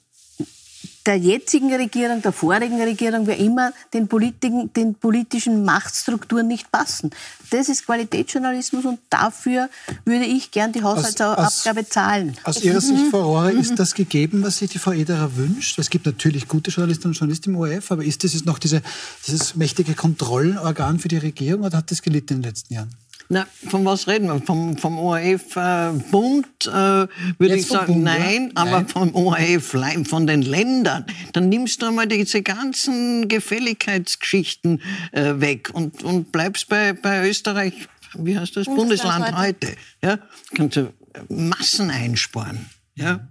der 1.07 1.17
jetzigen 1.17 1.73
Regierung, 1.73 2.21
der 2.21 2.33
vorigen 2.33 2.81
Regierung, 2.81 3.27
wer 3.27 3.39
immer, 3.39 3.73
den, 3.95 4.09
Politiken, 4.09 4.73
den 4.73 4.95
politischen 4.95 5.65
Machtstrukturen 5.65 6.49
nicht 6.49 6.71
passen. 6.73 7.11
Das 7.51 7.69
ist 7.69 7.87
Qualitätsjournalismus 7.87 8.85
und 8.85 8.99
dafür 9.09 9.69
würde 10.05 10.25
ich 10.25 10.51
gern 10.51 10.73
die 10.73 10.83
Haushaltsabgabe 10.83 11.89
zahlen. 11.89 12.37
Aus 12.43 12.63
Ihrer 12.63 12.81
Sicht, 12.81 13.07
Frau 13.11 13.23
Rohrer, 13.23 13.53
ist 13.53 13.79
das 13.79 13.95
gegeben, 13.95 14.43
was 14.43 14.59
sich 14.59 14.71
die 14.71 14.79
Frau 14.79 14.93
Ederer 14.93 15.37
wünscht? 15.37 15.79
Es 15.79 15.91
gibt 15.91 16.07
natürlich 16.07 16.49
gute 16.49 16.71
Journalistinnen 16.71 17.13
und 17.13 17.19
Journalisten 17.19 17.51
im 17.51 17.57
ORF, 17.57 17.93
aber 17.93 18.05
ist 18.05 18.25
das 18.25 18.35
jetzt 18.35 18.47
noch 18.47 18.59
diese, 18.59 18.83
dieses 19.27 19.55
mächtige 19.55 19.95
Kontrollorgan 19.95 20.99
für 20.99 21.09
die 21.09 21.19
Regierung 21.19 21.65
oder 21.65 21.79
hat 21.79 21.91
das 21.91 22.03
gelitten 22.03 22.35
in 22.35 22.43
den 22.43 22.51
letzten 22.51 22.75
Jahren? 22.75 22.91
Na, 23.29 23.47
von 23.69 23.85
was 23.85 24.07
reden 24.07 24.29
wir? 24.29 24.41
Vom, 24.41 24.77
vom 24.79 24.99
ORF-Bund 24.99 26.47
äh, 26.67 26.71
würde 26.71 27.57
ich 27.57 27.67
sagen, 27.67 27.95
Bund, 27.95 28.05
nein, 28.05 28.53
ja? 28.55 28.63
aber 28.63 28.71
Nein. 28.83 28.89
vom 28.89 29.15
ORF, 29.15 29.77
von 30.09 30.27
den 30.27 30.43
Ländern. 30.43 31.05
Dann 31.33 31.49
nimmst 31.49 31.83
du 31.83 31.87
einmal 31.87 32.07
diese 32.07 32.43
ganzen 32.43 33.27
Gefälligkeitsgeschichten 33.29 34.81
äh, 35.13 35.35
weg 35.41 35.71
und, 35.73 36.05
und 36.05 36.31
bleibst 36.31 36.69
bei, 36.69 36.93
bei 36.93 37.29
Österreich, 37.29 37.75
wie 38.15 38.39
heißt 38.39 38.57
das? 38.57 38.67
Bundesland 38.67 39.25
Bundesland, 39.25 39.39
heute. 39.39 39.77
Ja? 40.03 40.19
Kannst 40.55 40.77
du 40.77 40.93
Massen 41.29 41.91
einsparen. 41.91 42.67
Ja? 42.95 43.29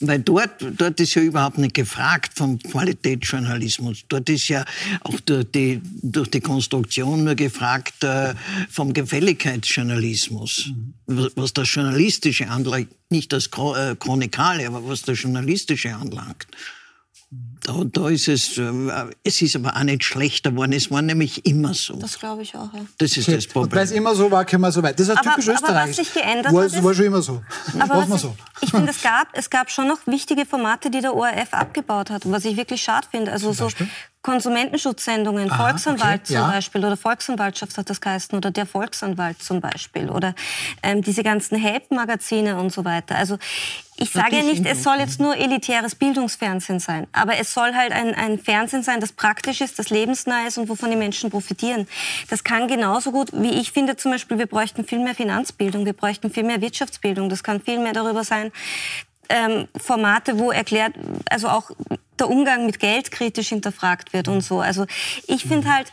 Weil 0.00 0.20
dort, 0.20 0.64
dort 0.76 1.00
ist 1.00 1.14
ja 1.14 1.22
überhaupt 1.22 1.58
nicht 1.58 1.74
gefragt 1.74 2.32
vom 2.36 2.60
Qualitätsjournalismus. 2.60 4.04
Dort 4.08 4.28
ist 4.28 4.46
ja 4.46 4.64
auch 5.00 5.18
durch 5.20 5.50
die, 5.50 5.80
durch 6.02 6.28
die 6.30 6.40
Konstruktion 6.40 7.24
nur 7.24 7.34
gefragt 7.34 8.04
äh, 8.04 8.34
vom 8.70 8.92
Gefälligkeitsjournalismus. 8.92 10.70
Was, 11.06 11.32
was 11.34 11.52
das 11.52 11.74
Journalistische 11.74 12.48
anlangt, 12.48 12.88
nicht 13.10 13.32
das 13.32 13.46
äh, 13.46 13.96
Chronikale, 13.96 14.68
aber 14.68 14.86
was 14.86 15.02
das 15.02 15.20
Journalistische 15.20 15.92
anlangt. 15.96 16.46
Da, 17.64 17.74
da 17.84 18.08
ist 18.08 18.28
es, 18.28 18.56
äh, 18.58 18.70
es 19.24 19.42
ist 19.42 19.56
aber 19.56 19.76
auch 19.76 19.82
nicht 19.82 20.04
schlechter 20.04 20.50
geworden. 20.50 20.72
Es 20.72 20.90
war 20.90 21.02
nämlich 21.02 21.44
immer 21.46 21.74
so. 21.74 21.94
Das 21.96 22.18
glaube 22.18 22.42
ich 22.42 22.54
auch, 22.54 22.72
ja. 22.72 22.80
Das 22.98 23.16
ist 23.16 23.26
Okay. 23.28 23.36
das 23.36 23.46
Und 23.46 23.52
Problem. 23.52 23.76
weil 23.78 23.84
es 23.84 23.90
immer 23.92 24.14
so 24.14 24.30
war, 24.30 24.44
können 24.44 24.62
wir 24.62 24.72
so 24.72 24.82
weit. 24.82 24.98
Das 24.98 25.08
ist 25.08 25.16
Aber- 25.16 25.30
typisch 25.30 25.48
aber 25.48 25.74
was 25.74 25.96
sich 25.96 26.12
geändert 26.12 26.52
war, 26.52 26.62
hat, 26.64 26.72
ist- 26.72 26.82
war 26.82 26.94
schon 26.94 27.04
immer 27.06 27.22
so. 27.22 27.42
Aber 27.78 27.94
wir 28.06 28.10
was 28.10 28.20
so. 28.22 28.34
ich, 28.60 28.64
ich 28.64 28.70
finde, 28.70 28.90
es 28.90 29.02
gab, 29.02 29.28
es 29.32 29.50
gab 29.50 29.70
schon 29.70 29.88
noch 29.88 29.98
wichtige 30.06 30.46
Formate, 30.46 30.90
die 30.90 31.00
der 31.00 31.14
ORF 31.14 31.52
abgebaut 31.52 32.10
hat, 32.10 32.22
was 32.30 32.44
ich 32.44 32.56
wirklich 32.56 32.82
schade 32.82 33.06
finde. 33.10 33.32
Also 33.32 33.52
so 33.52 33.68
Konsumentenschutzsendungen, 34.22 35.50
Aha, 35.50 35.68
Volksanwalt 35.68 36.20
okay, 36.22 36.24
zum 36.26 36.34
ja. 36.36 36.48
Beispiel 36.50 36.84
oder 36.84 36.96
Volksanwaltschaft 36.96 37.78
hat 37.78 37.88
das 37.88 38.00
geheißen 38.00 38.36
oder 38.36 38.50
der 38.50 38.66
Volksanwalt 38.66 39.42
zum 39.42 39.60
Beispiel 39.60 40.10
oder 40.10 40.34
ähm, 40.82 41.02
diese 41.02 41.22
ganzen 41.22 41.56
Help-Magazine 41.58 42.56
und 42.58 42.72
so 42.72 42.84
weiter. 42.84 43.14
Also 43.16 43.38
ich 44.00 44.10
sage 44.10 44.36
ja 44.36 44.42
nicht, 44.42 44.64
es 44.64 44.84
soll 44.84 44.98
jetzt 44.98 45.18
nur 45.18 45.36
elitäres 45.36 45.94
Bildungsfernsehen 45.96 46.78
sein, 46.78 47.08
aber 47.12 47.38
es 47.38 47.52
soll 47.52 47.74
halt 47.74 47.92
ein, 47.92 48.14
ein 48.14 48.38
Fernsehen 48.38 48.84
sein, 48.84 49.00
das 49.00 49.12
praktisch 49.12 49.60
ist, 49.60 49.78
das 49.78 49.90
lebensnah 49.90 50.46
ist 50.46 50.56
und 50.56 50.68
wovon 50.68 50.90
die 50.90 50.96
Menschen 50.96 51.30
profitieren. 51.30 51.88
Das 52.30 52.44
kann 52.44 52.68
genauso 52.68 53.10
gut, 53.10 53.30
wie 53.32 53.50
ich 53.60 53.72
finde 53.72 53.96
zum 53.96 54.12
Beispiel, 54.12 54.38
wir 54.38 54.46
bräuchten 54.46 54.84
viel 54.84 55.00
mehr 55.00 55.16
Finanzbildung, 55.16 55.84
wir 55.84 55.94
bräuchten 55.94 56.30
viel 56.30 56.44
mehr 56.44 56.60
Wirtschaftsbildung. 56.60 57.28
Das 57.28 57.42
kann 57.42 57.60
viel 57.60 57.80
mehr 57.80 57.92
darüber 57.92 58.22
sein, 58.22 58.52
ähm, 59.28 59.68
Formate, 59.76 60.38
wo 60.38 60.50
erklärt, 60.50 60.94
also 61.28 61.48
auch 61.48 61.70
der 62.18 62.30
Umgang 62.30 62.66
mit 62.66 62.78
Geld 62.78 63.10
kritisch 63.10 63.48
hinterfragt 63.48 64.12
wird 64.12 64.28
und 64.28 64.42
so. 64.42 64.60
Also 64.60 64.86
ich 65.26 65.44
finde 65.44 65.72
halt 65.72 65.92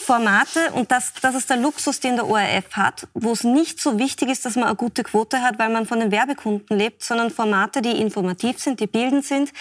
Formate, 0.00 0.72
und 0.72 0.90
das, 0.90 1.12
das 1.20 1.34
ist 1.34 1.50
der 1.50 1.56
Luxus, 1.56 2.00
den 2.00 2.16
der 2.16 2.26
ORF 2.26 2.72
hat, 2.72 3.06
wo 3.14 3.32
es 3.32 3.44
nicht 3.44 3.80
so 3.80 3.98
wichtig 3.98 4.28
ist, 4.30 4.44
dass 4.44 4.56
man 4.56 4.64
eine 4.64 4.76
gute 4.76 5.02
Quote 5.02 5.42
hat, 5.42 5.58
weil 5.58 5.70
man 5.70 5.86
von 5.86 6.00
den 6.00 6.10
Werbekunden 6.10 6.76
lebt, 6.76 7.02
sondern 7.04 7.30
Formate, 7.30 7.82
die 7.82 7.90
informativ 7.90 8.58
sind, 8.58 8.80
die 8.80 8.86
bildend 8.86 9.24
sind, 9.24 9.52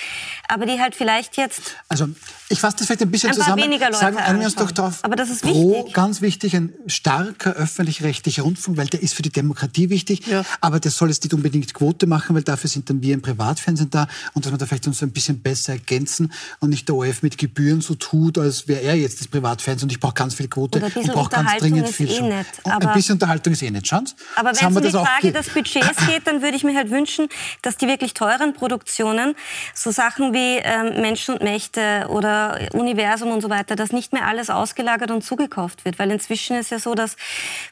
aber 0.47 0.65
die 0.65 0.79
halt 0.79 0.95
vielleicht 0.95 1.37
jetzt 1.37 1.75
Also, 1.89 2.07
ich 2.49 2.59
fasse 2.59 2.77
das 2.77 2.87
vielleicht 2.87 3.01
ein 3.01 3.11
bisschen 3.11 3.29
Ein 3.29 3.35
paar 3.35 3.45
zusammen. 3.45 3.63
weniger 3.63 3.85
Leute 3.87 3.99
Sagen 3.99 4.39
wir 4.39 4.45
uns 4.45 4.55
doch 4.55 4.71
darauf. 4.71 4.99
Aber 5.03 5.15
das 5.15 5.29
ist 5.29 5.41
pro, 5.43 5.77
wichtig. 5.79 5.93
ganz 5.93 6.21
wichtig, 6.21 6.55
ein 6.55 6.73
starker 6.87 7.51
öffentlich-rechtlicher 7.51 8.43
Rundfunk, 8.43 8.77
weil 8.77 8.87
der 8.87 9.01
ist 9.03 9.13
für 9.13 9.21
die 9.21 9.31
Demokratie 9.31 9.89
wichtig. 9.89 10.23
Aber 10.61 10.79
der 10.79 10.91
soll 10.91 11.09
jetzt 11.09 11.23
nicht 11.23 11.33
unbedingt 11.33 11.73
Quote 11.73 12.07
machen, 12.07 12.35
weil 12.35 12.43
dafür 12.43 12.69
sind 12.69 12.89
dann 12.89 13.01
wir 13.01 13.13
im 13.13 13.21
Privatfernsehen 13.21 13.89
da 13.89 14.07
und 14.33 14.45
dass 14.45 14.51
wir 14.51 14.57
da 14.57 14.65
vielleicht 14.65 14.87
uns 14.87 15.03
ein 15.03 15.11
bisschen 15.11 15.41
besser 15.41 15.73
ergänzen 15.73 16.31
und 16.59 16.69
nicht 16.69 16.87
der 16.87 16.95
ORF 16.95 17.21
mit 17.23 17.37
Gebühren 17.37 17.81
so 17.81 17.95
tut, 17.95 18.37
als 18.37 18.67
wäre 18.67 18.81
er 18.81 18.95
jetzt 18.95 19.19
das 19.19 19.27
Privatfernsehen 19.27 19.87
und 19.87 19.91
ich 19.91 19.99
brauche 19.99 20.13
ganz 20.13 20.33
viel 20.39 20.47
Quote 20.47 20.79
Und 20.79 20.85
ein 20.85 20.91
bisschen 20.91 21.09
und 21.11 21.15
brauche 21.15 21.29
ganz 21.29 21.57
dringend 21.57 21.89
ist 21.89 21.95
viel. 21.95 22.09
eh 22.09 22.19
Und 22.21 22.31
ein 22.71 22.93
bisschen 22.93 23.13
Unterhaltung 23.13 23.53
ist 23.53 23.61
eh 23.61 23.69
nicht, 23.71 23.87
schauen 23.87 24.05
Sie. 24.05 24.13
Aber 24.35 24.49
wenn 24.49 24.55
es 24.69 24.75
um 24.75 24.81
die 24.81 24.89
Frage 24.91 25.21
ge- 25.21 25.31
des 25.31 25.49
Budgets 25.49 25.97
geht, 26.07 26.25
dann 26.27 26.41
würde 26.41 26.55
ich 26.55 26.63
mir 26.63 26.75
halt 26.75 26.89
wünschen, 26.91 27.27
dass 27.61 27.75
die 27.77 27.87
wirklich 27.87 28.13
teuren 28.13 28.53
Produktionen, 28.53 29.35
so 29.75 29.91
Sachen 29.91 30.33
wie 30.33 30.57
ähm, 30.57 31.01
Menschen 31.01 31.35
und 31.35 31.43
Mächte 31.43 32.05
oder 32.09 32.59
Universum 32.73 33.31
und 33.31 33.41
so 33.41 33.49
weiter, 33.49 33.75
dass 33.75 33.91
nicht 33.91 34.13
mehr 34.13 34.25
alles 34.27 34.49
ausgelagert 34.49 35.11
und 35.11 35.23
zugekauft 35.23 35.83
wird. 35.85 35.99
Weil 35.99 36.09
inzwischen 36.11 36.55
ist 36.57 36.71
ja 36.71 36.79
so, 36.79 36.95
dass 36.95 37.15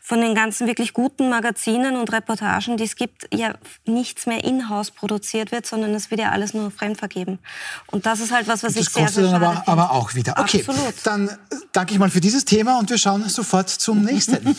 von 0.02 0.20
den 0.22 0.36
ganzen 0.36 0.68
wirklich 0.68 0.94
guten 0.94 1.30
Magazinen 1.30 1.96
und 1.96 2.12
Reportagen, 2.12 2.78
die 2.78 2.84
es 2.84 2.96
gibt, 2.96 3.28
ja 3.34 3.54
nichts 3.86 4.26
mehr 4.26 4.44
in-house 4.44 4.92
produziert 4.92 5.52
wird, 5.52 5.66
sondern 5.66 5.94
es 5.96 6.12
wird 6.12 6.20
ja 6.22 6.32
alles 6.32 6.54
nur 6.54 6.72
fremdvergeben. 6.72 7.40
Und 7.88 8.06
das 8.06 8.20
ist 8.20 8.32
halt 8.32 8.48
was, 8.48 8.64
was 8.64 8.76
ich 8.76 8.90
sehr, 8.90 9.08
sehr 9.08 9.30
schade 9.30 9.36
aber, 9.46 9.56
finde. 9.56 9.68
aber 9.68 9.92
auch 9.92 10.14
wieder. 10.16 10.36
Okay, 10.38 10.64
Absolut. 10.68 10.94
dann 11.04 11.30
danke 11.72 11.94
ich 11.94 12.00
mal 12.00 12.10
für 12.10 12.22
dieses 12.22 12.46
Thema 12.48 12.80
und 12.80 12.90
wir 12.90 12.98
schauen 12.98 13.28
sofort 13.30 13.70
zum 13.70 14.04
nächsten. 14.04 14.56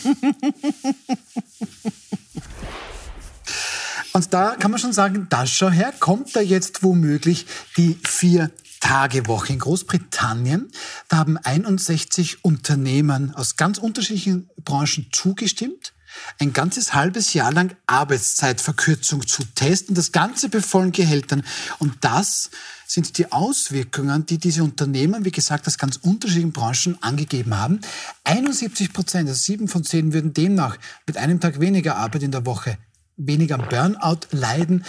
Und 4.13 4.33
da 4.33 4.55
kann 4.55 4.71
man 4.71 4.79
schon 4.79 4.93
sagen, 4.93 5.27
das 5.29 5.51
schau 5.51 5.69
her, 5.69 5.93
kommt 5.99 6.35
da 6.35 6.41
jetzt 6.41 6.83
womöglich 6.83 7.45
die 7.77 7.97
vier 8.03 8.51
Tagewoche 8.79 9.53
in 9.53 9.59
Großbritannien. 9.59 10.71
Da 11.09 11.17
haben 11.17 11.37
61 11.37 12.43
Unternehmen 12.43 13.35
aus 13.35 13.55
ganz 13.55 13.77
unterschiedlichen 13.77 14.49
Branchen 14.63 15.07
zugestimmt 15.11 15.93
ein 16.39 16.53
ganzes 16.53 16.93
halbes 16.93 17.33
Jahr 17.33 17.51
lang 17.51 17.75
Arbeitszeitverkürzung 17.87 19.27
zu 19.27 19.43
testen, 19.55 19.95
das 19.95 20.11
Ganze 20.11 20.49
bei 20.49 20.59
Gehältern. 20.89 21.43
Und 21.79 21.95
das 22.01 22.49
sind 22.85 23.17
die 23.17 23.31
Auswirkungen, 23.31 24.25
die 24.25 24.37
diese 24.37 24.63
Unternehmen, 24.63 25.25
wie 25.25 25.31
gesagt, 25.31 25.67
aus 25.67 25.77
ganz 25.77 25.97
unterschiedlichen 25.97 26.51
Branchen 26.51 26.97
angegeben 27.01 27.55
haben. 27.55 27.81
71 28.23 28.93
Prozent, 28.93 29.29
also 29.29 29.39
sieben 29.39 29.67
von 29.67 29.83
zehn, 29.83 30.13
würden 30.13 30.33
demnach 30.33 30.77
mit 31.05 31.17
einem 31.17 31.39
Tag 31.39 31.59
weniger 31.59 31.97
Arbeit 31.97 32.23
in 32.23 32.31
der 32.31 32.45
Woche 32.45 32.77
weniger 33.19 33.57
Burnout 33.57 34.27
leiden. 34.31 34.85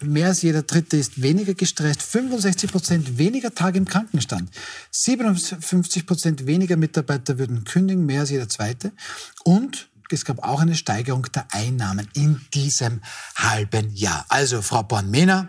Mehr 0.00 0.28
als 0.28 0.42
jeder 0.42 0.62
Dritte 0.62 0.96
ist 0.96 1.22
weniger 1.22 1.54
gestresst, 1.54 2.02
65 2.02 2.72
Prozent 2.72 3.18
weniger 3.18 3.54
Tage 3.54 3.78
im 3.78 3.84
Krankenstand, 3.84 4.50
57 4.90 6.06
Prozent 6.06 6.46
weniger 6.46 6.76
Mitarbeiter 6.76 7.38
würden 7.38 7.62
kündigen, 7.64 8.04
mehr 8.04 8.20
als 8.20 8.30
jeder 8.30 8.48
Zweite. 8.48 8.92
Und 9.44 9.88
es 10.12 10.24
gab 10.24 10.42
auch 10.44 10.60
eine 10.60 10.74
Steigerung 10.74 11.26
der 11.34 11.46
Einnahmen 11.52 12.08
in 12.14 12.40
diesem 12.54 13.00
halben 13.36 13.94
Jahr. 13.94 14.24
Also, 14.28 14.62
Frau 14.62 14.82
Born-Mehner, 14.82 15.48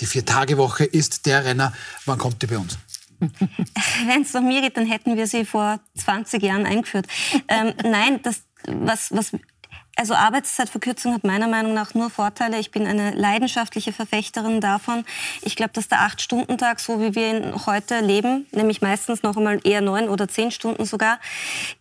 die 0.00 0.06
Vier-Tage-Woche 0.06 0.84
ist 0.84 1.26
der 1.26 1.44
Renner. 1.44 1.72
Wann 2.04 2.18
kommt 2.18 2.42
die 2.42 2.46
bei 2.46 2.58
uns? 2.58 2.78
Wenn 3.20 4.22
es 4.22 4.32
nach 4.34 4.42
mir 4.42 4.60
geht, 4.60 4.76
dann 4.76 4.86
hätten 4.86 5.16
wir 5.16 5.26
sie 5.26 5.44
vor 5.44 5.80
20 5.96 6.42
Jahren 6.42 6.66
eingeführt. 6.66 7.06
Ähm, 7.48 7.72
nein, 7.82 8.20
das, 8.22 8.42
was, 8.66 9.10
was 9.12 9.32
also 9.96 10.14
Arbeitszeitverkürzung 10.14 11.14
hat 11.14 11.24
meiner 11.24 11.48
Meinung 11.48 11.72
nach 11.72 11.94
nur 11.94 12.10
Vorteile. 12.10 12.58
Ich 12.58 12.70
bin 12.70 12.86
eine 12.86 13.12
leidenschaftliche 13.12 13.94
Verfechterin 13.94 14.60
davon. 14.60 15.04
Ich 15.40 15.56
glaube, 15.56 15.72
dass 15.72 15.88
der 15.88 16.02
Acht-Stunden-Tag, 16.02 16.80
so 16.80 17.00
wie 17.00 17.14
wir 17.14 17.30
ihn 17.30 17.66
heute 17.66 18.00
leben, 18.00 18.46
nämlich 18.52 18.82
meistens 18.82 19.22
noch 19.22 19.38
einmal 19.38 19.58
eher 19.64 19.80
neun 19.80 20.10
oder 20.10 20.28
zehn 20.28 20.50
Stunden 20.50 20.84
sogar, 20.84 21.18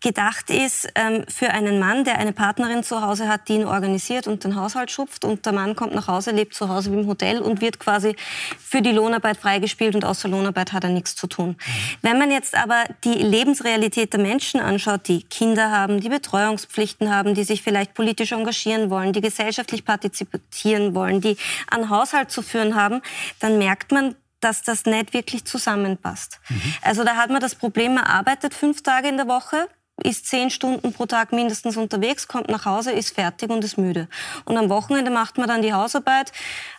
gedacht 0.01 0.49
ist 0.49 0.88
ähm, 0.95 1.26
für 1.28 1.49
einen 1.49 1.78
Mann, 1.78 2.05
der 2.05 2.18
eine 2.18 2.32
Partnerin 2.32 2.84
zu 2.84 3.01
Hause 3.01 3.28
hat, 3.28 3.49
die 3.49 3.55
ihn 3.55 3.66
organisiert 3.66 4.28
und 4.28 4.45
den 4.45 4.55
Haushalt 4.55 4.91
schupft. 4.91 5.26
Und 5.26 5.45
der 5.45 5.51
Mann 5.51 5.76
kommt 5.76 5.93
nach 5.93 6.07
Hause, 6.07 6.32
lebt 6.32 6.55
zu 6.55 6.70
Hause 6.70 6.93
wie 6.93 6.99
im 6.99 7.07
Hotel 7.07 7.41
und 7.41 7.59
wird 7.59 7.80
quasi 7.80 8.16
für 8.57 8.82
die 8.82 8.91
Lohnarbeit 8.91 9.36
freigespielt 9.36 9.93
und 9.93 10.05
außer 10.05 10.30
Lohnarbeit 10.30 10.72
hat 10.72 10.86
er 10.86 10.89
nichts 10.89 11.18
zu 11.18 11.28
tun. 11.28 11.57
Wenn 12.01 12.18
man 12.18 12.32
jetzt 12.32 12.55
aber 12.55 12.86
die 13.03 13.09
Lebensrealität 13.09 14.13
der 14.13 14.22
Menschen 14.22 14.61
anschaut, 14.61 15.09
die 15.09 15.24
Kinder 15.24 15.70
haben, 15.70 15.99
die 15.99 16.09
Betreuungspflichten 16.09 17.13
haben, 17.13 17.34
die 17.34 17.43
sich 17.43 17.61
vielleicht 17.61 17.93
politisch 17.93 18.05
engagieren 18.32 18.89
wollen, 18.89 19.14
die 19.14 19.22
gesellschaftlich 19.22 19.86
partizipieren 19.86 20.95
wollen, 20.95 21.22
die 21.22 21.38
einen 21.70 21.89
Haushalt 21.89 22.32
zu 22.32 22.41
führen 22.41 22.76
haben, 22.76 23.01
dann 23.39 23.58
merkt 23.58 23.91
man, 23.91 24.16
dass 24.39 24.62
das 24.62 24.86
nicht 24.86 25.14
wirklich 25.14 25.45
zusammenpasst. 25.45 26.39
Mhm. 26.49 26.62
Also 26.82 27.03
da 27.03 27.16
hat 27.16 27.30
man 27.30 27.41
das 27.41 27.56
Problem, 27.56 27.95
man 27.95 28.03
arbeitet 28.03 28.53
fünf 28.53 28.84
Tage 28.84 29.08
in 29.08 29.18
der 29.18 29.28
Woche, 29.28 29.68
ist 30.03 30.28
zehn 30.28 30.49
Stunden 30.49 30.93
pro 30.93 31.06
Tag 31.06 31.32
mindestens 31.32 31.78
unterwegs, 31.78 32.28
kommt 32.28 32.49
nach 32.49 32.66
Hause, 32.66 32.91
ist 32.91 33.16
fertig 33.16 33.49
und 33.49 33.64
ist 33.64 33.78
müde. 33.78 34.08
Und 34.43 34.58
am 34.58 34.70
Wochenende 34.70 35.10
macht 35.10 35.38
man 35.38 35.47
dann 35.47 35.62
die 35.62 35.74
Hausarbeit, 35.74 36.32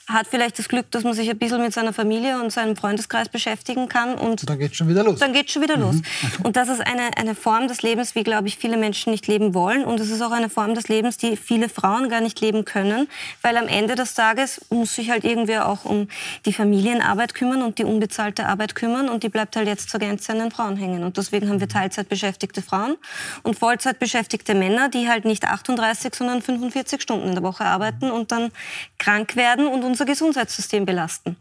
hat 0.09 0.29
vielleicht 0.29 0.59
das 0.59 0.69
Glück, 0.69 0.89
dass 0.93 1.03
man 1.03 1.15
sich 1.15 1.29
ein 1.29 1.37
bisschen 1.37 1.61
mit 1.61 1.73
seiner 1.73 1.93
Familie 1.93 2.41
und 2.41 2.53
seinem 2.53 2.77
Freundeskreis 2.77 3.29
beschäftigen 3.29 3.89
kann. 3.89 4.15
Und 4.15 4.49
dann 4.49 4.59
geht 4.59 4.77
schon 4.77 4.89
wieder 4.89 5.03
los. 5.03 5.19
Dann 5.19 5.33
geht 5.33 5.51
schon 5.51 5.63
wieder 5.63 5.77
mhm. 5.77 5.83
los. 5.83 5.97
Und 6.45 6.57
das 6.57 6.69
ist 6.69 6.81
eine, 6.81 7.17
eine 7.17 7.35
Form 7.35 7.67
des 7.67 7.83
Lebens, 7.83 8.15
wie, 8.15 8.23
glaube 8.23 8.47
ich, 8.47 8.57
viele 8.57 8.77
Menschen 8.77 9.11
nicht 9.11 9.27
leben 9.27 9.53
wollen. 9.53 9.85
Und 9.85 9.99
es 9.99 10.11
ist 10.11 10.23
auch 10.23 10.31
eine 10.31 10.49
Form 10.49 10.75
des 10.75 10.87
Lebens, 10.89 11.17
die 11.17 11.37
viele 11.37 11.69
Frauen 11.69 12.09
gar 12.09 12.21
nicht 12.21 12.41
leben 12.41 12.65
können. 12.65 13.09
Weil 13.43 13.57
am 13.57 13.67
Ende 13.67 13.97
des 13.97 14.15
Tages 14.15 14.61
muss 14.71 14.95
sich 14.95 15.11
halt 15.11 15.25
irgendwie 15.25 15.59
auch 15.59 15.85
um 15.85 16.09
die 16.45 16.53
Familienarbeit 16.53 17.35
kümmern 17.35 17.63
und 17.63 17.79
die 17.79 17.85
unbezahlte 17.85 18.47
Arbeit 18.47 18.77
kümmern. 18.77 19.09
Und 19.09 19.25
die 19.25 19.29
bleibt 19.29 19.57
halt 19.57 19.67
jetzt 19.67 19.91
zur 19.91 19.99
Gänze 19.99 20.33
an 20.33 20.39
den 20.39 20.51
Frauen 20.53 20.77
hängen. 20.77 21.03
Und 21.03 21.17
deswegen 21.17 21.49
haben 21.49 21.59
wir 21.59 21.69
Teilzeitbeschäftigte 21.69 22.63
Frauen 22.63 22.97
und 23.43 23.59
Vollzeitbeschäftigte 23.59 24.55
Männer, 24.55 24.89
die 24.89 25.09
halt 25.09 25.25
nicht 25.25 25.45
38, 25.45 26.15
sondern 26.15 26.43
45 26.43 27.03
Stunden 27.03 27.29
in 27.29 27.35
der 27.35 27.43
Woche 27.43 27.65
arbeiten 27.65 28.13
und 28.13 28.31
dann 28.31 28.53
krank 28.99 29.35
werden 29.35 29.67
und 29.67 29.83
uns 29.83 29.95
unser 29.97 30.05
Gesundheitssystem 30.05 30.84
belasten. 30.84 31.36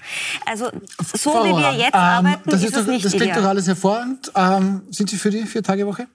Also 0.45 0.71
so 1.13 1.31
Frau 1.31 1.43
wie 1.43 1.49
wir 1.49 1.73
jetzt 1.73 1.93
ähm, 1.93 1.99
arbeiten, 1.99 2.49
das 2.49 2.61
ist, 2.61 2.69
ist 2.69 2.77
doch, 2.77 2.87
nicht 2.87 3.03
Das 3.03 3.11
klingt 3.11 3.25
ideal. 3.25 3.41
doch 3.41 3.49
alles 3.49 3.67
hervorragend. 3.67 4.31
Ähm, 4.33 4.81
sind 4.91 5.09
Sie 5.09 5.17
für 5.17 5.29
die 5.29 5.43
Vier-Tage-Woche? 5.43 6.07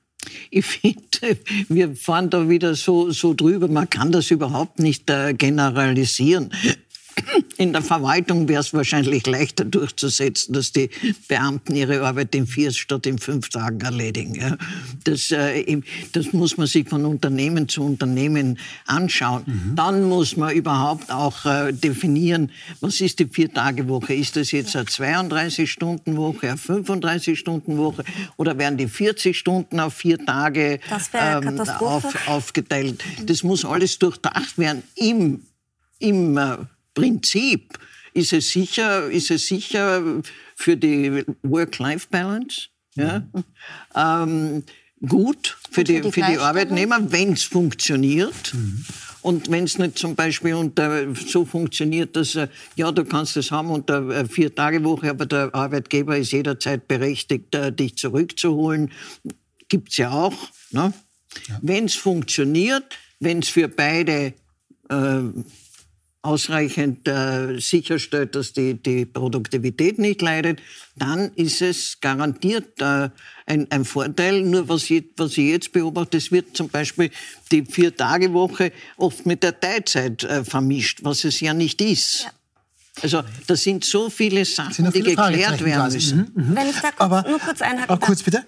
Ich 0.50 0.64
finde, 0.66 1.38
wir 1.68 1.96
fahren 1.96 2.30
da 2.30 2.48
wieder 2.48 2.74
so, 2.74 3.10
so 3.10 3.34
drüber. 3.34 3.68
Man 3.68 3.88
kann 3.88 4.10
das 4.12 4.30
überhaupt 4.30 4.78
nicht 4.78 5.08
äh, 5.10 5.34
generalisieren. 5.34 6.50
In 7.56 7.72
der 7.72 7.82
Verwaltung 7.82 8.48
wäre 8.48 8.60
es 8.60 8.72
wahrscheinlich 8.72 9.26
leichter 9.26 9.64
durchzusetzen, 9.64 10.54
dass 10.54 10.72
die 10.72 10.90
Beamten 11.28 11.76
ihre 11.76 12.06
Arbeit 12.06 12.34
in 12.34 12.46
vier 12.46 12.72
statt 12.72 13.06
in 13.06 13.18
fünf 13.18 13.50
Tagen 13.50 13.80
erledigen. 13.80 14.34
Ja. 14.34 14.56
Das, 15.04 15.30
äh, 15.30 15.80
das, 16.12 16.32
muss 16.32 16.56
man 16.56 16.66
sich 16.66 16.88
von 16.88 17.04
Unternehmen 17.04 17.68
zu 17.68 17.84
Unternehmen 17.84 18.58
anschauen. 18.86 19.42
Mhm. 19.46 19.76
Dann 19.76 20.04
muss 20.04 20.36
man 20.36 20.54
überhaupt 20.54 21.10
auch 21.10 21.44
äh, 21.44 21.72
definieren, 21.72 22.50
was 22.80 23.00
ist 23.00 23.18
die 23.18 23.26
Vier-Tage-Woche? 23.26 24.14
Ist 24.14 24.36
das 24.36 24.52
jetzt 24.52 24.74
eine 24.74 24.86
32-Stunden-Woche, 24.86 26.48
eine 26.48 26.58
35-Stunden-Woche 26.58 28.04
oder 28.36 28.56
werden 28.58 28.78
die 28.78 28.88
40 28.88 29.36
Stunden 29.36 29.80
auf 29.80 29.94
vier 29.94 30.24
Tage 30.24 30.80
ähm, 31.12 31.60
auf, 31.60 32.28
aufgeteilt? 32.28 33.02
Das 33.26 33.42
muss 33.42 33.64
alles 33.64 33.98
durchdacht 33.98 34.56
werden 34.56 34.82
im, 34.96 35.42
im 35.98 36.38
äh, 36.38 36.56
Prinzip 36.94 37.78
ist 38.14 38.32
es 38.32 38.50
sicher, 38.50 39.10
ist 39.10 39.30
es 39.30 39.46
sicher 39.46 40.02
für 40.56 40.76
die 40.76 41.24
Work-Life-Balance 41.42 42.68
ja, 42.96 43.22
ähm, 43.94 44.64
gut 45.06 45.56
für, 45.70 45.84
die, 45.84 46.00
die, 46.00 46.12
für 46.12 46.22
die 46.22 46.38
Arbeitnehmer, 46.38 47.12
wenn 47.12 47.32
es 47.32 47.44
funktioniert. 47.44 48.52
Mhm. 48.52 48.84
Und 49.22 49.50
wenn 49.50 49.64
es 49.64 49.78
nicht 49.78 49.98
zum 49.98 50.14
Beispiel 50.14 50.54
unter, 50.54 51.14
so 51.14 51.44
funktioniert, 51.44 52.16
dass, 52.16 52.34
äh, 52.34 52.48
ja, 52.76 52.90
du 52.90 53.04
kannst 53.04 53.36
es 53.36 53.50
haben 53.50 53.70
unter 53.70 54.08
äh, 54.08 54.26
vier 54.26 54.54
Tage 54.54 54.82
Woche, 54.82 55.10
aber 55.10 55.26
der 55.26 55.54
Arbeitgeber 55.54 56.16
ist 56.16 56.32
jederzeit 56.32 56.88
berechtigt, 56.88 57.54
äh, 57.54 57.70
dich 57.72 57.96
zurückzuholen, 57.96 58.90
gibt 59.68 59.90
es 59.90 59.98
ja 59.98 60.10
auch. 60.10 60.36
Ne? 60.70 60.92
Ja. 61.48 61.58
Wenn 61.60 61.84
es 61.84 61.94
funktioniert, 61.94 62.84
wenn 63.20 63.40
es 63.40 63.48
für 63.48 63.68
beide 63.68 64.32
äh, 64.88 65.20
ausreichend 66.22 67.08
äh, 67.08 67.58
sicherstellt, 67.58 68.34
dass 68.34 68.52
die, 68.52 68.74
die 68.74 69.06
Produktivität 69.06 69.98
nicht 69.98 70.20
leidet, 70.20 70.60
dann 70.96 71.32
ist 71.34 71.62
es 71.62 71.98
garantiert 72.00 72.80
äh, 72.80 73.08
ein, 73.46 73.66
ein 73.70 73.84
Vorteil. 73.84 74.42
Nur 74.42 74.68
was 74.68 74.90
ich, 74.90 75.04
was 75.16 75.32
ich 75.32 75.48
jetzt 75.48 75.72
beobachte, 75.72 76.18
es 76.18 76.30
wird 76.30 76.56
zum 76.56 76.68
Beispiel 76.68 77.10
die 77.50 77.64
Vier-Tage-Woche 77.64 78.72
oft 78.98 79.24
mit 79.24 79.42
der 79.42 79.58
Teilzeit 79.58 80.24
äh, 80.24 80.44
vermischt, 80.44 81.00
was 81.02 81.24
es 81.24 81.40
ja 81.40 81.54
nicht 81.54 81.80
ist. 81.80 82.24
Ja. 82.24 82.30
Also 83.02 83.22
da 83.46 83.56
sind 83.56 83.84
so 83.84 84.10
viele 84.10 84.44
Sachen, 84.44 84.92
die 84.92 85.00
geklärt 85.00 85.64
werden 85.64 85.92
müssen. 85.92 86.32
Mhm, 86.34 86.50
mhm. 86.50 86.56
Wenn 86.56 86.68
ich 86.68 86.76
da 86.76 86.90
kurz, 86.90 87.00
aber, 87.00 87.24
nur 87.28 87.38
kurz 87.38 87.62
einhaken 87.62 87.90
aber 87.90 88.04
kurz 88.04 88.22
bitte. 88.22 88.44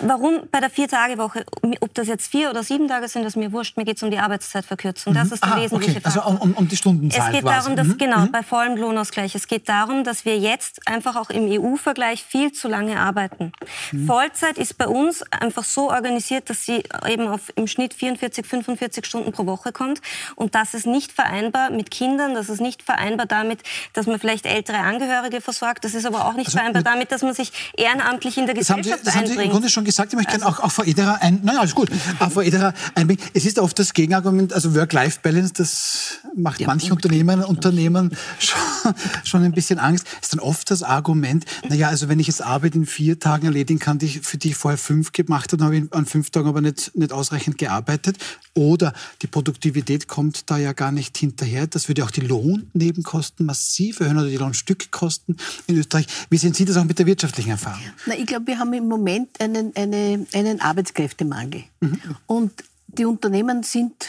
Warum 0.00 0.42
bei 0.50 0.60
der 0.60 0.70
Vier-Tage-Woche, 0.70 1.44
ob 1.80 1.94
das 1.94 2.06
jetzt 2.06 2.30
vier 2.30 2.50
oder 2.50 2.62
sieben 2.62 2.88
Tage 2.88 3.08
sind, 3.08 3.24
das 3.24 3.36
mir 3.36 3.52
wurscht, 3.52 3.76
mir 3.76 3.84
geht 3.84 3.96
es 3.96 4.02
um 4.02 4.10
die 4.10 4.18
Arbeitszeitverkürzung. 4.18 5.14
Das 5.14 5.28
mhm. 5.28 5.34
ist 5.34 5.44
der 5.44 5.52
Aha, 5.52 5.60
wesentliche 5.60 5.98
okay. 5.98 6.04
Also 6.04 6.22
um, 6.22 6.52
um, 6.52 6.68
die 6.68 6.76
Stundenzahl 6.76 7.26
Es 7.26 7.32
geht 7.32 7.42
quasi. 7.42 7.56
darum, 7.56 7.76
dass, 7.76 7.86
mhm. 7.88 7.98
genau, 7.98 8.20
mhm. 8.20 8.32
bei 8.32 8.42
vollem 8.42 8.76
Lohnausgleich, 8.76 9.34
es 9.34 9.48
geht 9.48 9.68
darum, 9.68 10.04
dass 10.04 10.24
wir 10.24 10.38
jetzt 10.38 10.86
einfach 10.86 11.16
auch 11.16 11.30
im 11.30 11.46
EU-Vergleich 11.50 12.22
viel 12.22 12.52
zu 12.52 12.68
lange 12.68 12.98
arbeiten. 13.00 13.52
Mhm. 13.92 14.06
Vollzeit 14.06 14.58
ist 14.58 14.78
bei 14.78 14.86
uns 14.86 15.22
einfach 15.32 15.64
so 15.64 15.90
organisiert, 15.90 16.48
dass 16.50 16.64
sie 16.64 16.84
eben 17.08 17.26
auf 17.26 17.52
im 17.56 17.66
Schnitt 17.66 17.94
44, 17.94 18.46
45 18.46 19.04
Stunden 19.04 19.32
pro 19.32 19.46
Woche 19.46 19.72
kommt. 19.72 20.00
Und 20.36 20.54
das 20.54 20.74
ist 20.74 20.86
nicht 20.86 21.12
vereinbar 21.12 21.70
mit 21.70 21.90
Kindern, 21.90 22.34
das 22.34 22.48
ist 22.48 22.60
nicht 22.60 22.82
vereinbar 22.82 23.26
damit, 23.26 23.60
dass 23.94 24.06
man 24.06 24.18
vielleicht 24.18 24.46
ältere 24.46 24.78
Angehörige 24.78 25.40
versorgt. 25.40 25.84
Das 25.84 25.94
ist 25.94 26.06
aber 26.06 26.26
auch 26.26 26.34
nicht 26.34 26.46
also, 26.46 26.58
vereinbar 26.58 26.82
damit, 26.82 27.10
dass 27.10 27.22
man 27.22 27.34
sich 27.34 27.52
ehrenamtlich 27.76 28.38
in 28.38 28.46
der 28.46 28.54
Gesellschaft 28.54 28.78
das 28.88 28.92
haben 28.92 29.04
Sie, 29.04 29.04
das 29.04 29.14
einbringt. 29.14 29.30
Haben 29.30 29.38
Sie 29.38 29.44
im 29.44 29.50
Grunde 29.50 29.68
schon 29.68 29.84
gesagt, 29.88 30.12
ich 30.12 30.16
möchte 30.16 30.32
also, 30.32 30.44
gerne 30.44 30.58
auch, 30.58 30.64
auch 30.64 30.72
Frau 30.72 30.84
Ederer 30.84 31.22
ein, 31.22 31.40
nein, 31.42 31.56
alles 31.56 31.74
gut, 31.74 31.90
auch 32.18 32.30
Frau 32.30 32.42
Ederer 32.42 32.74
einbringen. 32.94 33.22
Es 33.34 33.46
ist 33.46 33.58
oft 33.58 33.78
das 33.78 33.94
Gegenargument, 33.94 34.52
also 34.52 34.74
Work-Life-Balance, 34.74 35.52
das 35.54 36.18
macht 36.36 36.60
ja, 36.60 36.66
manchen 36.66 36.92
Unternehmern, 36.92 37.42
Unternehmern 37.42 38.10
schon, 38.38 38.94
schon 39.24 39.42
ein 39.42 39.52
bisschen 39.52 39.78
Angst. 39.78 40.06
Ist 40.20 40.32
dann 40.32 40.40
oft 40.40 40.70
das 40.70 40.82
Argument, 40.82 41.44
naja, 41.68 41.88
also 41.88 42.08
wenn 42.08 42.20
ich 42.20 42.26
jetzt 42.26 42.42
Arbeit 42.42 42.74
in 42.74 42.86
vier 42.86 43.18
Tagen 43.18 43.46
erledigen 43.46 43.78
kann, 43.78 43.98
die, 43.98 44.08
für 44.08 44.36
die 44.36 44.50
ich 44.50 44.56
vorher 44.56 44.78
fünf 44.78 45.12
gemacht 45.12 45.52
habe, 45.52 45.58
dann 45.58 45.66
habe 45.66 45.76
ich 45.78 45.92
an 45.92 46.06
fünf 46.06 46.30
Tagen 46.30 46.48
aber 46.48 46.60
nicht, 46.60 46.94
nicht 46.94 47.12
ausreichend 47.12 47.58
gearbeitet. 47.58 48.18
Oder 48.54 48.92
die 49.22 49.26
Produktivität 49.26 50.08
kommt 50.08 50.50
da 50.50 50.58
ja 50.58 50.72
gar 50.72 50.92
nicht 50.92 51.16
hinterher. 51.16 51.66
Das 51.66 51.88
würde 51.88 52.04
auch 52.04 52.10
die 52.10 52.22
Lohnnebenkosten 52.22 53.46
massiv 53.46 54.00
erhöhen 54.00 54.18
oder 54.18 54.28
die 54.28 54.36
Lohnstückkosten 54.36 55.36
in 55.66 55.78
Österreich. 55.78 56.06
Wie 56.28 56.38
sehen 56.38 56.54
Sie 56.54 56.64
das 56.64 56.76
auch 56.76 56.84
mit 56.84 56.98
der 56.98 57.06
wirtschaftlichen 57.06 57.50
Erfahrung? 57.50 57.80
Na, 58.06 58.14
ich 58.14 58.26
glaube, 58.26 58.48
wir 58.48 58.58
haben 58.58 58.72
im 58.72 58.88
Moment 58.88 59.40
einen, 59.40 59.74
eine, 59.78 60.26
einen 60.32 60.60
Arbeitskräftemangel. 60.60 61.64
Mhm. 61.80 62.00
Und 62.26 62.64
die 62.88 63.04
Unternehmen 63.04 63.62
sind 63.62 64.06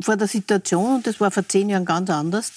vor 0.00 0.16
der 0.16 0.28
Situation, 0.28 0.96
und 0.96 1.06
das 1.06 1.20
war 1.20 1.30
vor 1.30 1.48
zehn 1.48 1.70
Jahren 1.70 1.84
ganz 1.84 2.10
anders, 2.10 2.52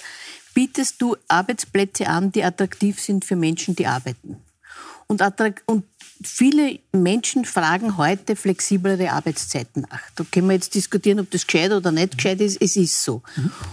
bietest 0.53 1.01
du 1.01 1.15
Arbeitsplätze 1.27 2.07
an, 2.07 2.31
die 2.31 2.43
attraktiv 2.43 2.99
sind 2.99 3.23
für 3.25 3.35
Menschen, 3.35 3.75
die 3.75 3.87
arbeiten. 3.87 4.37
Und, 5.07 5.23
und 5.65 5.85
viele 6.23 6.79
Menschen 6.91 7.45
fragen 7.45 7.97
heute 7.97 8.35
flexiblere 8.35 9.11
Arbeitszeiten 9.11 9.85
nach. 9.89 10.01
Da 10.15 10.25
können 10.31 10.47
wir 10.47 10.53
jetzt 10.53 10.75
diskutieren, 10.75 11.19
ob 11.19 11.31
das 11.31 11.47
gescheit 11.47 11.71
oder 11.71 11.91
nicht 11.91 12.17
gescheit 12.17 12.41
ist. 12.41 12.61
Es 12.61 12.75
ist 12.75 13.03
so. 13.03 13.21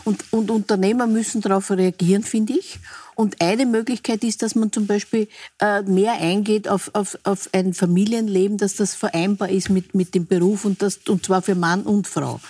Und, 0.05 0.25
und 0.31 0.51
Unternehmer 0.51 1.07
müssen 1.07 1.41
darauf 1.41 1.71
reagieren, 1.71 2.23
finde 2.23 2.55
ich. 2.55 2.79
Und 3.15 3.41
eine 3.41 3.67
Möglichkeit 3.67 4.23
ist, 4.23 4.43
dass 4.43 4.55
man 4.55 4.71
zum 4.71 4.87
Beispiel 4.87 5.29
äh, 5.59 5.83
mehr 5.83 6.13
eingeht 6.13 6.69
auf, 6.69 6.91
auf, 6.95 7.19
auf 7.25 7.49
ein 7.53 7.75
Familienleben, 7.75 8.59
dass 8.59 8.77
das 8.77 8.95
vereinbar 8.95 9.49
ist 9.49 9.71
mit, 9.71 9.95
mit 9.95 10.15
dem 10.15 10.27
Beruf 10.27 10.65
und, 10.65 10.83
das, 10.83 11.01
und 11.09 11.27
zwar 11.27 11.43
für 11.43 11.57
Mann 11.57 11.83
und 11.83 12.07
Frau. 12.07 12.41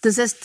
Das 0.00 0.18
heißt, 0.18 0.36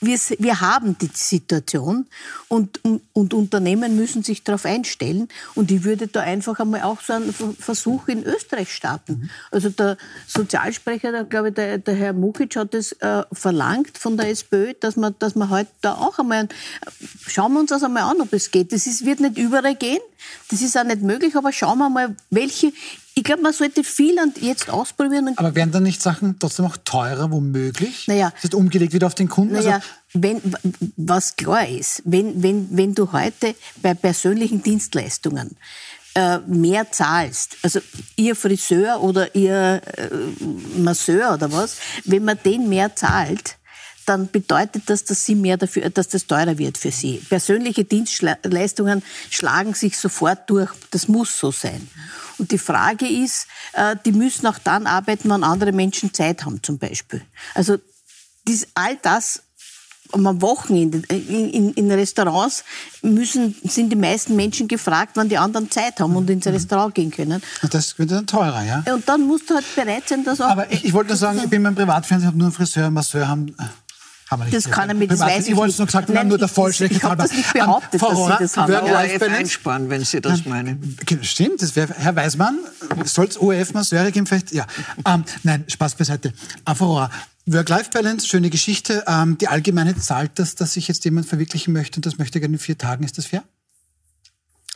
wir, 0.00 0.18
wir 0.38 0.60
haben 0.60 0.96
die 0.98 1.10
Situation 1.12 2.06
und, 2.48 2.80
und 3.12 3.34
Unternehmen 3.34 3.96
müssen 3.96 4.22
sich 4.22 4.44
darauf 4.44 4.64
einstellen. 4.64 5.28
Und 5.54 5.70
ich 5.70 5.84
würde 5.84 6.06
da 6.06 6.20
einfach 6.20 6.60
einmal 6.60 6.82
auch 6.82 7.00
so 7.00 7.14
einen 7.14 7.32
Versuch 7.32 8.08
in 8.08 8.24
Österreich 8.24 8.72
starten. 8.72 9.30
Also 9.50 9.70
der 9.70 9.96
Sozialsprecher, 10.26 11.10
der, 11.10 11.24
glaube 11.24 11.48
ich, 11.48 11.54
der, 11.54 11.78
der 11.78 11.94
Herr 11.94 12.12
Mukic 12.12 12.56
hat 12.56 12.74
es 12.74 12.92
äh, 12.92 13.22
verlangt 13.32 13.98
von 13.98 14.16
der 14.16 14.30
SPÖ, 14.30 14.74
dass 14.78 14.96
man, 14.96 15.14
dass 15.18 15.34
man 15.34 15.50
heute 15.50 15.58
halt 15.58 15.68
da 15.80 15.94
auch 15.94 16.18
einmal, 16.18 16.48
schauen 17.26 17.52
wir 17.52 17.60
uns 17.60 17.70
das 17.70 17.82
einmal 17.82 18.04
an, 18.04 18.20
ob 18.20 18.32
es 18.32 18.50
geht. 18.50 18.72
Das 18.72 18.86
ist, 18.86 19.04
wird 19.04 19.20
nicht 19.20 19.36
überall 19.36 19.74
gehen, 19.74 20.00
das 20.50 20.62
ist 20.62 20.76
auch 20.78 20.84
nicht 20.84 21.02
möglich, 21.02 21.34
aber 21.36 21.52
schauen 21.52 21.78
wir 21.78 21.90
mal, 21.90 22.14
welche 22.30 22.72
ich 23.18 23.24
glaube, 23.24 23.42
man 23.42 23.52
sollte 23.52 23.82
viel 23.82 24.16
jetzt 24.40 24.70
ausprobieren. 24.70 25.34
Aber 25.36 25.56
werden 25.56 25.72
dann 25.72 25.82
nicht 25.82 26.00
Sachen 26.00 26.38
trotzdem 26.38 26.66
auch 26.66 26.76
teurer, 26.84 27.32
womöglich? 27.32 28.06
Naja. 28.06 28.30
Das 28.30 28.44
ist 28.44 28.54
umgelegt 28.54 28.92
wieder 28.92 29.08
auf 29.08 29.16
den 29.16 29.28
Kunden? 29.28 29.54
Naja, 29.54 29.74
also 29.74 29.88
wenn, 30.14 30.40
was 30.96 31.34
klar 31.34 31.66
ist, 31.66 32.00
wenn, 32.04 32.44
wenn, 32.44 32.68
wenn 32.70 32.94
du 32.94 33.10
heute 33.10 33.56
bei 33.82 33.94
persönlichen 33.94 34.62
Dienstleistungen 34.62 35.56
äh, 36.14 36.38
mehr 36.46 36.92
zahlst, 36.92 37.56
also 37.62 37.80
ihr 38.14 38.36
Friseur 38.36 39.02
oder 39.02 39.34
ihr 39.34 39.82
äh, 39.96 40.08
Masseur 40.78 41.34
oder 41.34 41.50
was, 41.50 41.78
wenn 42.04 42.24
man 42.24 42.38
den 42.44 42.68
mehr 42.68 42.94
zahlt, 42.94 43.57
dann 44.08 44.30
bedeutet 44.30 44.84
das, 44.86 45.04
dass 45.04 45.24
sie 45.24 45.34
mehr 45.34 45.56
dafür, 45.56 45.90
dass 45.90 46.08
das 46.08 46.26
teurer 46.26 46.58
wird 46.58 46.78
für 46.78 46.90
sie. 46.90 47.18
Persönliche 47.28 47.84
Dienstleistungen 47.84 49.02
schlagen 49.30 49.74
sich 49.74 49.98
sofort 49.98 50.48
durch. 50.48 50.70
Das 50.90 51.08
muss 51.08 51.38
so 51.38 51.50
sein. 51.50 51.88
Und 52.38 52.50
die 52.50 52.58
Frage 52.58 53.06
ist, 53.06 53.46
äh, 53.74 53.96
die 54.04 54.12
müssen 54.12 54.46
auch 54.46 54.58
dann 54.58 54.86
arbeiten, 54.86 55.28
wann 55.28 55.44
andere 55.44 55.72
Menschen 55.72 56.14
Zeit 56.14 56.44
haben, 56.44 56.62
zum 56.62 56.78
Beispiel. 56.78 57.22
Also 57.54 57.78
dies, 58.46 58.68
all 58.74 58.96
das 59.02 59.42
am 60.12 60.40
Wochenende 60.40 61.02
in, 61.10 61.50
in, 61.50 61.72
in, 61.74 61.90
Restaurants 61.90 62.64
müssen, 63.02 63.54
sind 63.64 63.90
die 63.90 63.96
meisten 63.96 64.36
Menschen 64.36 64.66
gefragt, 64.66 65.12
wann 65.16 65.28
die 65.28 65.36
anderen 65.36 65.70
Zeit 65.70 66.00
haben 66.00 66.16
und 66.16 66.30
ins 66.30 66.46
mhm. 66.46 66.52
Restaurant 66.52 66.94
gehen 66.94 67.10
können. 67.10 67.42
Und 67.62 67.74
das 67.74 67.98
wird 67.98 68.10
dann 68.10 68.26
teurer, 68.26 68.64
ja? 68.64 68.84
Und 68.94 69.06
dann 69.06 69.26
musst 69.26 69.50
du 69.50 69.54
halt 69.54 69.66
bereit 69.74 70.08
sein, 70.08 70.24
dass 70.24 70.40
auch... 70.40 70.48
Aber 70.48 70.72
ich, 70.72 70.86
ich 70.86 70.92
wollte 70.94 71.08
nur 71.08 71.18
sagen, 71.18 71.40
ich 71.44 71.50
bin 71.50 71.62
beim 71.62 71.74
Privatfernsehen, 71.74 72.28
habe 72.28 72.38
nur 72.38 72.46
einen 72.46 72.54
Friseur, 72.54 72.86
einen 72.86 72.94
Masseur, 72.94 73.28
haben 73.28 73.54
haben 74.30 74.40
wir 74.40 74.44
nicht 74.46 74.56
das 74.56 74.70
kann 74.70 74.88
er 74.88 74.94
mit, 74.94 75.10
das 75.10 75.20
weiß 75.20 75.44
ich, 75.44 75.50
ich 75.50 75.56
wollte 75.56 75.72
es 75.72 75.78
nur 75.78 75.86
gesagt 75.86 76.14
haben, 76.14 76.28
nur 76.28 76.38
der 76.38 76.48
halber. 76.48 76.84
Ich 76.84 77.02
habe 77.02 77.16
das 77.16 77.32
nicht 77.32 77.52
behauptet, 77.52 78.02
dass 78.02 78.10
Sie 78.10 78.36
das 78.38 78.56
haben. 78.56 78.72
ORF 78.72 79.22
einsparen, 79.22 79.90
wenn 79.90 80.04
Sie 80.04 80.20
das 80.20 80.44
meinen. 80.44 80.96
Stimmt, 81.22 81.62
das 81.62 81.76
wäre, 81.76 81.94
Herr 81.96 82.14
Weismann, 82.14 82.58
soll 83.04 83.26
es 83.26 83.38
ORF-Masseure 83.38 84.12
geben 84.12 84.26
vielleicht? 84.26 84.52
Ja. 84.52 84.66
Ähm, 85.06 85.24
nein, 85.42 85.64
Spaß 85.66 85.94
beiseite. 85.94 86.32
Aurora, 86.64 87.10
Work-Life-Balance, 87.46 88.26
schöne 88.26 88.50
Geschichte. 88.50 89.04
Ähm, 89.06 89.38
die 89.38 89.48
Allgemeine 89.48 89.96
zahlt 89.96 90.32
das, 90.34 90.54
dass 90.54 90.74
sich 90.74 90.88
jetzt 90.88 91.04
jemand 91.04 91.26
verwirklichen 91.26 91.72
möchte 91.72 91.96
und 91.98 92.06
das 92.06 92.18
möchte 92.18 92.40
gerne 92.40 92.54
in 92.54 92.58
vier 92.58 92.76
Tagen. 92.76 93.04
Ist 93.04 93.16
das 93.16 93.26
fair? 93.26 93.42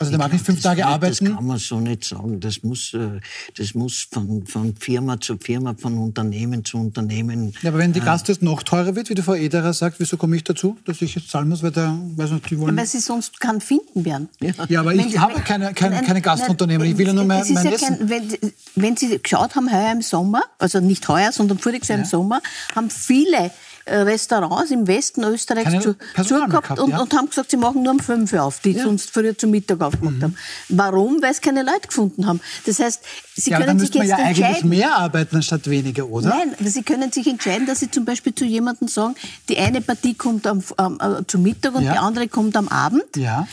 Also 0.03 0.17
der 0.17 0.19
mag 0.19 0.33
nicht 0.33 0.45
fünf 0.45 0.61
Tage 0.61 0.85
arbeiten? 0.85 1.25
Das 1.25 1.35
kann 1.35 1.45
man 1.45 1.57
so 1.57 1.79
nicht 1.79 2.03
sagen. 2.03 2.39
Das 2.39 2.63
muss, 2.63 2.93
äh, 2.93 3.19
das 3.57 3.73
muss 3.73 4.07
von, 4.11 4.45
von 4.45 4.75
Firma 4.75 5.19
zu 5.19 5.37
Firma, 5.37 5.75
von 5.77 5.97
Unternehmen 5.97 6.63
zu 6.63 6.77
Unternehmen. 6.77 7.53
Ja, 7.61 7.69
aber 7.69 7.79
wenn 7.79 7.93
die 7.93 7.99
äh, 7.99 8.05
Gast 8.05 8.27
jetzt 8.27 8.41
noch 8.41 8.63
teurer 8.63 8.95
wird, 8.95 9.09
wie 9.09 9.15
die 9.15 9.21
Frau 9.21 9.35
Ederer 9.35 9.73
sagt, 9.73 9.99
wieso 9.99 10.17
komme 10.17 10.35
ich 10.35 10.43
dazu, 10.43 10.77
dass 10.85 11.01
ich 11.01 11.15
jetzt 11.15 11.29
zahlen 11.29 11.49
muss, 11.49 11.63
weil 11.63 11.71
der, 11.71 11.97
weiß 12.15 12.31
nicht, 12.31 12.49
die 12.49 12.59
wollen... 12.59 12.75
Ja, 12.75 12.81
weil 12.81 12.87
sie 12.87 12.99
sonst 12.99 13.39
kann 13.39 13.61
finden 13.61 14.05
werden. 14.05 14.29
Ja, 14.39 14.53
ja 14.67 14.79
aber 14.81 14.93
ich 14.93 15.17
habe 15.17 15.39
keine, 15.41 15.73
keine, 15.73 16.01
keine 16.01 16.21
Gastunternehmen. 16.21 16.87
Ich 16.87 16.97
will 16.97 17.07
ja 17.07 17.13
nur 17.13 17.25
mein, 17.25 17.43
mein 17.53 17.65
ja 17.65 17.71
Essen. 17.71 17.97
Kein, 17.97 18.09
wenn, 18.09 18.51
wenn 18.75 18.97
Sie 18.97 19.19
geschaut 19.19 19.55
haben, 19.55 19.71
heuer 19.71 19.91
im 19.91 20.01
Sommer, 20.01 20.43
also 20.59 20.79
nicht 20.79 21.07
heuer, 21.07 21.31
sondern 21.31 21.59
voriges 21.59 21.87
Jahr 21.87 21.99
ja. 21.99 22.03
im 22.03 22.09
Sommer, 22.09 22.41
haben 22.75 22.89
viele 22.89 23.51
Restaurants 23.85 24.71
im 24.71 24.87
Westen 24.87 25.23
Österreichs 25.23 25.83
zu, 25.83 25.95
zugehabt 26.23 26.51
gehabt, 26.51 26.79
und, 26.79 26.91
ja? 26.91 27.01
und, 27.01 27.13
haben 27.13 27.29
gesagt, 27.29 27.51
sie 27.51 27.57
machen 27.57 27.83
nur 27.83 27.93
um 27.93 27.99
fünf 27.99 28.33
auf, 28.33 28.59
die 28.59 28.71
ja. 28.71 28.83
sonst 28.83 29.11
früher 29.11 29.37
zum 29.37 29.51
Mittag 29.51 29.81
aufgemacht 29.81 30.17
mhm. 30.17 30.23
haben. 30.23 30.37
Warum? 30.69 31.21
Weil 31.21 31.33
sie 31.33 31.41
keine 31.41 31.63
Leute 31.63 31.87
gefunden 31.87 32.25
haben. 32.25 32.39
Das 32.65 32.79
heißt, 32.79 33.01
sie 33.35 33.51
ja, 33.51 33.59
können 33.59 33.79
sich 33.79 33.93
jetzt 33.93 34.07
ja 34.07 34.17
entscheiden. 34.17 34.43
eigentlich 34.43 34.63
mehr 34.63 34.95
arbeiten 34.95 35.35
anstatt 35.35 35.69
weniger, 35.69 36.07
oder? 36.07 36.29
Nein, 36.29 36.55
aber 36.57 36.69
sie 36.69 36.83
können 36.83 37.11
sich 37.11 37.27
entscheiden, 37.27 37.67
dass 37.67 37.79
sie 37.79 37.91
zum 37.91 38.05
Beispiel 38.05 38.33
zu 38.33 38.45
jemandem 38.45 38.87
sagen, 38.87 39.15
die 39.49 39.57
eine 39.57 39.81
Partie 39.81 40.13
kommt 40.13 40.47
am, 40.47 40.63
am, 40.77 40.99
äh, 40.99 41.25
zum 41.27 41.43
Mittag 41.43 41.75
und 41.75 41.83
die 41.83 41.89
andere 41.89 42.27
kommt 42.27 42.55
am 42.55 42.69
Abend. 42.69 43.17
Ja. 43.17 43.47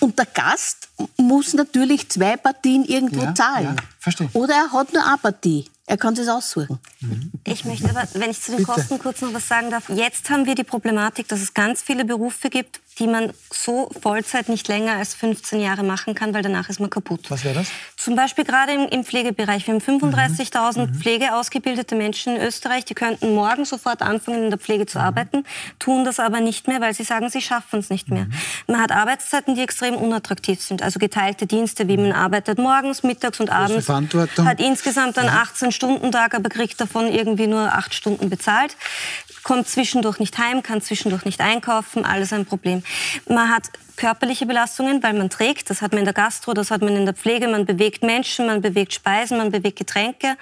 Und 0.00 0.18
der 0.18 0.26
Gast 0.26 0.88
muss 1.16 1.54
natürlich 1.54 2.08
zwei 2.08 2.36
Partien 2.36 2.84
irgendwo 2.84 3.32
zahlen. 3.32 3.76
verstehe. 3.98 4.28
Oder 4.32 4.54
er 4.54 4.72
hat 4.72 4.92
nur 4.92 5.06
eine 5.06 5.18
Partie. 5.18 5.66
Er 5.86 5.98
kann 5.98 6.14
es 6.14 6.28
aussuchen. 6.28 6.78
Ich 7.44 7.66
möchte 7.66 7.90
aber, 7.90 8.08
wenn 8.14 8.30
ich 8.30 8.40
zu 8.40 8.56
den 8.56 8.64
Kosten 8.64 8.98
kurz 8.98 9.20
noch 9.20 9.34
was 9.34 9.46
sagen 9.46 9.70
darf, 9.70 9.90
jetzt 9.90 10.30
haben 10.30 10.46
wir 10.46 10.54
die 10.54 10.64
Problematik, 10.64 11.28
dass 11.28 11.40
es 11.40 11.52
ganz 11.52 11.82
viele 11.82 12.06
Berufe 12.06 12.48
gibt, 12.48 12.80
die 12.98 13.06
man 13.06 13.32
so 13.52 13.90
Vollzeit 14.00 14.48
nicht 14.48 14.68
länger 14.68 14.92
als 14.92 15.14
15 15.14 15.60
Jahre 15.60 15.82
machen 15.82 16.14
kann, 16.14 16.32
weil 16.32 16.42
danach 16.42 16.68
ist 16.68 16.80
man 16.80 16.90
kaputt. 16.90 17.30
Was 17.30 17.44
wäre 17.44 17.54
das? 17.54 17.68
Zum 17.96 18.14
Beispiel 18.14 18.44
gerade 18.44 18.72
im, 18.72 18.88
im 18.88 19.04
Pflegebereich. 19.04 19.66
Wir 19.66 19.74
haben 19.74 19.80
35.000 19.80 20.86
mhm. 20.86 20.94
pflegeausgebildete 20.94 21.96
Menschen 21.96 22.36
in 22.36 22.42
Österreich, 22.42 22.84
die 22.84 22.94
könnten 22.94 23.34
morgen 23.34 23.64
sofort 23.64 24.02
anfangen, 24.02 24.44
in 24.44 24.50
der 24.50 24.58
Pflege 24.58 24.86
zu 24.86 24.98
mhm. 24.98 25.04
arbeiten, 25.04 25.44
tun 25.78 26.04
das 26.04 26.20
aber 26.20 26.40
nicht 26.40 26.68
mehr, 26.68 26.80
weil 26.80 26.94
sie 26.94 27.04
sagen, 27.04 27.30
sie 27.30 27.40
schaffen 27.40 27.80
es 27.80 27.90
nicht 27.90 28.10
mehr. 28.10 28.26
Mhm. 28.26 28.32
Man 28.68 28.80
hat 28.80 28.92
Arbeitszeiten, 28.92 29.54
die 29.54 29.62
extrem 29.62 29.96
unattraktiv 29.96 30.60
sind, 30.62 30.82
also 30.82 30.98
geteilte 30.98 31.46
Dienste, 31.46 31.88
wie 31.88 31.96
man 31.96 32.12
arbeitet 32.12 32.58
morgens, 32.58 33.02
mittags 33.02 33.40
und 33.40 33.50
abends, 33.50 33.88
hat 33.88 34.60
insgesamt 34.60 35.18
einen 35.18 35.30
18-Stunden-Tag, 35.30 36.34
aber 36.34 36.48
kriegt 36.48 36.80
davon 36.80 37.08
irgendwie 37.08 37.46
nur 37.46 37.72
8 37.72 37.92
Stunden 37.94 38.30
bezahlt 38.30 38.76
kommt 39.44 39.68
zwischendurch 39.68 40.18
nicht 40.18 40.36
heim, 40.38 40.62
kann 40.62 40.80
zwischendurch 40.80 41.24
nicht 41.24 41.40
einkaufen, 41.40 42.04
alles 42.04 42.32
ein 42.32 42.46
Problem. 42.46 42.82
Man 43.28 43.50
hat 43.50 43.70
körperliche 43.96 44.46
Belastungen, 44.46 45.02
weil 45.02 45.14
man 45.14 45.30
trägt. 45.30 45.70
Das 45.70 45.82
hat 45.82 45.92
man 45.92 46.00
in 46.00 46.04
der 46.04 46.14
Gastro, 46.14 46.54
das 46.54 46.70
hat 46.70 46.82
man 46.82 46.96
in 46.96 47.04
der 47.04 47.14
Pflege. 47.14 47.48
Man 47.48 47.66
bewegt 47.66 48.02
Menschen, 48.02 48.46
man 48.46 48.60
bewegt 48.60 48.92
Speisen, 48.94 49.38
man 49.38 49.50
bewegt 49.50 49.78
Getränke. 49.78 50.36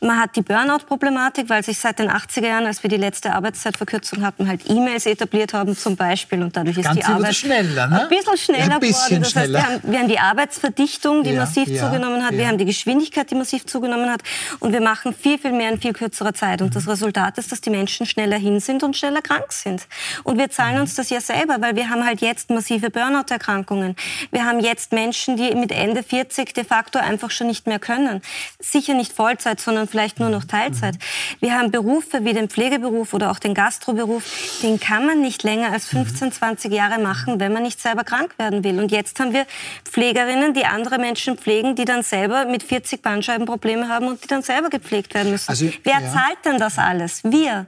Man 0.00 0.20
hat 0.20 0.36
die 0.36 0.42
Burnout-Problematik, 0.42 1.48
weil 1.48 1.62
sich 1.62 1.78
seit 1.78 1.98
den 1.98 2.10
80er 2.10 2.46
Jahren, 2.46 2.66
als 2.66 2.82
wir 2.82 2.90
die 2.90 2.96
letzte 2.96 3.32
Arbeitszeitverkürzung 3.32 4.22
hatten, 4.24 4.48
halt 4.48 4.68
E-Mails 4.68 5.06
etabliert 5.06 5.54
haben 5.54 5.76
zum 5.76 5.96
Beispiel. 5.96 6.42
Und 6.42 6.56
dadurch 6.56 6.78
ist 6.78 6.84
Ganz 6.84 7.00
die 7.00 7.04
Arbeit 7.04 7.34
schneller, 7.34 7.86
ne? 7.86 8.02
ein 8.02 8.08
bisschen 8.08 8.36
schneller 8.36 8.74
ein 8.74 8.80
bisschen 8.80 9.22
geworden. 9.22 9.22
Das 9.22 9.36
heißt, 9.36 9.52
wir 9.52 9.62
haben, 9.62 9.80
wir 9.82 9.98
haben, 9.98 10.08
die 10.08 10.18
Arbeitsverdichtung, 10.18 11.24
die 11.24 11.30
ja, 11.30 11.40
massiv 11.40 11.68
ja, 11.68 11.84
zugenommen 11.84 12.24
hat. 12.24 12.32
Ja. 12.32 12.38
Wir 12.38 12.48
haben 12.48 12.58
die 12.58 12.64
Geschwindigkeit, 12.64 13.30
die 13.30 13.34
massiv 13.34 13.66
zugenommen 13.66 14.10
hat. 14.10 14.22
Und 14.60 14.72
wir 14.72 14.80
machen 14.80 15.14
viel, 15.14 15.38
viel 15.38 15.52
mehr 15.52 15.70
in 15.70 15.80
viel 15.80 15.92
kürzerer 15.92 16.34
Zeit. 16.34 16.62
Und 16.62 16.68
mhm. 16.68 16.74
das 16.74 16.88
Resultat 16.88 17.38
ist, 17.38 17.52
dass 17.52 17.60
die 17.60 17.70
Menschen 17.70 18.06
schneller 18.06 18.36
hin 18.36 18.60
sind 18.60 18.82
und 18.82 18.96
schneller 18.96 19.22
krank 19.22 19.52
sind. 19.52 19.86
Und 20.24 20.38
wir 20.38 20.50
zahlen 20.50 20.76
mhm. 20.76 20.82
uns 20.82 20.94
das 20.94 21.10
ja 21.10 21.20
selber, 21.20 21.56
weil 21.60 21.76
wir 21.76 21.88
haben 21.88 22.04
halt 22.04 22.20
jetzt 22.20 22.50
massive 22.82 22.90
Burnout-Erkrankungen. 22.90 23.96
Wir 24.30 24.44
haben 24.44 24.60
jetzt 24.60 24.92
Menschen, 24.92 25.36
die 25.36 25.54
mit 25.54 25.70
Ende 25.70 26.02
40 26.02 26.54
de 26.54 26.64
facto 26.64 26.98
einfach 26.98 27.30
schon 27.30 27.46
nicht 27.46 27.66
mehr 27.66 27.78
können. 27.78 28.22
Sicher 28.58 28.94
nicht 28.94 29.12
Vollzeit, 29.12 29.60
sondern 29.60 29.88
vielleicht 29.88 30.20
nur 30.20 30.28
noch 30.28 30.44
Teilzeit. 30.44 30.96
Wir 31.40 31.54
haben 31.54 31.70
Berufe 31.70 32.24
wie 32.24 32.32
den 32.32 32.48
Pflegeberuf 32.48 33.14
oder 33.14 33.30
auch 33.30 33.38
den 33.38 33.54
Gastroberuf, 33.54 34.24
den 34.62 34.80
kann 34.80 35.06
man 35.06 35.20
nicht 35.20 35.42
länger 35.42 35.72
als 35.72 35.86
15, 35.86 36.32
20 36.32 36.72
Jahre 36.72 37.00
machen, 37.00 37.40
wenn 37.40 37.52
man 37.52 37.62
nicht 37.62 37.80
selber 37.80 38.04
krank 38.04 38.34
werden 38.38 38.64
will. 38.64 38.78
Und 38.80 38.90
jetzt 38.90 39.18
haben 39.20 39.32
wir 39.32 39.46
Pflegerinnen, 39.84 40.54
die 40.54 40.64
andere 40.64 40.98
Menschen 40.98 41.38
pflegen, 41.38 41.74
die 41.74 41.84
dann 41.84 42.02
selber 42.02 42.46
mit 42.46 42.62
40 42.62 43.02
Bandscheibenprobleme 43.02 43.88
haben 43.88 44.08
und 44.08 44.22
die 44.22 44.28
dann 44.28 44.42
selber 44.42 44.70
gepflegt 44.70 45.14
werden 45.14 45.32
müssen. 45.32 45.50
Also, 45.50 45.70
Wer 45.84 46.00
ja. 46.00 46.12
zahlt 46.12 46.38
denn 46.44 46.58
das 46.58 46.78
alles? 46.78 47.22
Wir. 47.24 47.66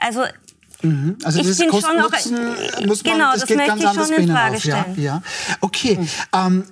Also 0.00 0.24
Mhm. 0.82 1.16
Also 1.24 1.40
ich 1.40 1.46
dieses 1.46 1.68
Kosten 1.68 1.98
Nutzen 1.98 2.86
muss 2.86 3.04
man, 3.04 3.12
genau, 3.14 3.32
das, 3.32 3.40
das 3.40 3.48
geht 3.48 3.58
ganz 3.58 3.84
anders 3.84 4.10
bei 4.10 4.16
Ihnen 4.16 4.36
auf. 4.36 4.64
Ja, 4.64 4.86
ja. 4.96 5.22
Okay. 5.60 5.98
Mhm. 5.98 6.08
Ähm, 6.32 6.64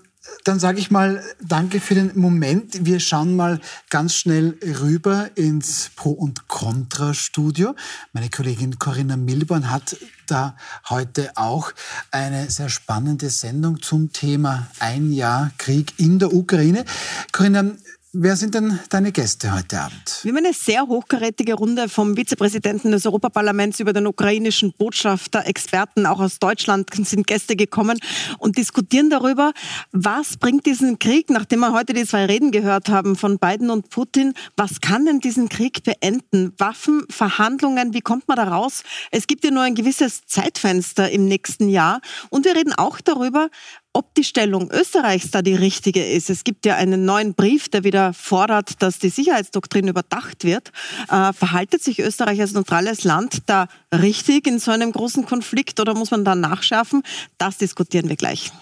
dann 0.44 0.58
sage 0.58 0.78
ich 0.78 0.90
mal, 0.90 1.22
danke 1.40 1.80
für 1.80 1.94
den 1.94 2.18
Moment. 2.18 2.84
Wir 2.86 3.00
schauen 3.00 3.36
mal 3.36 3.60
ganz 3.90 4.14
schnell 4.14 4.56
rüber 4.80 5.30
ins 5.34 5.90
Pro- 5.96 6.12
und 6.12 6.48
Contra-Studio. 6.48 7.74
Meine 8.12 8.30
Kollegin 8.30 8.78
Corinna 8.78 9.16
Milborn 9.16 9.70
hat 9.70 9.96
da 10.26 10.56
heute 10.88 11.32
auch 11.36 11.72
eine 12.10 12.50
sehr 12.50 12.68
spannende 12.68 13.28
Sendung 13.30 13.82
zum 13.82 14.12
Thema 14.12 14.68
Ein 14.78 15.12
Jahr 15.12 15.50
Krieg 15.58 15.94
in 15.98 16.18
der 16.18 16.32
Ukraine. 16.32 16.84
Corinna, 17.32 17.64
Wer 18.12 18.34
sind 18.34 18.56
denn 18.56 18.80
deine 18.88 19.12
Gäste 19.12 19.54
heute 19.54 19.78
Abend? 19.82 20.18
Wir 20.24 20.32
haben 20.32 20.38
eine 20.38 20.52
sehr 20.52 20.88
hochkarätige 20.88 21.54
Runde 21.54 21.88
vom 21.88 22.16
Vizepräsidenten 22.16 22.90
des 22.90 23.06
Europaparlaments 23.06 23.78
über 23.78 23.92
den 23.92 24.08
ukrainischen 24.08 24.72
Botschafter. 24.76 25.46
Experten 25.46 26.06
auch 26.06 26.18
aus 26.18 26.40
Deutschland 26.40 26.90
sind 27.06 27.28
Gäste 27.28 27.54
gekommen 27.54 28.00
und 28.38 28.58
diskutieren 28.58 29.10
darüber, 29.10 29.52
was 29.92 30.38
bringt 30.38 30.66
diesen 30.66 30.98
Krieg, 30.98 31.30
nachdem 31.30 31.60
wir 31.60 31.72
heute 31.72 31.92
die 31.92 32.04
zwei 32.04 32.24
Reden 32.24 32.50
gehört 32.50 32.88
haben 32.88 33.14
von 33.14 33.38
Biden 33.38 33.70
und 33.70 33.90
Putin, 33.90 34.34
was 34.56 34.80
kann 34.80 35.06
denn 35.06 35.20
diesen 35.20 35.48
Krieg 35.48 35.84
beenden? 35.84 36.52
Waffen, 36.58 37.04
Verhandlungen, 37.10 37.94
wie 37.94 38.00
kommt 38.00 38.26
man 38.26 38.38
da 38.38 38.42
raus? 38.42 38.82
Es 39.12 39.28
gibt 39.28 39.44
ja 39.44 39.52
nur 39.52 39.62
ein 39.62 39.76
gewisses 39.76 40.26
Zeitfenster 40.26 41.08
im 41.12 41.26
nächsten 41.26 41.68
Jahr. 41.68 42.00
Und 42.28 42.44
wir 42.44 42.56
reden 42.56 42.72
auch 42.72 43.00
darüber, 43.00 43.50
ob 43.92 44.14
die 44.14 44.24
Stellung 44.24 44.70
Österreichs 44.70 45.30
da 45.30 45.42
die 45.42 45.54
richtige 45.54 46.04
ist. 46.04 46.30
Es 46.30 46.44
gibt 46.44 46.64
ja 46.64 46.76
einen 46.76 47.04
neuen 47.04 47.34
Brief, 47.34 47.68
der 47.68 47.84
wieder 47.84 48.12
fordert, 48.12 48.82
dass 48.82 48.98
die 48.98 49.08
Sicherheitsdoktrin 49.08 49.88
überdacht 49.88 50.44
wird. 50.44 50.70
Äh, 51.08 51.32
verhaltet 51.32 51.82
sich 51.82 51.98
Österreich 51.98 52.40
als 52.40 52.52
neutrales 52.52 53.04
Land 53.04 53.42
da 53.46 53.66
richtig 53.92 54.46
in 54.46 54.58
so 54.58 54.70
einem 54.70 54.92
großen 54.92 55.26
Konflikt 55.26 55.80
oder 55.80 55.94
muss 55.94 56.10
man 56.10 56.24
da 56.24 56.34
nachschärfen? 56.34 57.02
Das 57.38 57.58
diskutieren 57.58 58.08
wir 58.08 58.16
gleich. 58.16 58.52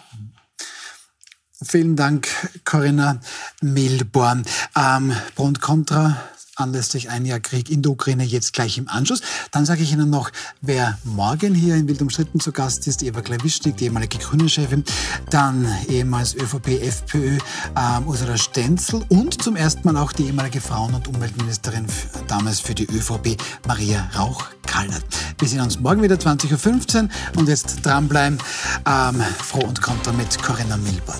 Vielen 1.60 1.96
Dank, 1.96 2.28
Corinna 2.64 3.20
Milborn. 3.60 4.44
Ähm, 4.76 5.12
Pro 5.34 5.52
Contra 5.60 6.16
anlässlich 6.58 7.10
ein 7.10 7.24
Jahr 7.24 7.40
Krieg 7.40 7.70
in 7.70 7.82
der 7.82 7.92
Ukraine 7.92 8.24
jetzt 8.24 8.52
gleich 8.52 8.78
im 8.78 8.88
Anschluss. 8.88 9.20
Dann 9.50 9.64
sage 9.64 9.82
ich 9.82 9.92
Ihnen 9.92 10.10
noch, 10.10 10.30
wer 10.60 10.98
morgen 11.04 11.54
hier 11.54 11.76
in 11.76 11.88
Wild 11.88 12.02
umstritten 12.02 12.40
zu 12.40 12.52
Gast 12.52 12.86
ist, 12.86 13.02
Eva 13.02 13.20
Klawischnik, 13.20 13.76
die 13.76 13.84
ehemalige 13.84 14.18
Grüne-Chefin, 14.18 14.84
dann 15.30 15.66
ehemals 15.88 16.34
ÖVP, 16.34 16.82
FPÖ, 16.82 17.38
ähm, 17.76 18.06
Ursula 18.06 18.36
Stenzel 18.36 19.04
und 19.08 19.42
zum 19.42 19.56
ersten 19.56 19.86
Mal 19.86 19.96
auch 19.96 20.12
die 20.12 20.26
ehemalige 20.26 20.60
Frauen- 20.60 20.94
und 20.94 21.08
Umweltministerin 21.08 21.86
damals 22.26 22.60
für 22.60 22.74
die 22.74 22.84
ÖVP, 22.84 23.36
Maria 23.66 24.10
Rauch-Kallert. 24.16 25.04
Wir 25.38 25.48
sehen 25.48 25.60
uns 25.60 25.78
morgen 25.78 26.02
wieder 26.02 26.16
20.15 26.16 27.04
Uhr 27.04 27.08
und 27.36 27.48
jetzt 27.48 27.84
dranbleiben. 27.84 28.38
Ähm, 28.86 29.22
froh 29.38 29.64
und 29.64 29.80
konter 29.80 30.12
mit 30.12 30.42
Corinna 30.42 30.76
Milborn. 30.76 31.18